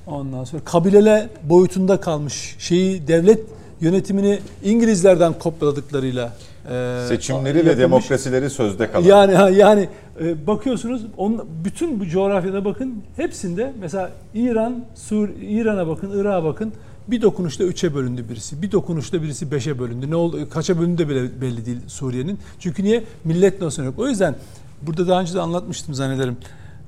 [0.06, 2.56] Ondan sonra kabilele boyutunda kalmış.
[2.58, 3.40] Şeyi devlet
[3.80, 6.32] yönetimini İngilizlerden kopyaladıklarıyla
[6.70, 7.78] e, Seçimleri ve yapılmış.
[7.78, 9.04] demokrasileri sözde kalan.
[9.04, 9.88] Yani yani
[10.20, 16.72] e, bakıyorsunuz on, bütün bu coğrafyada bakın hepsinde mesela İran, Sur İran'a bakın, Irak'a bakın
[17.08, 18.62] bir dokunuşta üçe bölündü birisi.
[18.62, 20.10] Bir dokunuşta birisi beşe bölündü.
[20.10, 20.48] Ne oldu?
[20.50, 22.38] Kaça bölündü de bile belli değil Suriye'nin.
[22.58, 23.04] Çünkü niye?
[23.24, 23.98] Millet nosyonu yok.
[23.98, 24.34] O yüzden
[24.82, 26.36] burada daha önce de anlatmıştım zannederim.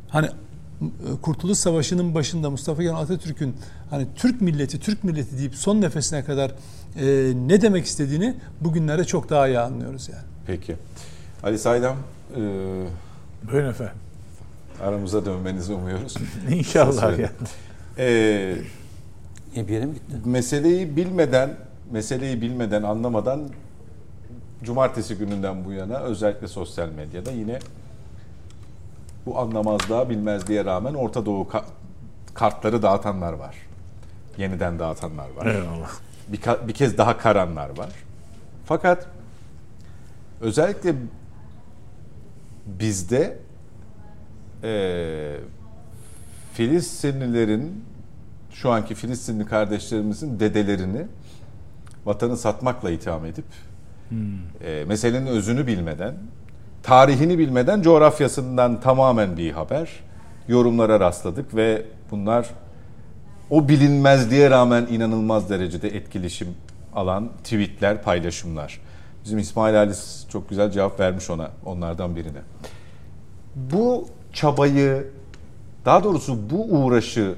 [0.08, 0.30] Hani e,
[1.22, 3.56] Kurtuluş Savaşı'nın başında Mustafa Kemal Atatürk'ün
[3.90, 6.50] hani Türk milleti, Türk milleti deyip son nefesine kadar
[7.00, 10.22] e, ne demek istediğini bugünlerde çok daha iyi anlıyoruz yani.
[10.46, 10.76] Peki.
[11.42, 11.96] Ali Saydam,
[12.36, 12.40] e,
[13.52, 13.94] Buyurun efendim.
[14.82, 16.14] aramıza dönmenizi umuyoruz.
[16.50, 17.30] İnşallah ya.
[17.98, 18.56] E,
[19.56, 20.16] E bir yere mi gitti?
[20.24, 21.50] meseleyi bilmeden,
[21.90, 23.40] meseleyi bilmeden, anlamadan
[24.64, 27.58] cumartesi gününden bu yana özellikle sosyal medyada yine
[29.26, 31.64] bu anlamazlığa bilmezliğe rağmen Orta Doğu ka-
[32.34, 33.56] kartları dağıtanlar var.
[34.38, 35.46] Yeniden dağıtanlar var.
[35.46, 35.90] Eyvallah.
[36.28, 37.90] bir, ka- bir kez daha karanlar var.
[38.64, 39.06] Fakat
[40.40, 40.94] özellikle
[42.66, 43.38] bizde
[44.62, 45.40] eee
[46.52, 47.84] Filistinlilerin
[48.50, 51.06] şu anki Filistinli kardeşlerimizin dedelerini
[52.04, 53.44] vatanı satmakla itham edip
[54.64, 56.14] eee, meselenin özünü bilmeden,
[56.82, 59.90] tarihini bilmeden coğrafyasından tamamen bir haber
[60.48, 62.50] yorumlara rastladık ve bunlar
[63.50, 66.48] o bilinmezliğe rağmen inanılmaz derecede etkileşim
[66.94, 68.80] alan tweetler, paylaşımlar.
[69.24, 72.40] Bizim İsmail Halis çok güzel cevap vermiş ona onlardan birine.
[73.54, 75.06] Bu çabayı,
[75.84, 77.34] daha doğrusu bu uğraşı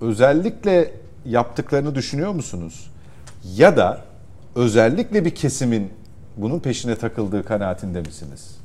[0.00, 0.92] özellikle
[1.24, 2.90] yaptıklarını düşünüyor musunuz?
[3.56, 4.00] Ya da
[4.54, 5.92] özellikle bir kesimin
[6.36, 8.56] bunun peşine takıldığı kanaatinde misiniz?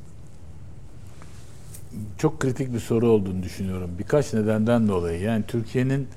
[2.18, 3.90] Çok kritik bir soru olduğunu düşünüyorum.
[3.98, 5.20] Birkaç nedenden dolayı.
[5.20, 6.08] Yani Türkiye'nin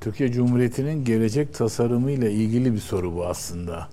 [0.00, 3.88] Türkiye Cumhuriyeti'nin gelecek tasarımıyla ilgili bir soru bu aslında.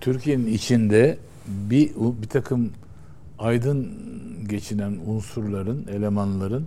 [0.00, 1.90] Türkiye'nin içinde bir
[2.22, 2.70] bir takım
[3.38, 3.88] aydın
[4.48, 6.66] geçinen unsurların, elemanların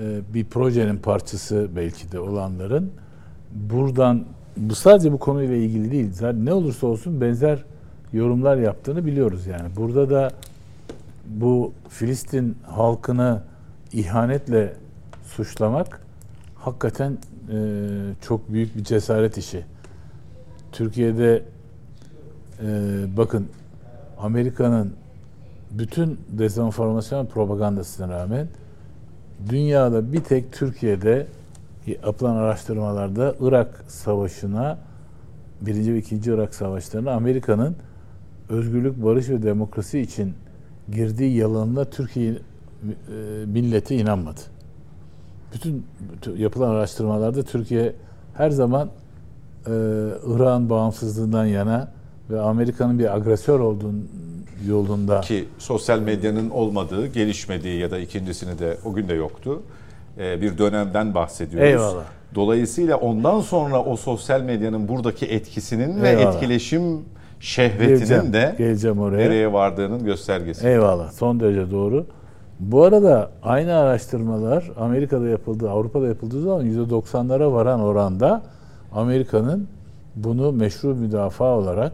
[0.00, 2.92] e, bir projenin parçası belki de olanların
[3.52, 4.24] buradan
[4.56, 6.22] bu sadece bu konuyla ilgili değil.
[6.34, 7.64] Ne olursa olsun benzer
[8.12, 9.76] yorumlar yaptığını biliyoruz yani.
[9.76, 10.30] Burada da
[11.26, 13.42] bu Filistin halkını
[13.92, 14.74] ihanetle
[15.24, 16.00] suçlamak
[16.54, 17.18] hakikaten
[17.52, 17.58] e,
[18.20, 19.64] çok büyük bir cesaret işi.
[20.72, 21.42] Türkiye'de
[22.62, 22.66] e,
[23.16, 23.48] bakın
[24.18, 24.92] Amerika'nın
[25.70, 28.48] bütün dezenformasyon propagandasına rağmen
[29.48, 31.26] dünyada bir tek Türkiye'de
[31.86, 34.78] yapılan araştırmalarda Irak Savaşı'na
[35.60, 37.76] birinci ve ikinci Irak Savaşları'na Amerika'nın
[38.50, 40.34] özgürlük, barış ve demokrasi için
[40.92, 42.36] girdiği yalanına Türkiye e,
[43.46, 44.40] milleti inanmadı.
[45.54, 45.86] Bütün
[46.36, 47.92] yapılan araştırmalarda Türkiye
[48.34, 48.88] her zaman
[49.66, 49.70] e,
[50.26, 51.92] Irak'ın bağımsızlığından yana
[52.30, 53.98] ve Amerika'nın bir agresör olduğunu
[54.68, 55.20] yolunda.
[55.20, 59.62] Ki sosyal medyanın olmadığı, gelişmediği ya da ikincisini de o gün de yoktu.
[60.18, 61.68] Ee, bir dönemden bahsediyoruz.
[61.68, 62.04] Eyvallah.
[62.34, 66.04] Dolayısıyla ondan sonra o sosyal medyanın buradaki etkisinin Eyvallah.
[66.04, 67.00] ve etkileşim
[67.40, 69.16] şehvetinin Geleceğim, de geleceğim oraya.
[69.18, 70.68] nereye vardığının göstergesi.
[70.68, 71.10] Eyvallah.
[71.12, 72.06] Son derece doğru.
[72.60, 78.42] Bu arada aynı araştırmalar Amerika'da yapıldığı, Avrupa'da yapıldığı zaman %90'lara varan oranda
[78.92, 79.68] Amerika'nın
[80.16, 81.92] bunu meşru müdafaa olarak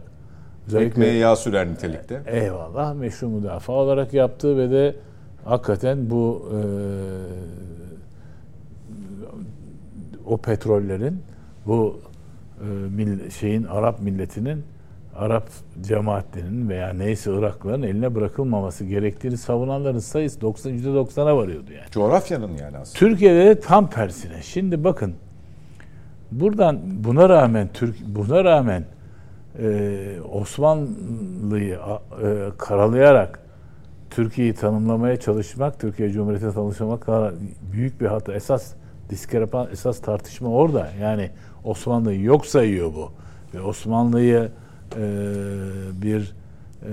[0.75, 2.21] Ekmeğe yağ sürer nitelikte.
[2.25, 4.95] eyvallah meşru müdafaa olarak yaptığı ve de
[5.45, 6.57] hakikaten bu e,
[10.25, 11.19] o petrollerin
[11.65, 11.99] bu
[12.61, 12.65] e,
[12.97, 14.63] mill- şeyin Arap milletinin
[15.17, 15.49] Arap
[15.81, 21.91] cemaatlerinin veya neyse Iraklıların eline bırakılmaması gerektiğini savunanların sayısı 90 %90'a varıyordu yani.
[21.91, 22.99] Coğrafyanın yani aslında.
[22.99, 24.41] Türkiye'de de tam tersine.
[24.41, 25.13] Şimdi bakın
[26.31, 28.85] buradan buna rağmen Türk buna rağmen
[29.59, 31.79] e, Osmanlı'yı
[32.23, 33.39] e, karalayarak
[34.09, 37.07] Türkiye'yi tanımlamaya çalışmak, Türkiye Cumhuriyeti'ne tanışmak
[37.71, 38.33] büyük bir hata.
[38.33, 38.73] Esas
[39.09, 40.89] diskrepan, esas tartışma orada.
[41.01, 41.29] Yani
[41.63, 43.11] Osmanlı'yı yok sayıyor bu.
[43.53, 44.49] Ve Osmanlı'yı
[44.95, 45.01] e,
[46.01, 46.35] bir
[46.83, 46.91] e,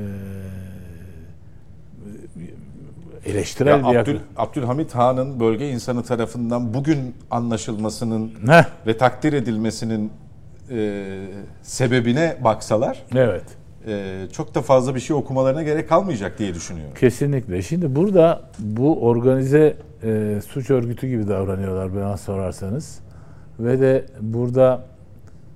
[3.27, 4.19] eleştirel Ya bir Abdül.
[4.37, 10.13] Abdülhamit Han'ın bölge insanı tarafından bugün anlaşılmasının Heh, ve takdir edilmesinin
[10.71, 11.03] e,
[11.63, 13.45] sebebine baksalar evet.
[13.87, 16.95] e, çok da fazla bir şey okumalarına gerek kalmayacak diye düşünüyorum.
[16.95, 17.63] Kesinlikle.
[17.63, 22.99] Şimdi burada bu organize e, suç örgütü gibi davranıyorlar bana sorarsanız.
[23.59, 24.85] Ve de burada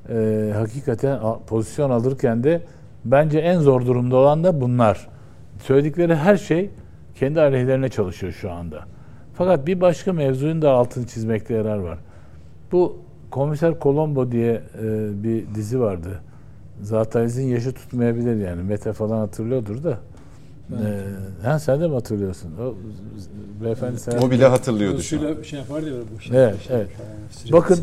[0.09, 2.63] e, hakikaten pozisyon alırken de
[3.05, 5.09] bence en zor durumda olan da bunlar.
[5.63, 6.71] Söyledikleri her şey
[7.15, 8.85] kendi aleyhlerine çalışıyor şu anda.
[9.35, 11.99] Fakat bir başka mevzunun da altını çizmekte yarar var.
[12.73, 12.97] Bu
[13.31, 16.21] Komiser Colombo diye e, bir dizi vardı.
[16.83, 18.63] Zatayiz'in yaşı tutmayabilir yani.
[18.63, 19.99] Mete falan hatırlıyordur da.
[20.73, 22.51] Ee, ha, sen de mi hatırlıyorsun?
[22.63, 22.75] O,
[23.65, 25.43] beyefendi sen O bile hatırlıyordu şu an.
[25.43, 26.39] Şey yapar diyor bu şey.
[26.39, 26.89] Evet, evet.
[27.53, 27.79] Bakın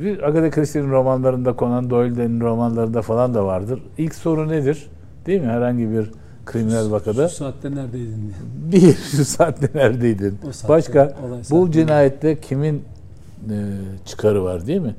[0.00, 3.82] bir Agatha Christie'nin romanlarında, Conan Doyle'nin romanlarında falan da vardır.
[3.98, 4.86] İlk soru nedir?
[5.26, 5.46] Değil mi?
[5.46, 6.10] Herhangi bir
[6.46, 7.28] kriminal vakada.
[7.28, 8.32] Şu saatte neredeydin.
[8.72, 10.38] Bir, şu saatte neredeydin?
[10.48, 11.16] O saatte, Başka,
[11.50, 12.74] bu cinayette kimin
[13.50, 13.56] e,
[14.04, 14.94] çıkarı var değil mi?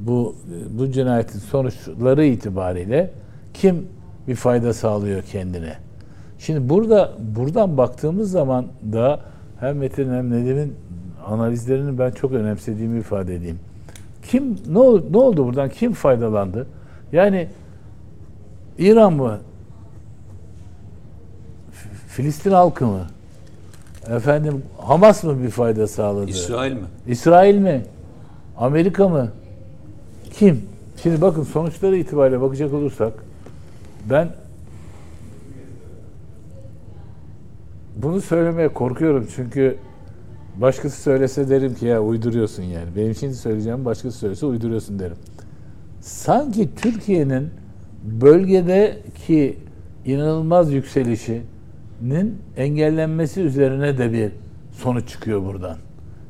[0.00, 0.34] Bu
[0.78, 3.10] bu cinayetin sonuçları itibariyle
[3.54, 3.86] kim
[4.28, 5.72] bir fayda sağlıyor kendine?
[6.38, 9.20] Şimdi burada buradan baktığımız zaman da
[9.60, 10.74] hem Metin hem Nedim'in
[11.26, 13.58] analizlerini ben çok önemsediğimi ifade edeyim.
[14.30, 15.68] Kim ne oldu, ne oldu buradan?
[15.68, 16.66] Kim faydalandı?
[17.12, 17.48] Yani
[18.78, 19.40] İran mı?
[22.08, 23.06] Filistin halkı mı?
[24.10, 26.30] Efendim Hamas mı bir fayda sağladı?
[26.30, 26.84] İsrail mi?
[27.06, 27.82] İsrail mi?
[28.56, 29.28] Amerika mı?
[30.32, 30.62] Kim?
[31.02, 33.12] Şimdi bakın sonuçları itibariyle bakacak olursak
[34.10, 34.28] ben
[37.96, 39.76] bunu söylemeye korkuyorum çünkü
[40.56, 42.86] başkası söylese derim ki ya uyduruyorsun yani.
[42.96, 45.16] Benim şimdi söyleyeceğim başkası söylese uyduruyorsun derim.
[46.00, 47.50] Sanki Türkiye'nin
[48.04, 49.58] bölgedeki
[50.04, 54.32] inanılmaz yükselişinin engellenmesi üzerine de bir
[54.72, 55.76] sonuç çıkıyor buradan.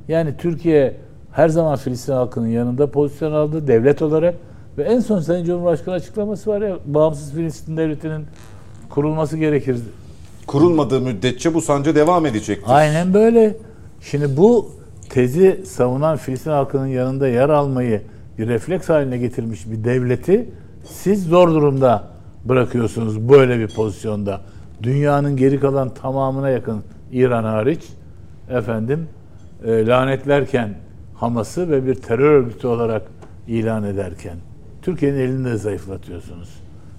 [0.09, 0.97] Yani Türkiye
[1.33, 4.35] her zaman Filistin halkının yanında pozisyon aldı devlet olarak
[4.79, 8.27] ve en son Sayın Cumhurbaşkanı açıklaması var ya bağımsız Filistin devletinin
[8.91, 9.77] kurulması gerekir.
[10.47, 12.67] Kurulmadığı müddetçe bu sancı devam edecektir.
[12.69, 13.57] Aynen böyle.
[14.11, 14.71] Şimdi bu
[15.09, 18.03] tezi savunan Filistin halkının yanında yer almayı
[18.39, 20.49] bir refleks haline getirmiş bir devleti
[20.85, 22.05] siz zor durumda
[22.45, 24.41] bırakıyorsunuz böyle bir pozisyonda.
[24.83, 26.83] Dünyanın geri kalan tamamına yakın
[27.13, 27.85] İran hariç
[28.51, 29.09] efendim
[29.65, 30.75] e, lanetlerken
[31.15, 33.03] Hamas'ı ve bir terör örgütü olarak
[33.49, 34.37] ilan ederken
[34.83, 36.49] Türkiye'nin elini de zayıflatıyorsunuz.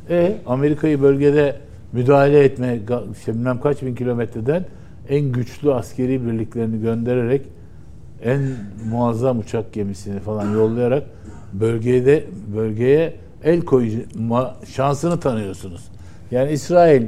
[0.09, 1.55] E Amerika'yı bölgede
[1.93, 2.79] müdahale etme
[3.27, 4.65] bilmem kaç bin kilometreden
[5.09, 7.41] en güçlü askeri birliklerini göndererek
[8.23, 8.41] en
[8.89, 11.03] muazzam uçak gemisini falan yollayarak
[11.53, 12.23] bölgede
[12.55, 13.13] bölgeye
[13.43, 13.99] el koyucu
[14.67, 15.81] şansını tanıyorsunuz.
[16.31, 17.07] Yani İsrail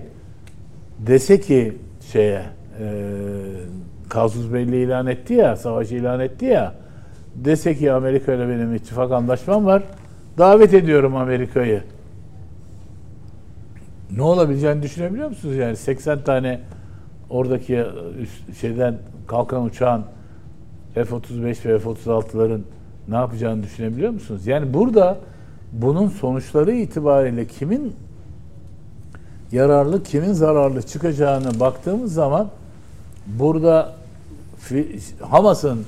[1.00, 1.78] dese ki
[2.12, 2.44] şeye
[2.80, 3.04] e,
[4.10, 6.74] Kazus Belli ilan etti ya, savaşı ilan etti ya.
[7.36, 9.84] Dese ki Amerika ile benim ittifak anlaşmam var.
[10.38, 11.84] Davet ediyorum Amerika'yı.
[14.16, 15.56] Ne olabileceğini düşünebiliyor musunuz?
[15.56, 16.60] Yani 80 tane
[17.30, 17.86] oradaki
[18.20, 18.98] üst, şeyden
[19.28, 20.04] kalkan uçağın
[20.94, 22.62] F-35 ve F-36'ların
[23.08, 24.48] ne yapacağını düşünebiliyor musunuz?
[24.48, 25.18] Yani burada
[25.72, 27.96] bunun sonuçları itibariyle kimin
[29.52, 32.50] yararlı, kimin zararlı çıkacağını baktığımız zaman
[33.26, 33.94] burada
[35.22, 35.86] Hamas'ın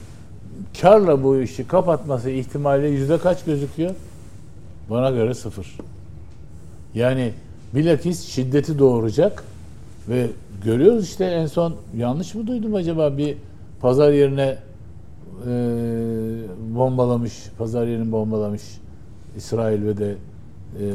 [0.81, 3.91] karla bu işi kapatması ihtimali yüzde kaç gözüküyor?
[4.89, 5.77] Bana göre sıfır.
[6.93, 7.33] Yani
[7.75, 9.43] bilakis şiddeti doğuracak
[10.09, 10.27] ve
[10.63, 13.37] görüyoruz işte en son yanlış mı duydum acaba bir
[13.81, 14.57] pazar yerine
[15.47, 15.51] e,
[16.75, 18.61] bombalamış, pazar yerini bombalamış
[19.37, 20.85] İsrail ve de e,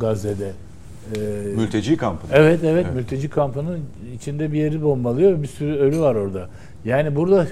[0.00, 0.50] Gazze'de.
[1.16, 1.20] E,
[1.56, 2.26] mülteci kampı.
[2.32, 3.80] Evet, evet evet mülteci kampının
[4.14, 5.42] içinde bir yeri bombalıyor.
[5.42, 6.48] Bir sürü ölü var orada.
[6.84, 7.48] Yani burada e,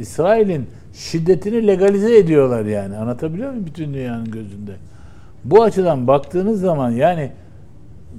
[0.00, 2.96] İsrail'in şiddetini legalize ediyorlar yani.
[2.96, 4.72] Anlatabiliyor muyum bütün dünyanın gözünde?
[5.44, 7.32] Bu açıdan baktığınız zaman yani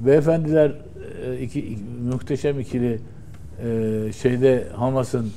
[0.06, 0.72] beyefendiler
[1.42, 1.78] iki,
[2.12, 3.00] muhteşem ikili
[3.64, 5.32] e, şeyde Hamas'ın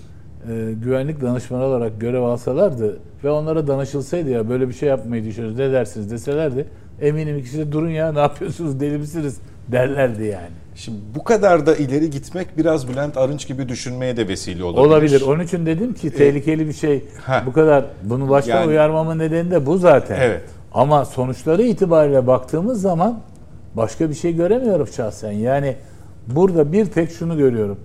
[0.49, 5.59] e, güvenlik danışmanı olarak görev alsalardı ve onlara danışılsaydı ya böyle bir şey yapmayı düşünüyoruz
[5.59, 6.67] ne dersiniz deselerdi
[7.01, 9.37] eminim ikisi de durun ya ne yapıyorsunuz deli misiniz
[9.69, 10.51] derlerdi yani.
[10.75, 14.87] Şimdi bu kadar da ileri gitmek biraz Bülent Arınç gibi düşünmeye de vesile olabilir.
[14.87, 15.23] Olabilir.
[15.23, 17.05] Onun için dedim ki tehlikeli bir şey.
[17.27, 17.47] Heh.
[17.47, 20.19] Bu kadar bunu baştan yani, uyarmamın nedeni de bu zaten.
[20.21, 20.43] Evet.
[20.73, 23.21] Ama sonuçları itibariyle baktığımız zaman
[23.77, 25.33] başka bir şey göremiyorum şahsen.
[25.33, 25.77] Yani
[26.27, 27.79] burada bir tek şunu görüyorum.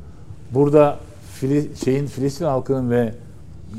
[0.51, 0.99] Burada
[1.33, 3.13] Fili, şeyin Filistin halkının ve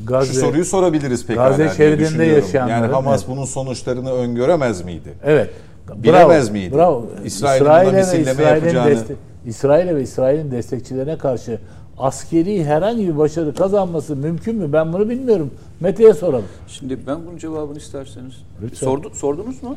[0.07, 1.39] Gazze Şu soruyu sorabiliriz peki.
[1.39, 2.83] Gazze şeridinde yaşayanların.
[2.83, 3.37] Yani Hamas evet.
[3.37, 5.15] bunun sonuçlarını öngöremez miydi?
[5.25, 5.51] Evet.
[5.97, 6.75] Bilemez miydi?
[6.75, 7.07] Bravo.
[7.25, 8.91] İsrail'in İsrail buna misilleme yapacağını.
[8.91, 9.15] Deste,
[9.47, 11.59] İsrail'e ve İsrail'in destekçilerine karşı
[11.99, 14.73] askeri herhangi bir başarı kazanması mümkün mü?
[14.73, 15.51] Ben bunu bilmiyorum.
[15.81, 16.45] Mete'ye soralım.
[16.69, 18.35] Şimdi ben bunun cevabını isterseniz.
[18.75, 19.77] Sordu, sordunuz mu?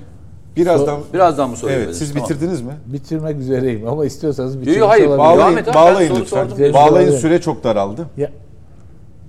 [0.56, 1.88] Birazdan birazdan mı soruyorsunuz?
[1.88, 2.30] Evet, siz tamam.
[2.30, 2.74] bitirdiniz mi?
[2.86, 6.48] Bitirmek üzereyim ama istiyorsanız bitirmek Yok hayır, bağlayın, bağlayın lütfen.
[6.74, 8.06] Bağlayın süre çok daraldı.
[8.18, 8.30] Ya,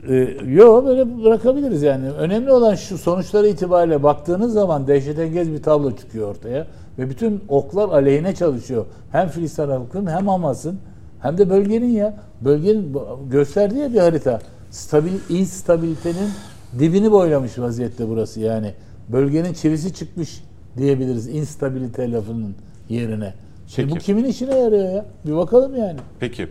[0.09, 0.15] e,
[0.47, 2.11] yok böyle bırakabiliriz yani.
[2.11, 6.67] Önemli olan şu sonuçları itibariyle baktığınız zaman dehşetengez bir tablo çıkıyor ortaya
[6.99, 8.85] ve bütün oklar aleyhine çalışıyor.
[9.13, 10.79] Hem Filistin halkının hem Hamas'ın
[11.23, 12.17] hem de bölgenin ya.
[12.41, 12.97] Bölgenin
[13.31, 14.41] gösterdiği ya bir harita.
[14.71, 16.31] Stabil, instabilitenin
[16.79, 18.75] dibini boylamış vaziyette burası yani.
[19.09, 20.45] Bölgenin çivisi çıkmış
[20.81, 22.55] diyebiliriz instabilite lafının
[22.89, 23.35] yerine.
[23.67, 25.07] Şimdi bu kimin işine yarıyor ya?
[25.27, 25.99] Bir bakalım yani.
[26.21, 26.49] Peki.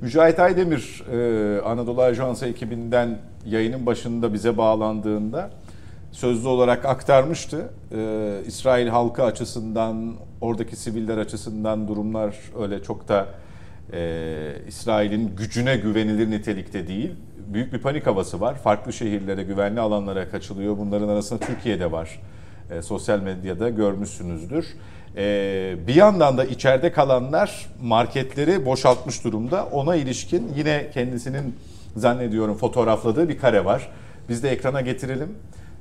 [0.00, 5.50] Mücahit Aydemir e, Anadolu Ajansı ekibinden yayının başında bize bağlandığında
[6.12, 7.68] sözlü olarak aktarmıştı.
[7.92, 13.26] E, İsrail halkı açısından, oradaki siviller açısından durumlar öyle çok da
[13.92, 17.10] e, İsrail'in gücüne güvenilir nitelikte değil.
[17.46, 18.54] Büyük bir panik havası var.
[18.54, 20.78] Farklı şehirlere, güvenli alanlara kaçılıyor.
[20.78, 22.20] Bunların arasında Türkiye'de var
[22.70, 24.66] e, sosyal medyada görmüşsünüzdür.
[25.16, 29.64] E, bir yandan da içeride kalanlar marketleri boşaltmış durumda.
[29.66, 31.56] Ona ilişkin yine kendisinin
[31.96, 33.88] zannediyorum fotoğrafladığı bir kare var.
[34.28, 35.28] Biz de ekrana getirelim.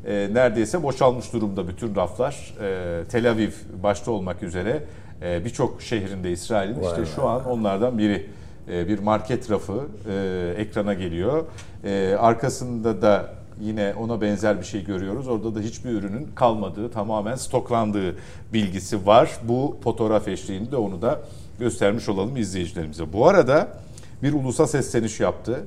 [0.06, 2.54] E, neredeyse boşalmış durumda bütün raflar.
[2.62, 3.52] E, Tel Aviv
[3.84, 4.84] başta olmak üzere
[5.22, 8.26] e, birçok şehrinde İsrail'in işte şu an onlardan biri
[8.72, 11.46] e, bir market rafı e, ekrana geliyor.
[11.84, 15.28] E, arkasında da yine ona benzer bir şey görüyoruz.
[15.28, 18.16] Orada da hiçbir ürünün kalmadığı, tamamen stoklandığı
[18.54, 19.32] bilgisi var.
[19.44, 21.22] Bu fotoğraf eşliğinde onu da
[21.60, 23.14] göstermiş olalım izleyicilerimize.
[23.14, 23.78] Bu arada
[24.24, 25.64] bir ulusa sesleniş yaptı.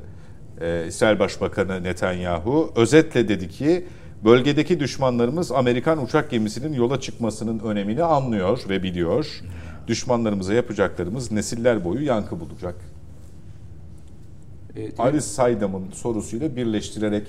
[0.61, 3.87] Ee, İsrail Başbakanı Netanyahu özetle dedi ki
[4.25, 9.41] bölgedeki düşmanlarımız Amerikan uçak gemisinin yola çıkmasının önemini anlıyor ve biliyor.
[9.87, 12.75] Düşmanlarımıza yapacaklarımız nesiller boyu yankı bulacak.
[14.77, 17.27] Evet, Ali Saydam'ın sorusuyla birleştirerek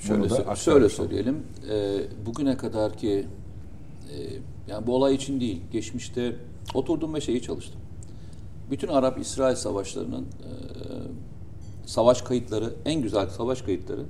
[0.00, 1.42] Şöyle, şöyle söyleyelim.
[1.70, 3.26] E, bugüne kadar ki
[4.10, 4.16] e,
[4.68, 6.36] yani bu olay için değil, geçmişte
[6.74, 7.80] oturdum ve şeyi çalıştım.
[8.70, 10.50] Bütün Arap-İsrail savaşlarının e,
[11.86, 14.02] savaş kayıtları, en güzel savaş kayıtları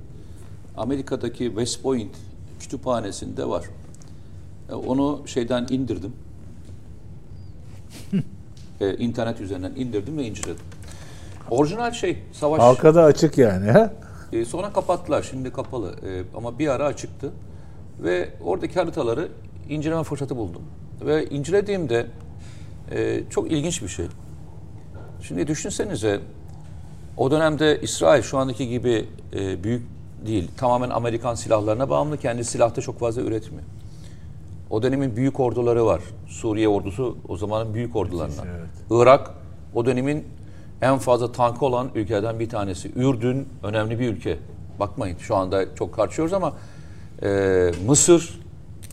[0.77, 2.15] Amerika'daki West Point
[2.59, 3.65] kütüphanesinde var.
[4.69, 6.13] E, Onu şeyden indirdim.
[8.81, 10.65] e, internet üzerinden indirdim ve inceledim.
[11.49, 12.61] Orijinal şey savaş.
[12.61, 13.71] Halka da açık yani.
[13.71, 13.93] ha?
[14.33, 15.23] E, sonra kapattılar.
[15.23, 15.95] Şimdi kapalı.
[16.07, 17.31] E, ama bir ara açıktı.
[17.99, 19.27] Ve oradaki haritaları
[19.69, 20.61] inceleme fırsatı buldum.
[21.05, 22.07] Ve incelediğimde
[22.91, 24.05] e, çok ilginç bir şey.
[25.21, 26.19] Şimdi düşünsenize
[27.17, 29.83] o dönemde İsrail şu andaki gibi e, büyük
[30.25, 30.51] değil.
[30.57, 32.17] Tamamen Amerikan silahlarına bağımlı.
[32.17, 33.63] Kendi silahta çok fazla üretmiyor.
[34.69, 36.01] O dönemin büyük orduları var.
[36.27, 38.47] Suriye ordusu o zamanın büyük ordularından.
[38.91, 39.31] Irak
[39.73, 40.25] o dönemin
[40.81, 42.91] en fazla tankı olan ülkelerden bir tanesi.
[42.95, 44.37] Ürdün önemli bir ülke.
[44.79, 46.53] Bakmayın şu anda çok karşıyoruz ama
[47.23, 48.41] e, Mısır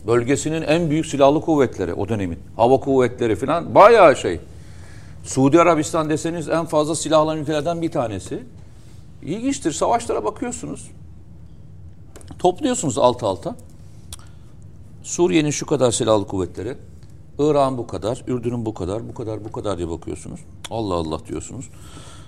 [0.06, 2.38] bölgesinin en büyük silahlı kuvvetleri o dönemin.
[2.56, 4.40] Hava kuvvetleri falan bayağı şey.
[5.24, 8.42] Suudi Arabistan deseniz en fazla silahlı ülkelerden bir tanesi.
[9.22, 9.72] İlginçtir.
[9.72, 10.90] Savaşlara bakıyorsunuz.
[12.38, 13.56] Topluyorsunuz alt alta.
[15.02, 16.76] Suriye'nin şu kadar silahlı kuvvetleri,
[17.38, 20.40] Irak'ın bu kadar, Ürdün'ün bu kadar, bu kadar, bu kadar diye bakıyorsunuz.
[20.70, 21.68] Allah Allah diyorsunuz.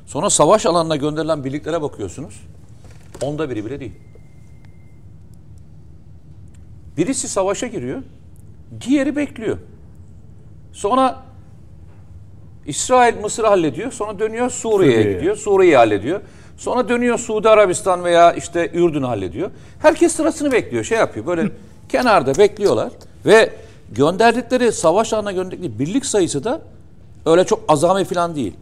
[0.06, 2.40] Sonra savaş alanına gönderilen birliklere bakıyorsunuz.
[3.22, 3.92] Onda biri bile değil.
[6.96, 8.02] Birisi savaşa giriyor,
[8.80, 9.58] diğeri bekliyor.
[10.72, 11.22] Sonra
[12.66, 16.20] İsrail Mısır'ı hallediyor, sonra dönüyor Suriye'ye gidiyor, Suriye'yi hallediyor.
[16.56, 19.50] Sonra dönüyor Suudi Arabistan veya işte Ürdün'ü hallediyor.
[19.78, 21.26] Herkes sırasını bekliyor, şey yapıyor.
[21.26, 21.50] Böyle
[21.88, 22.92] kenarda bekliyorlar
[23.26, 23.52] ve
[23.90, 26.60] gönderdikleri savaş alanına gönderdikleri birlik sayısı da
[27.26, 28.56] öyle çok azami falan değil.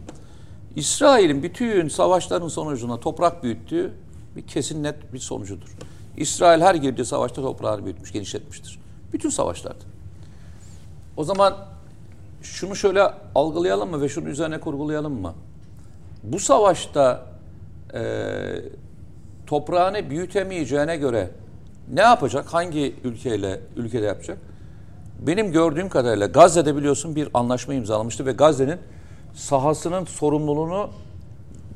[0.75, 3.93] İsrail'in bütün savaşların sonucunda toprak büyüttüğü
[4.35, 5.69] bir kesin net bir sonucudur.
[6.17, 8.79] İsrail her girdiği savaşta toprağını büyütmüş, genişletmiştir.
[9.13, 9.83] Bütün savaşlarda.
[11.17, 11.55] O zaman
[12.41, 13.03] şunu şöyle
[13.35, 15.33] algılayalım mı ve şunun üzerine kurgulayalım mı?
[16.23, 17.25] Bu savaşta
[17.93, 18.01] e,
[19.47, 21.29] toprağını büyütemeyeceğine göre
[21.93, 22.53] ne yapacak?
[22.53, 24.37] Hangi ülkeyle ülkede yapacak?
[25.19, 28.77] Benim gördüğüm kadarıyla Gazze'de biliyorsun bir anlaşma imzalamıştı ve Gazze'nin
[29.33, 30.89] sahasının sorumluluğunu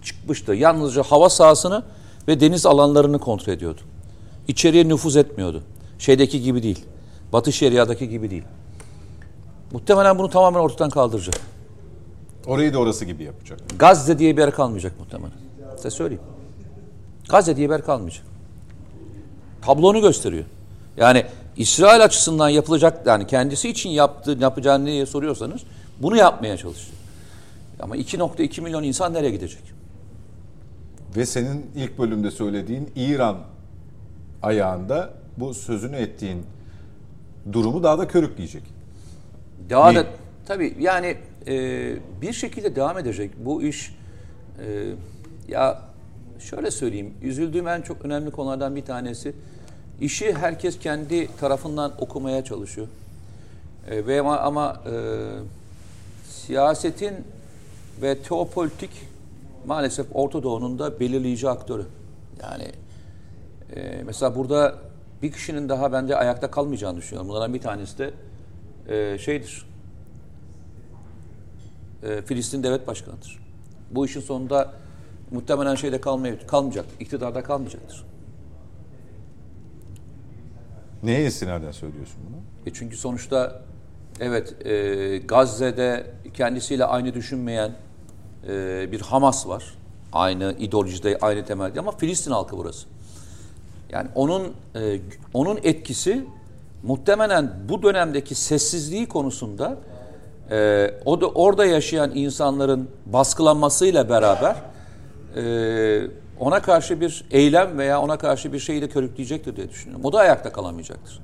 [0.03, 0.53] çıkmıştı.
[0.53, 1.84] Yalnızca hava sahasını
[2.28, 3.82] ve deniz alanlarını kontrol ediyordu.
[4.48, 5.64] İçeriye nüfuz etmiyordu.
[5.99, 6.86] Şeydeki gibi değil.
[7.34, 8.44] Batı Şeria'daki gibi değil.
[9.72, 11.36] Muhtemelen bunu tamamen ortadan kaldıracak.
[12.48, 13.60] Orayı da orası gibi yapacak.
[13.80, 15.38] Gazze diye bir yer kalmayacak muhtemelen.
[15.76, 16.24] Size söyleyeyim.
[17.30, 18.26] Gazze diye bir yer kalmayacak.
[19.61, 20.45] Tablonu gösteriyor.
[20.98, 21.26] Yani
[21.57, 25.61] İsrail açısından yapılacak yani kendisi için yaptığı yapacağını diye soruyorsanız
[26.01, 26.97] bunu yapmaya çalışıyor.
[27.80, 29.61] Ama 2.2 milyon insan nereye gidecek?
[31.15, 33.38] Ve senin ilk bölümde söylediğin İran
[34.41, 36.45] ayağında bu sözünü ettiğin
[37.53, 38.63] durumu daha da körükleyecek.
[39.69, 40.03] Daha Niye?
[40.03, 40.07] da
[40.45, 41.17] tabii yani
[41.47, 43.95] e, bir şekilde devam edecek bu iş.
[44.65, 44.85] e,
[45.47, 45.81] ya
[46.39, 49.35] şöyle söyleyeyim, üzüldüğüm en çok önemli konulardan bir tanesi
[50.02, 52.88] işi herkes kendi tarafından okumaya çalışıyor.
[53.90, 54.95] E, ve ama, ama e,
[56.30, 57.14] siyasetin
[58.02, 58.90] ve teopolitik
[59.65, 61.86] maalesef Orta Doğu'nun da belirleyici aktörü.
[62.41, 62.72] Yani
[63.76, 64.76] e, mesela burada
[65.22, 67.30] bir kişinin daha bence ayakta kalmayacağını düşünüyorum.
[67.30, 68.14] Bunlardan bir tanesi de
[68.88, 69.65] e, şeydir.
[72.03, 73.40] E, Filistin devlet başkanıdır.
[73.91, 74.74] Bu işin sonunda
[75.32, 78.12] muhtemelen şeyde kalmay kalmayacak, iktidarda kalmayacaktır.
[81.03, 82.35] Neye istinaden söylüyorsun bunu?
[82.65, 83.61] E çünkü sonuçta
[84.19, 87.71] evet e, Gazze'de kendisiyle aynı düşünmeyen
[88.47, 89.63] e, bir Hamas var.
[90.13, 92.88] Aynı ideolojide, aynı temelde ama Filistin halkı burası.
[93.91, 94.99] Yani onun e,
[95.34, 96.25] onun etkisi
[96.84, 99.77] muhtemelen bu dönemdeki sessizliği konusunda
[100.51, 104.55] e, o da orada yaşayan insanların baskılanmasıyla beraber
[105.35, 105.43] e,
[106.39, 110.05] ona karşı bir eylem veya ona karşı bir şeyi de körükleyecektir diye düşünüyorum.
[110.05, 111.19] O da ayakta kalamayacaktır.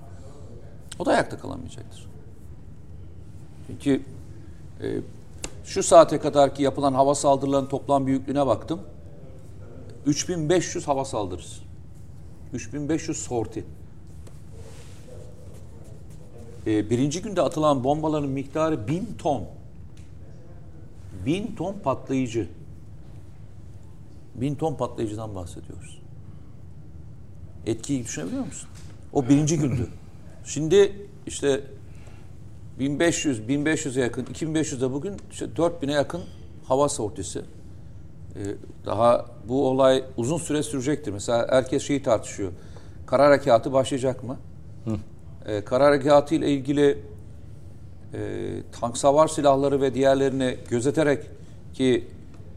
[0.99, 2.09] O da ayakta kalamayacaktır.
[3.67, 4.01] Çünkü
[4.81, 4.87] e,
[5.65, 8.81] şu saate kadar ki yapılan hava saldırılarının toplam büyüklüğüne baktım.
[10.05, 11.61] 3500 hava saldırısı.
[12.53, 13.65] 3500 sorti.
[16.67, 19.43] E, birinci günde atılan bombaların miktarı 1000 ton.
[21.25, 22.47] 1000 ton patlayıcı.
[24.41, 26.01] 1000 ton patlayıcıdan bahsediyoruz.
[27.65, 28.69] Etkiyi düşünebiliyor musun?
[29.13, 29.87] O birinci gündü.
[30.45, 31.61] Şimdi işte
[32.79, 36.21] 1500, 1500'e yakın, 2500'de bugün işte 4000'e yakın
[36.67, 37.39] hava sortisi.
[37.39, 38.39] Ee,
[38.85, 41.11] daha bu olay uzun süre sürecektir.
[41.11, 42.51] Mesela herkes şeyi tartışıyor.
[43.05, 44.37] Kara harekatı başlayacak mı?
[45.45, 46.97] Ee, kara harekatı ile ilgili
[48.13, 48.19] e,
[48.79, 51.23] tank savar silahları ve diğerlerini gözeterek
[51.73, 52.07] ki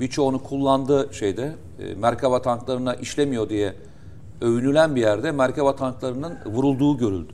[0.02, 3.74] birçoğunu kullandığı şeyde e, Merkava tanklarına işlemiyor diye
[4.40, 7.32] övünülen bir yerde Merkava tanklarının vurulduğu görüldü.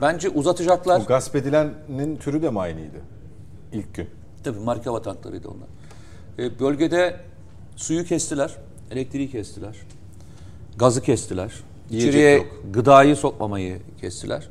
[0.00, 1.00] Bence uzatacaklar.
[1.00, 2.96] O gasp edilenin türü de mi aynıydı?
[3.72, 4.08] İlk gün.
[4.44, 5.68] Tabii Merkava tanklarıydı onlar.
[6.38, 7.16] E, bölgede
[7.76, 8.56] suyu kestiler,
[8.90, 9.76] elektriği kestiler,
[10.78, 11.52] gazı kestiler.
[11.90, 12.46] Yiyecek İçeriye yok.
[12.72, 14.48] gıdayı sokmamayı kestiler.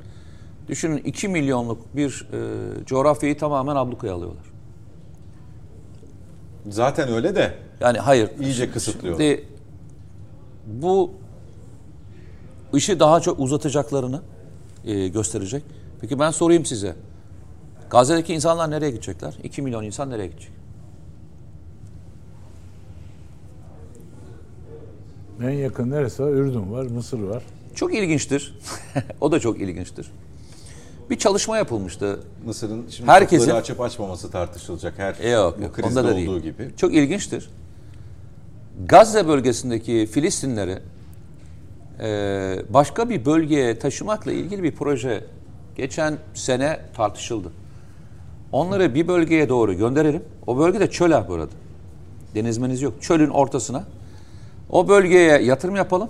[0.67, 4.52] Düşünün 2 milyonluk bir e, coğrafyayı tamamen ablukaya alıyorlar.
[6.69, 8.29] Zaten öyle de Yani hayır.
[8.39, 9.17] İyice kısıtlıyor.
[9.17, 9.45] Şimdi
[10.67, 11.11] bu
[12.73, 14.21] işi daha çok uzatacaklarını
[14.85, 15.63] e, gösterecek.
[16.01, 16.95] Peki ben sorayım size.
[17.89, 19.33] Gazze'deki insanlar nereye gidecekler?
[19.43, 20.51] 2 milyon insan nereye gidecek?
[25.41, 26.31] En yakın neresi var?
[26.31, 27.43] Ürdün var, Mısır var.
[27.75, 28.59] Çok ilginçtir.
[29.21, 30.11] o da çok ilginçtir.
[31.09, 32.19] Bir çalışma yapılmıştı.
[32.45, 36.41] Mısır'ın şimdi Herkesin- açıp açmaması tartışılacak her E yok, bu krizde onda da olduğu değil.
[36.41, 36.69] gibi.
[36.77, 37.49] Çok ilginçtir.
[38.85, 40.79] Gazze bölgesindeki Filistinleri
[41.99, 45.23] e, başka bir bölgeye taşımakla ilgili bir proje
[45.75, 47.51] geçen sene tartışıldı.
[48.51, 50.23] Onları bir bölgeye doğru gönderelim.
[50.47, 51.51] O bölgede çöl abi burada.
[52.35, 52.93] Denizmeniz yok.
[53.01, 53.83] Çölün ortasına.
[54.69, 56.09] O bölgeye yatırım yapalım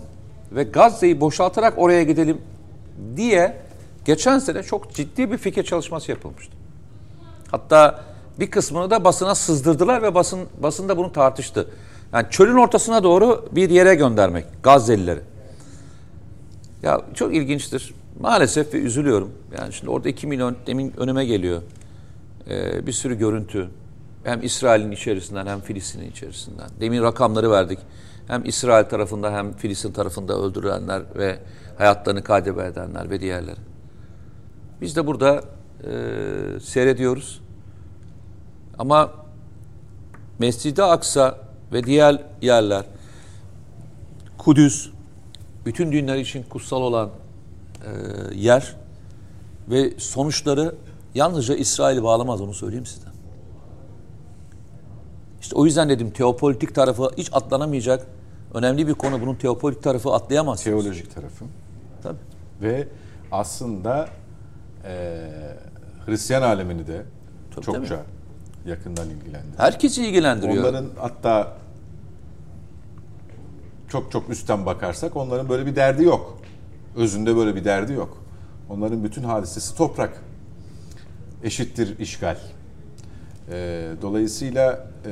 [0.51, 2.37] ve Gazze'yi boşaltarak oraya gidelim
[3.17, 3.57] diye
[4.05, 6.53] geçen sene çok ciddi bir fikir çalışması yapılmıştı.
[7.51, 8.03] Hatta
[8.39, 11.67] bir kısmını da basına sızdırdılar ve basın basın da bunu tartıştı.
[12.13, 15.19] Yani çölün ortasına doğru bir yere göndermek Gazze'lileri.
[16.83, 17.93] Ya çok ilginçtir.
[18.19, 19.31] Maalesef ve üzülüyorum.
[19.57, 21.61] Yani şimdi orada 2 milyon demin önüme geliyor.
[22.49, 23.69] Ee, bir sürü görüntü.
[24.23, 26.69] Hem İsrail'in içerisinden hem Filistin'in içerisinden.
[26.79, 27.79] Demin rakamları verdik.
[28.27, 31.39] Hem İsrail tarafında hem Filistin tarafında öldürülenler ve
[31.77, 33.72] hayatlarını kaybedenler ve diğerleri.
[34.81, 35.43] Biz de burada
[35.83, 37.41] e, seyrediyoruz.
[38.79, 39.11] Ama
[40.39, 41.37] Mescid-i Aksa
[41.73, 42.85] ve diğer yerler,
[44.37, 44.89] Kudüs,
[45.65, 47.89] bütün dinler için kutsal olan e,
[48.35, 48.75] yer
[49.69, 50.75] ve sonuçları
[51.15, 53.07] yalnızca İsrail'i bağlamaz onu söyleyeyim size.
[55.41, 58.07] İşte o yüzden dedim teopolitik tarafı hiç atlanamayacak
[58.53, 59.21] önemli bir konu.
[59.21, 60.63] Bunun teopolitik tarafı atlayamaz.
[60.63, 61.45] Teolojik tarafı.
[62.03, 62.17] Tabii.
[62.61, 62.87] Ve
[63.31, 64.09] aslında
[64.83, 65.27] e,
[66.05, 67.01] Hristiyan alemini de
[67.55, 67.99] Tabii, çokça
[68.65, 69.57] yakından ilgilendiriyor.
[69.59, 70.63] Herkesi ilgilendiriyor.
[70.63, 71.57] Onların hatta
[73.89, 76.37] çok çok üstten bakarsak onların böyle bir derdi yok.
[76.95, 78.23] Özünde böyle bir derdi yok.
[78.69, 80.23] Onların bütün hadisesi toprak.
[81.43, 82.37] Eşittir işgal.
[83.51, 85.11] Ee, dolayısıyla e,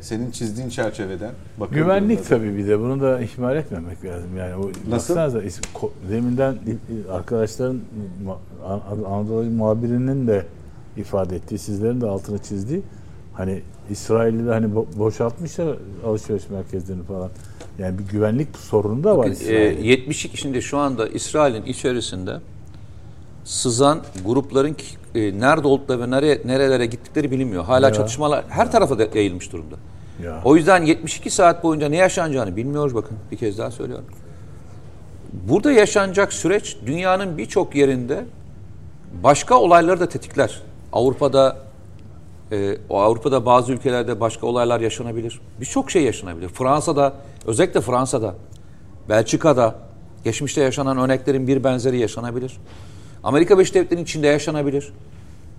[0.00, 1.30] senin çizdiğin çerçeveden
[1.70, 4.36] Güvenlik da- tabii bir de bunu da ihmal etmemek lazım.
[4.38, 5.14] Yani o Nasıl?
[5.74, 6.56] ko- deminden
[7.12, 7.80] arkadaşların
[9.08, 10.46] Anadolu muhabirinin de
[10.96, 12.82] ifade ettiği, sizlerin de altını çizdiği
[13.34, 15.76] hani İsrail'i de hani bo- boşaltmışlar
[16.06, 17.30] alışveriş merkezlerini falan.
[17.78, 19.82] Yani bir güvenlik sorunu da var E, İsrail'in.
[19.84, 22.36] 72 şimdi şu anda İsrail'in içerisinde
[23.44, 24.76] sızan grupların
[25.16, 27.64] e, nerede oldukları ve nereye, nerelere gittikleri bilinmiyor.
[27.64, 27.92] Hala Ya.
[27.92, 29.74] çatışmalar her tarafa da yayılmış durumda.
[30.22, 30.40] Ya.
[30.44, 34.04] O yüzden 72 saat boyunca ne yaşanacağını bilmiyoruz bakın bir kez daha söylüyorum.
[35.32, 38.24] Burada yaşanacak süreç dünyanın birçok yerinde
[39.22, 40.62] başka olayları da tetikler.
[40.92, 41.56] Avrupa'da
[42.52, 45.40] e, o Avrupa'da bazı ülkelerde başka olaylar yaşanabilir.
[45.60, 46.48] Birçok şey yaşanabilir.
[46.48, 47.12] Fransa'da,
[47.46, 48.34] özellikle Fransa'da,
[49.08, 49.74] Belçika'da
[50.24, 52.56] geçmişte yaşanan örneklerin bir benzeri yaşanabilir.
[53.26, 54.92] Amerika Birleşik Devletleri'nin içinde yaşanabilir.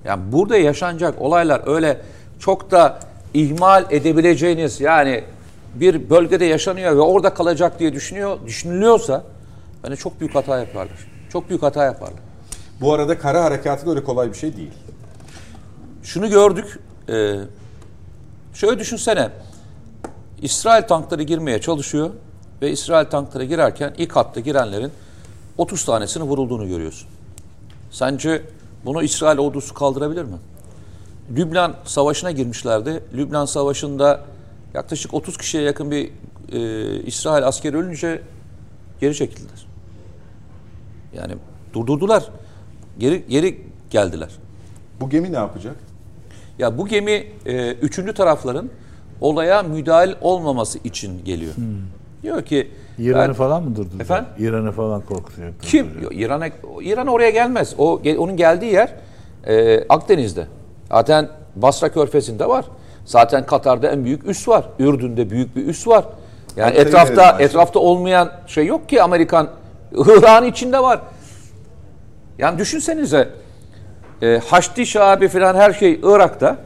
[0.06, 2.02] Yani burada yaşanacak olaylar öyle
[2.40, 3.00] çok da
[3.34, 5.24] ihmal edebileceğiniz yani
[5.76, 9.24] bir bölgede yaşanıyor ve orada kalacak diye düşünüyor düşünülüyorsa
[9.84, 11.08] bence çok büyük hata yaparlar.
[11.30, 12.20] Çok büyük hata yaparlar.
[12.82, 14.74] Bu arada kara harekatı da öyle kolay bir şey değil.
[16.04, 16.80] Şunu gördük.
[17.10, 17.36] E,
[18.54, 19.30] şöyle düşünsene.
[20.42, 22.10] İsrail tankları girmeye çalışıyor
[22.62, 24.92] ve İsrail tankları girerken ilk hatta girenlerin
[25.58, 27.17] 30 tanesini vurulduğunu görüyorsun.
[27.92, 28.42] Sence
[28.86, 30.38] bunu İsrail ordusu kaldırabilir mi?
[31.36, 33.04] Lübnan Savaşı'na girmişlerdi.
[33.14, 34.22] Lübnan Savaşı'nda
[34.74, 36.12] yaklaşık 30 kişiye yakın bir
[36.52, 38.22] e, İsrail askeri ölünce
[39.02, 39.68] geri çekildiler.
[41.14, 41.34] Yani
[41.74, 42.30] durdurdular.
[43.00, 44.30] Geri geri geldiler.
[45.02, 45.76] Bu gemi ne yapacak?
[46.60, 48.70] Ya bu gemi e, üçüncü tarafların
[49.22, 51.54] olaya müdahil olmaması için geliyor.
[52.24, 54.02] Diyor ki İran'ı ben- falan mı durduracak?
[54.02, 54.26] Efendim?
[54.40, 55.54] İran'ı falan korkutuyor.
[55.62, 56.48] kim Yo, İran'a
[56.82, 57.76] İran oraya gelmez.
[57.78, 58.94] O onun geldiği yer
[59.48, 60.48] e, Akdeniz'de.
[60.90, 62.66] Zaten Basra Körfezi'nde var.
[63.06, 64.66] Zaten Katar'da en büyük üs var.
[64.80, 66.06] Ürdün'de büyük bir üs var.
[66.56, 69.50] Yani Haritayı etrafta etrafta olmayan şey yok ki Amerikan
[69.92, 71.00] Irak'ın içinde var.
[72.38, 73.30] Yani düşünsenize
[74.22, 76.58] e, Haçlı Şabi falan her şey Irak'ta.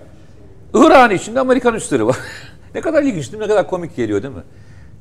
[0.74, 2.18] Irak'ın içinde Amerikan üsleri var.
[2.76, 3.44] ne kadar ilginç değil mi?
[3.44, 4.44] Ne kadar komik geliyor değil mi?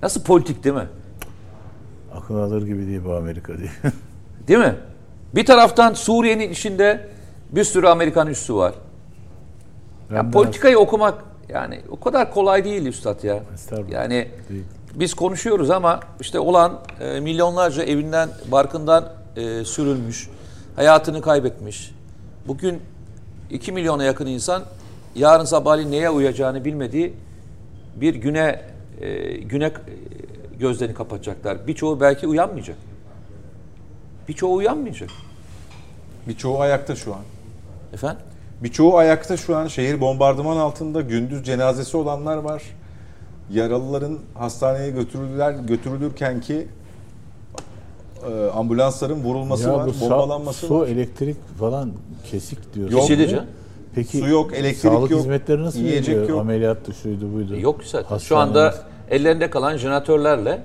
[0.03, 0.89] Nasıl politik değil mi?
[2.15, 3.71] Akıl alır gibi değil bu Amerika diye.
[4.49, 4.75] Değil mi?
[5.35, 7.09] Bir taraftan Suriye'nin içinde
[7.51, 8.75] bir sürü Amerikan üssü var.
[10.11, 13.41] Ben Ya daha- politikayı okumak yani o kadar kolay değil üstad ya.
[13.91, 14.65] Yani Değil.
[14.95, 20.29] biz konuşuyoruz ama işte olan e, milyonlarca evinden, barkından e, sürülmüş,
[20.77, 21.95] hayatını kaybetmiş.
[22.49, 22.81] Bugün
[23.51, 24.63] 2 milyona yakın insan
[25.15, 27.15] yarın sabahleyin neye uyacağını bilmediği
[27.97, 28.63] bir güne
[29.01, 29.73] e, güne e,
[30.59, 31.67] gözlerini kapatacaklar.
[31.67, 32.77] Birçoğu belki uyanmayacak.
[34.29, 35.11] Birçoğu uyanmayacak.
[36.29, 37.21] Birçoğu ayakta şu an.
[37.93, 38.23] Efendim?
[38.63, 42.63] Birçoğu ayakta şu an şehir bombardıman altında gündüz cenazesi olanlar var.
[43.53, 46.69] Yaralıların hastaneye götürüldüler götürülürken ki
[48.31, 50.89] e, ambulansların vurulması Ya var, bombalanması su, var.
[50.89, 51.91] elektrik falan
[52.31, 52.97] kesik diyorsun.
[52.97, 53.31] Yok.
[53.31, 53.47] Canım.
[53.95, 56.41] Peki Su yok, elektrik sağlık yok, hizmetleri nasıl yiyecek yok.
[56.41, 57.57] Ameliyattı, şuydu buydu.
[57.61, 58.19] Yok zaten.
[58.19, 58.57] Şu Hastanemiz.
[58.57, 60.63] anda ellerinde kalan jeneratörlerle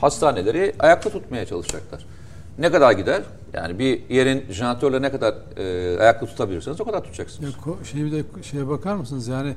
[0.00, 2.06] hastaneleri ayakta tutmaya çalışacaklar.
[2.58, 3.22] Ne kadar gider?
[3.52, 7.54] Yani bir yerin jeneratörle ne kadar e, ayakta tutabilirseniz o kadar Ya, tutacaksınız.
[7.54, 9.28] ko- şey bir de şeye bakar mısınız?
[9.28, 9.54] Yani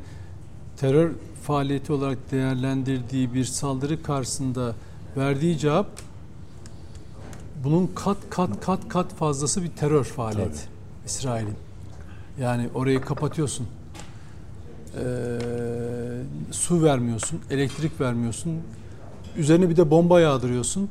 [0.77, 1.11] terör
[1.43, 4.73] faaliyeti olarak değerlendirdiği bir saldırı karşısında
[5.17, 5.87] verdiği cevap
[7.63, 10.59] bunun kat kat kat kat fazlası bir terör faaliyeti
[11.05, 11.55] İsrail'in.
[12.39, 13.67] Yani orayı kapatıyorsun.
[14.95, 15.01] Ee,
[16.51, 18.51] su vermiyorsun, elektrik vermiyorsun.
[19.37, 20.89] Üzerine bir de bomba yağdırıyorsun.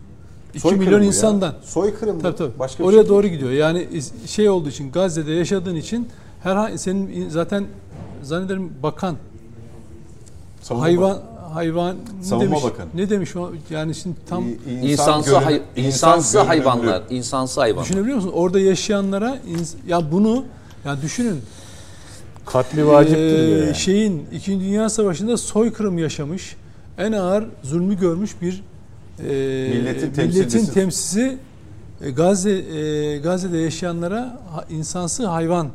[0.51, 1.07] 2 Soykırım bu milyon ya.
[1.07, 1.55] insandan.
[1.63, 2.23] Soykırım bu.
[2.23, 2.59] Tabii tabii.
[2.59, 3.35] Başka bir Oraya şey doğru değil.
[3.35, 3.51] gidiyor.
[3.53, 3.89] Yani
[4.27, 6.09] şey olduğu için Gazze'de yaşadığın için
[6.43, 7.65] herhangi senin zaten
[8.23, 9.17] zannederim bakan
[10.63, 11.19] Savunma hayvan
[11.53, 12.65] hayvan ne Savunma demiş?
[12.65, 12.87] Bakanı.
[12.95, 13.51] Ne demiş o?
[13.71, 16.49] Yani şimdi tam İ- insan İnsansı, görün- hay- insan insansı görünümlü.
[16.49, 17.85] hayvanlar, insansı hayvanlar.
[17.85, 18.33] düşünebiliyor musun?
[18.35, 19.39] Orada yaşayanlara
[19.89, 20.45] ya bunu
[20.85, 21.41] ya düşünün.
[22.53, 23.75] Katli vaciptir Ee, yani.
[23.75, 24.61] şeyin 2.
[24.61, 26.57] Dünya Savaşı'nda soykırım yaşamış,
[26.99, 28.63] en ağır zulmü görmüş bir
[29.19, 29.23] e,
[29.79, 30.75] Milletin temsilcisi.
[30.75, 31.39] temsilcisi
[32.01, 34.41] e, Gazze e, Gazze'de yaşayanlara
[34.71, 35.69] insansı hayvan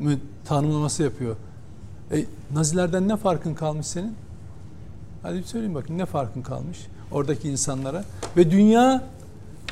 [0.00, 0.12] mı
[0.44, 1.36] tanımlaması yapıyor.
[2.12, 2.24] E,
[2.54, 4.14] Nazilerden ne farkın kalmış senin?
[5.22, 6.78] Hadi bir söyleyin bakın ne farkın kalmış
[7.12, 8.04] oradaki insanlara
[8.36, 9.04] ve dünya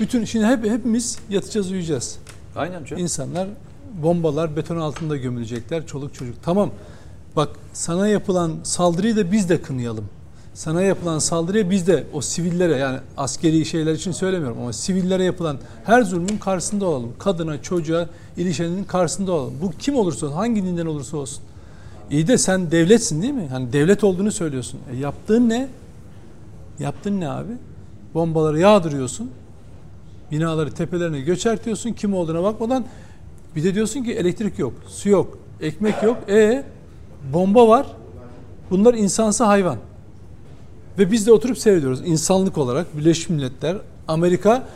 [0.00, 2.18] bütün şimdi hep hepimiz yatacağız uyuyacağız.
[2.56, 3.02] Aynen canım.
[3.02, 3.48] İnsanlar
[4.02, 6.34] bombalar beton altında gömülecekler çoluk çocuk.
[6.42, 6.70] Tamam
[7.36, 10.04] bak sana yapılan saldırıyı da biz de kınayalım.
[10.54, 15.58] Sana yapılan saldırıya biz de o sivillere yani askeri şeyler için söylemiyorum ama sivillere yapılan
[15.84, 17.12] her zulmün karşısında olalım.
[17.18, 18.06] Kadına, çocuğa
[18.36, 19.54] ilişkinin karşısında olalım.
[19.62, 21.42] Bu kim olursa olsun, hangi dinden olursa olsun.
[22.10, 23.48] İyi de sen devletsin değil mi?
[23.50, 24.80] Hani devlet olduğunu söylüyorsun.
[24.92, 25.68] E yaptığın ne?
[26.78, 27.52] Yaptığın ne abi?
[28.14, 29.30] Bombaları yağdırıyorsun.
[30.30, 31.92] Binaları tepelerine göçertiyorsun.
[31.92, 32.84] Kim olduğuna bakmadan
[33.56, 36.16] bir de diyorsun ki elektrik yok, su yok, ekmek yok.
[36.28, 36.64] E
[37.32, 37.86] bomba var.
[38.70, 39.76] Bunlar insansı hayvan.
[40.98, 42.00] Ve biz de oturup seyrediyoruz.
[42.04, 43.76] İnsanlık olarak Birleşmiş Milletler,
[44.08, 44.68] Amerika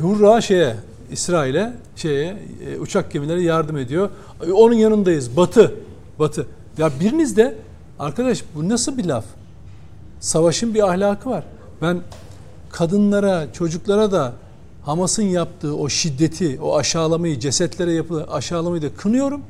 [0.00, 0.76] hurra şeye,
[1.12, 2.36] İsrail'e şeye
[2.66, 4.10] e, uçak gemileri yardım ediyor.
[4.46, 5.36] E, Onun yanındayız.
[5.36, 5.74] Batı.
[6.18, 6.46] Batı.
[6.78, 7.54] Ya biriniz de
[7.98, 9.24] arkadaş bu nasıl bir laf?
[10.20, 11.44] Savaşın bir ahlakı var.
[11.82, 12.00] Ben
[12.70, 14.32] kadınlara, çocuklara da
[14.82, 19.40] Hamas'ın yaptığı o şiddeti, o aşağılamayı, cesetlere yapılan aşağılamayı da kınıyorum.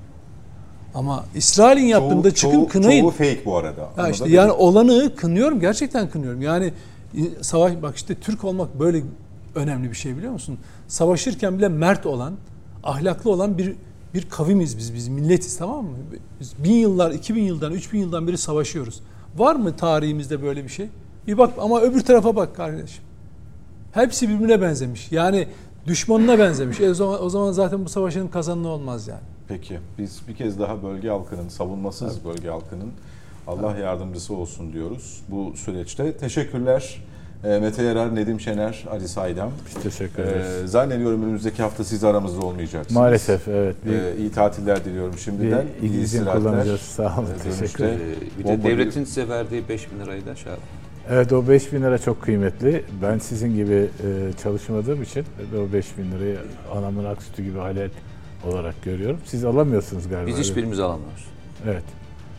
[0.95, 3.03] Ama İsrail'in yaptığını da çıkın çoğu, kınayın.
[3.03, 3.89] Çoğu fake bu arada.
[3.99, 4.61] Ya işte yani belirteyim.
[4.61, 6.43] olanı kınıyorum gerçekten kınıyorum.
[6.43, 6.73] Yani
[7.41, 9.03] savaş bak işte Türk olmak böyle
[9.55, 10.59] önemli bir şey biliyor musun?
[10.89, 12.35] Savaşırken bile mert olan,
[12.83, 13.75] ahlaklı olan bir
[14.15, 15.97] bir kavimiz biz, biz milletiz tamam mı?
[16.41, 19.01] Biz bin yıllar, iki bin yıldan, üç bin yıldan beri savaşıyoruz.
[19.37, 20.89] Var mı tarihimizde böyle bir şey?
[21.27, 23.05] Bir bak ama öbür tarafa bak kardeşim.
[23.93, 25.13] Hepsi birbirine benzemiş.
[25.13, 25.47] Yani
[25.87, 26.81] düşmanına benzemiş.
[26.81, 29.21] E o zaman, o zaman zaten bu savaşın kazananı olmaz yani.
[29.49, 32.91] Peki biz bir kez daha bölge halkının, savunmasız bölge halkının
[33.47, 36.13] Allah yardımcısı olsun diyoruz bu süreçte.
[36.17, 37.03] Teşekkürler.
[37.45, 39.51] Ee, Mete Yarar, Nedim Şener, Ali Saydam.
[39.67, 40.47] Biz teşekkür ederiz.
[40.65, 42.97] Ee, zannediyorum önümüzdeki hafta siz aramızda olmayacaksınız.
[43.01, 43.77] Maalesef evet.
[43.87, 45.67] Bir, Ee, iyi tatiller diliyorum şimdiden.
[45.83, 46.81] bir İyi izin kullanacağız.
[46.81, 47.29] Sağ olun.
[47.47, 48.01] Ee, Teşekkür ederim.
[48.37, 50.61] Ee, bir de devletin size verdiği 5 bin lirayı da şey yap.
[51.11, 52.85] Evet o 5 bin lira çok kıymetli.
[53.03, 55.25] Ben sizin gibi e, çalışmadığım için
[55.59, 56.39] o 5 bin lirayı
[56.77, 57.91] anamın ak sütü gibi halel
[58.49, 59.19] olarak görüyorum.
[59.25, 60.27] Siz alamıyorsunuz galiba.
[60.27, 61.25] Biz hiçbirimiz alamıyoruz.
[61.67, 61.83] Evet.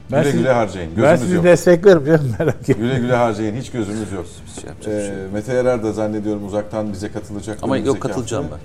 [0.09, 0.91] Güle sizi- güle harcayın.
[0.91, 1.43] ben Gözümüz sizi yok.
[1.43, 2.81] desteklerim canım merak etmeyin.
[2.81, 3.55] Güle güle harcayın.
[3.55, 4.25] Hiç gözümüz yok.
[4.47, 5.33] Biz şey şey Ee, yok.
[5.33, 7.59] Mete Yarar da zannediyorum uzaktan bize katılacak.
[7.61, 8.57] Ama yok katılacağım hafta.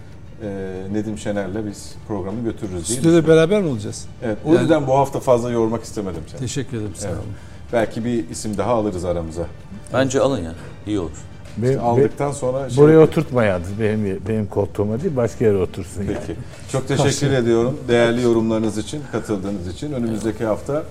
[0.43, 0.49] ben.
[0.49, 4.07] Ee, Nedim Şener'le biz programı götürürüz diye Stüdyoda beraber mi olacağız?
[4.23, 6.41] Evet, o Yani- yüzden bu hafta fazla yormak istemedim seni.
[6.41, 7.19] Teşekkür ederim sağ Evet.
[7.19, 7.33] olun.
[7.73, 9.47] Belki bir isim daha alırız aramıza.
[9.93, 10.53] Bence alın ya.
[10.87, 11.11] İyi olur.
[11.57, 16.03] Benim- be- Aldıktan sonra şey buraya oturtma yalnız benim benim koltuğuma değil başka yere otursun
[16.03, 16.17] yani.
[16.27, 16.39] Peki.
[16.73, 19.93] Çok teşekkür ediyorum değerli yorumlarınız için, katıldığınız için.
[19.93, 20.83] Önümüzdeki hafta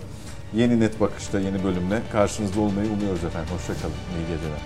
[0.56, 3.50] yeni net bakışta yeni bölümle karşınızda olmayı umuyoruz efendim.
[3.58, 3.94] Hoşçakalın.
[3.94, 4.60] İyi geceler.